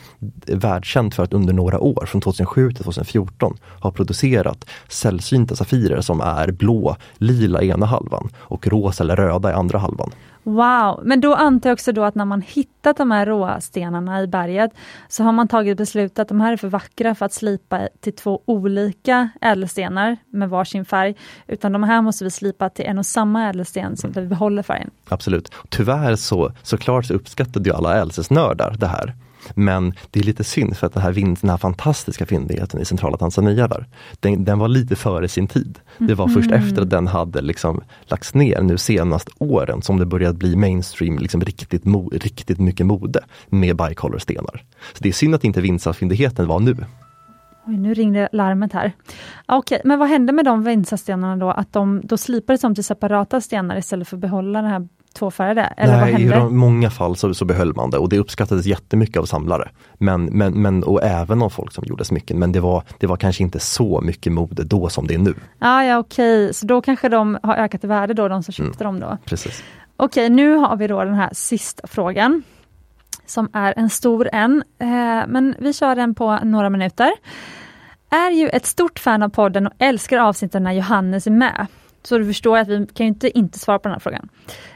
[0.47, 6.21] Världskänt för att under några år, från 2007 till 2014, har producerat sällsynta Safirer som
[6.21, 10.11] är blå, lila i ena halvan och rosa eller röda i andra halvan.
[10.51, 14.23] Wow, men då antar jag också då att när man hittat de här råa stenarna
[14.23, 14.71] i berget
[15.09, 18.13] så har man tagit beslut att de här är för vackra för att slipa till
[18.13, 21.17] två olika ädelstenar med varsin färg.
[21.47, 24.63] Utan de här måste vi slipa till en och samma ädelsten så att vi behåller
[24.63, 24.91] färgen.
[25.09, 25.53] Absolut.
[25.69, 29.15] Tyvärr så såklart så uppskattade ju alla ädelstensnördar det här.
[29.55, 33.17] Men det är lite synd för att den här, den här fantastiska fyndigheten i centrala
[33.17, 33.87] Tanzania där,
[34.21, 35.79] den, den var lite före sin tid.
[35.99, 36.63] Det var först mm.
[36.63, 41.19] efter att den hade liksom lagts ner nu senast åren som det började bli mainstream,
[41.19, 44.65] liksom riktigt, mo, riktigt mycket mode med bicolor-stenar.
[44.93, 46.77] Så det är synd att inte Vinsa-fyndigheten var nu.
[47.67, 48.93] Oj, nu ringde larmet här.
[49.47, 51.51] Okej, men vad hände med de Vinsa-stenarna då?
[51.51, 55.63] Att de då slipades de till separata stenar istället för att behålla den här tvåfärgade?
[55.77, 56.55] Eller Nej, vad hände?
[56.55, 59.71] i många fall så, så behöll man det och det uppskattades jättemycket av samlare.
[59.95, 63.17] Men, men, men, och även av folk som gjorde smycken, men det var, det var
[63.17, 65.35] kanske inte så mycket mode då som det är nu.
[65.59, 66.53] Ah, ja, okej, okay.
[66.53, 69.19] så då kanske de har ökat i värde då, de som köpte mm, dem då?
[69.25, 69.63] Precis.
[69.97, 72.43] Okej, okay, nu har vi då den här sista frågan
[73.27, 74.89] som är en stor en, eh,
[75.29, 77.13] men vi kör den på några minuter.
[78.11, 81.67] Är ju ett stort fan av podden och älskar avsnitten när Johannes är med.
[82.03, 84.29] Så du förstår att vi kan ju inte inte svara på den här frågan.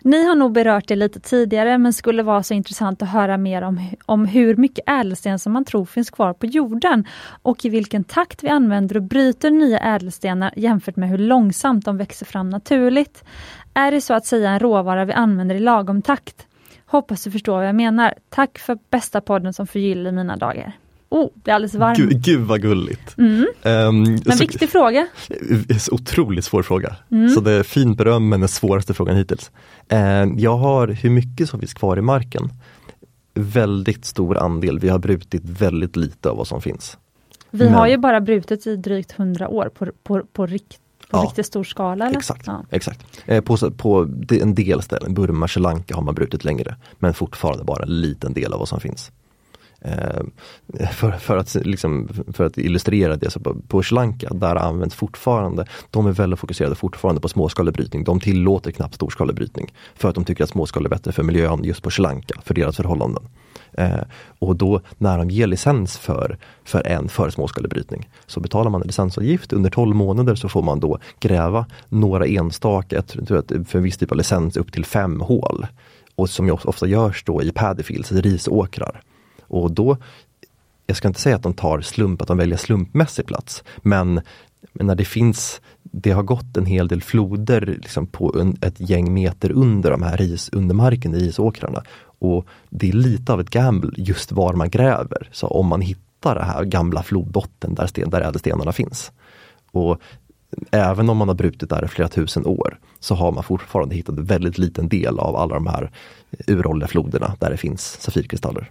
[0.03, 3.63] Ni har nog berört det lite tidigare men skulle vara så intressant att höra mer
[3.63, 7.05] om, om hur mycket ädelsten som man tror finns kvar på jorden
[7.43, 11.97] och i vilken takt vi använder och bryter nya ädelstenar jämfört med hur långsamt de
[11.97, 13.25] växer fram naturligt.
[13.75, 16.47] Är det så att säga en råvara vi använder i lagom takt?
[16.87, 18.15] Hoppas du förstår vad jag menar.
[18.29, 20.73] Tack för bästa podden som förgyller mina dagar.
[21.09, 21.99] Oh, det är alldeles varmt.
[21.99, 23.19] Gud, gud vad gulligt.
[23.19, 23.47] Mm.
[23.63, 25.07] Um, en så, viktig fråga.
[25.91, 26.97] Otroligt svår fråga.
[27.11, 27.29] Mm.
[27.29, 29.51] Så det är fint beröm men den svåraste frågan hittills.
[29.93, 29.99] Uh,
[30.37, 32.53] jag har hur mycket som finns kvar i marken.
[33.35, 34.79] Väldigt stor andel.
[34.79, 36.99] Vi har brutit väldigt lite av vad som finns.
[37.51, 40.79] Vi men, har ju bara brutit i drygt 100 år på, på, på rikt
[41.11, 42.07] på ja, riktigt stor skala?
[42.07, 42.19] Eller?
[42.19, 42.47] Exakt.
[42.47, 42.65] Ja.
[42.71, 43.07] exakt.
[43.27, 46.77] Eh, på, på en del ställen, Burma, Sri Lanka har man brutit längre.
[46.99, 49.13] Men fortfarande bara en liten del av vad som finns.
[49.85, 50.23] Eh,
[50.93, 54.95] för, för, att, liksom, för att illustrera det, så på, på Sri Lanka, där används
[54.95, 58.05] fortfarande, de är väldigt fokuserade fortfarande på småskalig brytning.
[58.05, 59.73] De tillåter knappt storskalig brytning.
[59.95, 62.55] För att de tycker att småskalig är bättre för miljön just på Sri Lanka, för
[62.55, 63.25] deras förhållanden.
[63.73, 64.01] Eh,
[64.39, 68.81] och då när de ger licens för, för en för småskalig brytning så betalar man
[68.81, 69.53] en licensavgift.
[69.53, 74.17] Under 12 månader så får man då gräva några enstaka, för en viss typ av
[74.17, 75.67] licens, upp till fem hål.
[76.17, 79.03] Och som ofta görs då i paddyfields, risåkrar.
[79.49, 79.97] Och då,
[80.87, 84.21] jag ska inte säga att de tar slump, att de väljer slumpmässig plats, men,
[84.73, 85.61] men när det finns
[85.97, 90.03] det har gått en hel del floder liksom på en, ett gäng meter under de
[90.03, 91.83] här is, under marken i isåkrarna.
[92.19, 95.29] Och det är lite av ett gamble just var man gräver.
[95.33, 99.13] Så om man hittar den här gamla flodbotten där, sten, där ädelstenarna finns.
[99.71, 100.01] Och
[100.71, 104.19] även om man har brutit där i flera tusen år så har man fortfarande hittat
[104.19, 105.91] en väldigt liten del av alla de här
[106.31, 108.71] eh, uråldriga floderna där det finns safirkristaller.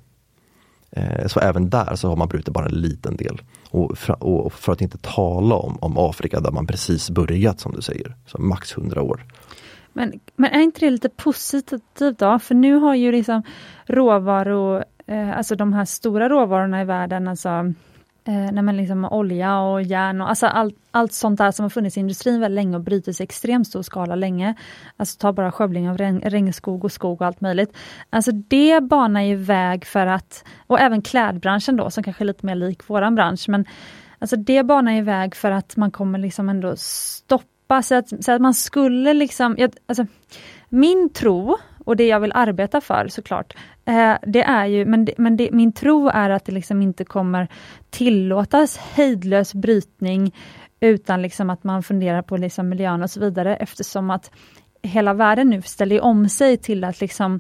[0.95, 3.41] Eh, så även där så har man brutit bara en liten del.
[3.70, 7.72] Och för, och för att inte tala om, om Afrika där man precis börjat som
[7.72, 9.26] du säger, så max 100 år.
[9.94, 12.40] Men, men är inte det lite positivt då?
[12.40, 13.44] För nu har ju liksom
[13.86, 17.74] råvaror, eh, alltså de här stora råvarorna i världen, alltså
[18.26, 21.70] Eh, nej men liksom olja och järn och alltså allt, allt sånt där som har
[21.70, 24.56] funnits i industrin väldigt länge och brutits i extremt stor skala länge.
[24.98, 27.78] Alltså ta bara skövling av regn, regnskog och skog och allt möjligt.
[28.10, 32.45] Alltså det banar ju väg för att, och även klädbranschen då som kanske är lite
[32.45, 33.66] mer lik våran bransch, men
[34.20, 38.32] alltså det banar ju väg för att man kommer liksom ändå stoppa, så att, så
[38.32, 40.06] att man skulle liksom, jag, alltså,
[40.70, 43.55] min tro och det jag vill arbeta för såklart,
[43.85, 47.05] eh, det är ju, men, det, men det, min tro är att det liksom inte
[47.05, 47.47] kommer
[47.89, 50.35] tillåtas hejdlös brytning
[50.80, 54.31] utan liksom att man funderar på liksom miljön och så vidare eftersom att
[54.81, 57.39] hela världen nu ställer om sig till att liksom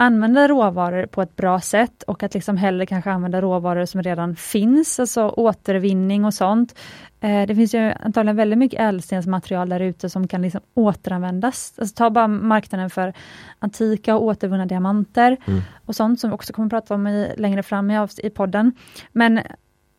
[0.00, 4.36] använda råvaror på ett bra sätt och att liksom hellre kanske använda råvaror som redan
[4.36, 6.78] finns, alltså återvinning och sånt.
[7.20, 11.74] Eh, det finns ju antagligen väldigt mycket ädelstensmaterial där ute som kan liksom återanvändas.
[11.78, 13.12] Alltså, ta bara marknaden för
[13.58, 15.60] antika och återvunna diamanter mm.
[15.86, 18.72] och sånt som vi också kommer att prata om i, längre fram i, i podden.
[19.12, 19.40] Men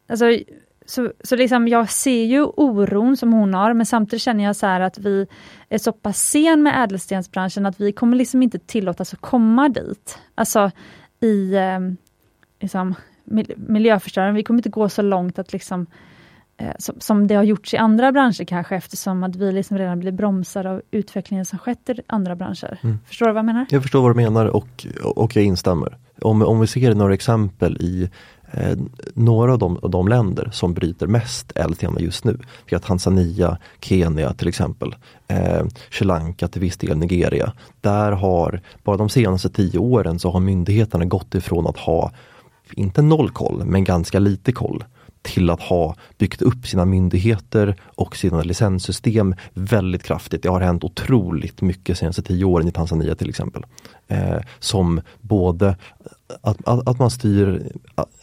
[0.10, 0.26] alltså,
[0.90, 4.68] så, så liksom jag ser ju oron som hon har, men samtidigt känner jag så
[4.68, 5.28] att vi
[5.70, 10.20] är så pass sen med ädelstensbranschen att vi kommer liksom inte tillåtas att komma dit.
[10.36, 10.72] Alltså
[11.20, 11.80] i eh,
[12.60, 12.96] liksom,
[13.56, 14.34] miljöförstöring.
[14.34, 15.86] Vi kommer inte gå så långt att liksom
[16.58, 20.00] eh, som, som, det har gjorts i andra branscher kanske eftersom att vi liksom redan
[20.00, 22.80] blir bromsade av utvecklingen som skett i andra branscher.
[22.84, 23.00] Mm.
[23.06, 23.66] Förstår du vad jag menar?
[23.70, 25.98] Jag förstår vad du menar och, och jag instämmer.
[26.22, 28.10] Om, om vi ser några exempel i
[28.52, 28.78] eh,
[29.14, 32.40] några av de, av de länder som bryter mest LTMA just nu.
[32.66, 34.96] Vi har Tanzania, Kenya till exempel,
[35.28, 37.54] eh, Sri Lanka till viss del Nigeria.
[37.82, 42.12] Där har, bara de senaste tio åren så har myndigheterna gått ifrån att ha,
[42.72, 44.84] inte noll koll, men ganska lite koll
[45.22, 50.44] till att ha byggt upp sina myndigheter och sina licenssystem väldigt kraftigt.
[50.44, 53.66] Det har hänt otroligt mycket de senaste tio åren i Tanzania till exempel.
[54.08, 55.76] Eh, som både
[56.42, 57.72] att, att, att, man styr,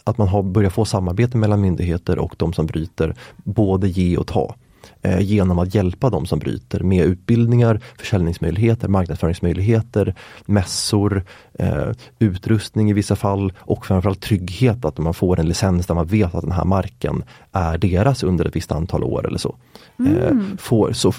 [0.07, 4.27] att man har börjat få samarbete mellan myndigheter och de som bryter, både ge och
[4.27, 4.55] ta
[5.01, 10.15] eh, genom att hjälpa de som bryter med utbildningar, försäljningsmöjligheter, marknadsföringsmöjligheter,
[10.45, 11.23] mässor,
[11.53, 11.87] eh,
[12.19, 16.35] utrustning i vissa fall och framförallt trygghet att man får en licens där man vet
[16.35, 19.55] att den här marken är deras under ett visst antal år eller så.
[19.99, 20.57] Eh, mm.
[20.57, 21.13] får, så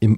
[0.00, 0.16] i,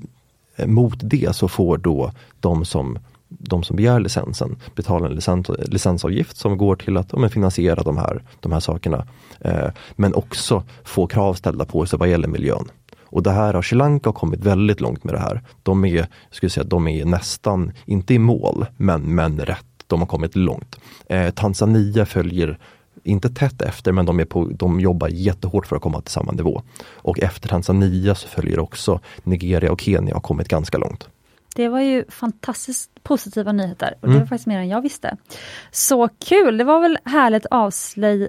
[0.66, 2.98] mot det så får då de som
[3.38, 7.96] de som begär licensen betalar en licens, licensavgift som går till att ja, finansiera de
[7.96, 9.06] här, de här sakerna.
[9.40, 12.70] Eh, men också få krav ställda på sig vad gäller miljön.
[13.02, 15.42] Och det här har Sri Lanka kommit väldigt långt med det här.
[15.62, 19.64] De är, skulle säga, de är nästan, inte i mål, men, men rätt.
[19.86, 20.80] De har kommit långt.
[21.06, 22.58] Eh, Tanzania följer
[23.02, 26.32] inte tätt efter, men de, är på, de jobbar jättehårt för att komma till samma
[26.32, 26.62] nivå.
[26.92, 31.08] Och efter Tanzania så följer också Nigeria och Kenya har kommit ganska långt.
[31.54, 34.20] Det var ju fantastiskt positiva nyheter och det mm.
[34.20, 35.16] var faktiskt mer än jag visste.
[35.70, 36.58] Så kul!
[36.58, 37.72] Det var väl härligt att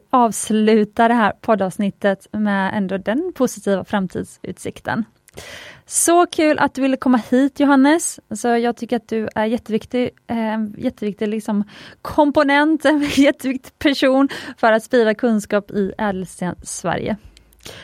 [0.10, 5.06] avsluta det här poddavsnittet med ändå den positiva framtidsutsikten.
[5.85, 8.19] Så kul att du ville komma hit Johannes.
[8.30, 11.64] Alltså, jag tycker att du är jätteviktig, eh, jätteviktig liksom
[12.02, 17.18] komponent, en jätteviktig person för att sprida kunskap i ädelsten Sverige.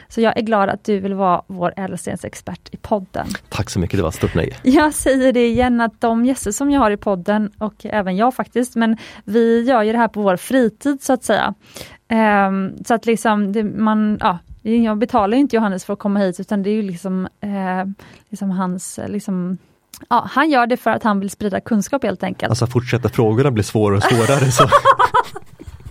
[0.07, 3.27] Så jag är glad att du vill vara vår ädelstensexpert i podden.
[3.49, 4.55] Tack så mycket, det var ett stort nöje.
[4.63, 8.35] Jag säger det igen att de gäster som jag har i podden och även jag
[8.35, 11.53] faktiskt, men vi gör ju det här på vår fritid så att säga.
[12.47, 16.39] Um, så att liksom, det, man, ja, jag betalar inte Johannes för att komma hit
[16.39, 19.57] utan det är ju liksom, eh, liksom hans liksom,
[20.09, 22.49] Ja, han gör det för att han vill sprida kunskap helt enkelt.
[22.49, 24.51] Alltså fortsätta frågorna blir svårare och svårare.
[24.51, 24.63] Så.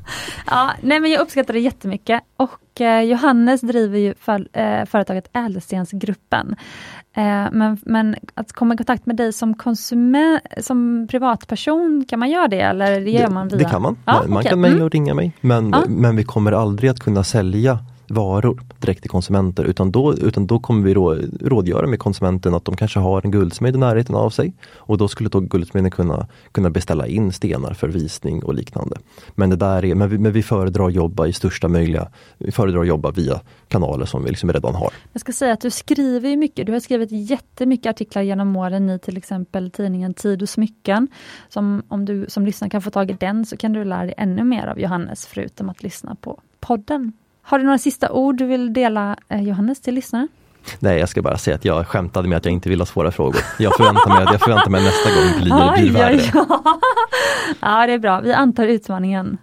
[0.46, 5.30] ja, nej men jag uppskattar det jättemycket och eh, Johannes driver ju för, eh, företaget
[5.32, 6.56] Ädelstensgruppen.
[7.16, 12.30] Eh, men, men att komma i kontakt med dig som konsument, som privatperson, kan man
[12.30, 13.58] göra det eller det gör man via?
[13.58, 13.98] Det kan man.
[14.04, 14.50] Ja, man okay.
[14.50, 15.82] kan mejla och ringa mig men, ja.
[15.88, 17.78] men vi kommer aldrig att kunna sälja
[18.08, 22.64] varor direkt till konsumenter utan då, utan då kommer vi rå, rådgöra med konsumenten att
[22.64, 26.26] de kanske har en guldsmed i närheten av sig och då skulle då guldsmeden kunna,
[26.52, 28.96] kunna beställa in stenar för visning och liknande.
[29.34, 32.08] Men det där är, men vi, men vi föredrar jobba i största möjliga,
[32.38, 34.90] vi föredrar jobba via kanaler som vi liksom redan har.
[35.12, 38.98] Jag ska säga att du skriver mycket, du har skrivit jättemycket artiklar genom åren i
[38.98, 41.08] till exempel tidningen Tid och smycken.
[41.48, 44.14] Som, om du som lyssnar kan få tag i den så kan du lära dig
[44.16, 47.12] ännu mer av Johannes förutom att lyssna på podden.
[47.48, 50.28] Har du några sista ord du vill dela eh, Johannes till lyssnarna?
[50.78, 53.10] Nej, jag ska bara säga att jag skämtade med att jag inte vill ha svåra
[53.10, 53.40] frågor.
[53.58, 56.30] Jag förväntar mig, jag förväntar mig nästa gång blir, blir värre.
[56.34, 56.80] Ja.
[57.60, 58.20] ja, det är bra.
[58.20, 59.38] Vi antar utmaningen.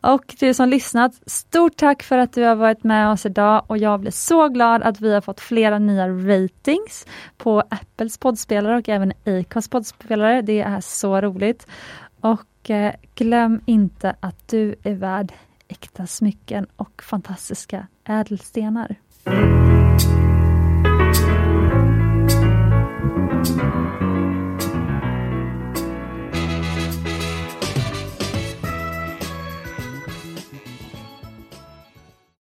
[0.00, 3.78] Och du som lyssnat, stort tack för att du har varit med oss idag och
[3.78, 7.06] jag blir så glad att vi har fått flera nya ratings
[7.36, 10.42] på Apples poddspelare och även Acasts poddspelare.
[10.42, 11.66] Det är så roligt.
[12.20, 15.32] Och eh, glöm inte att du är värd
[15.68, 18.96] äkta smycken och fantastiska ädelstenar.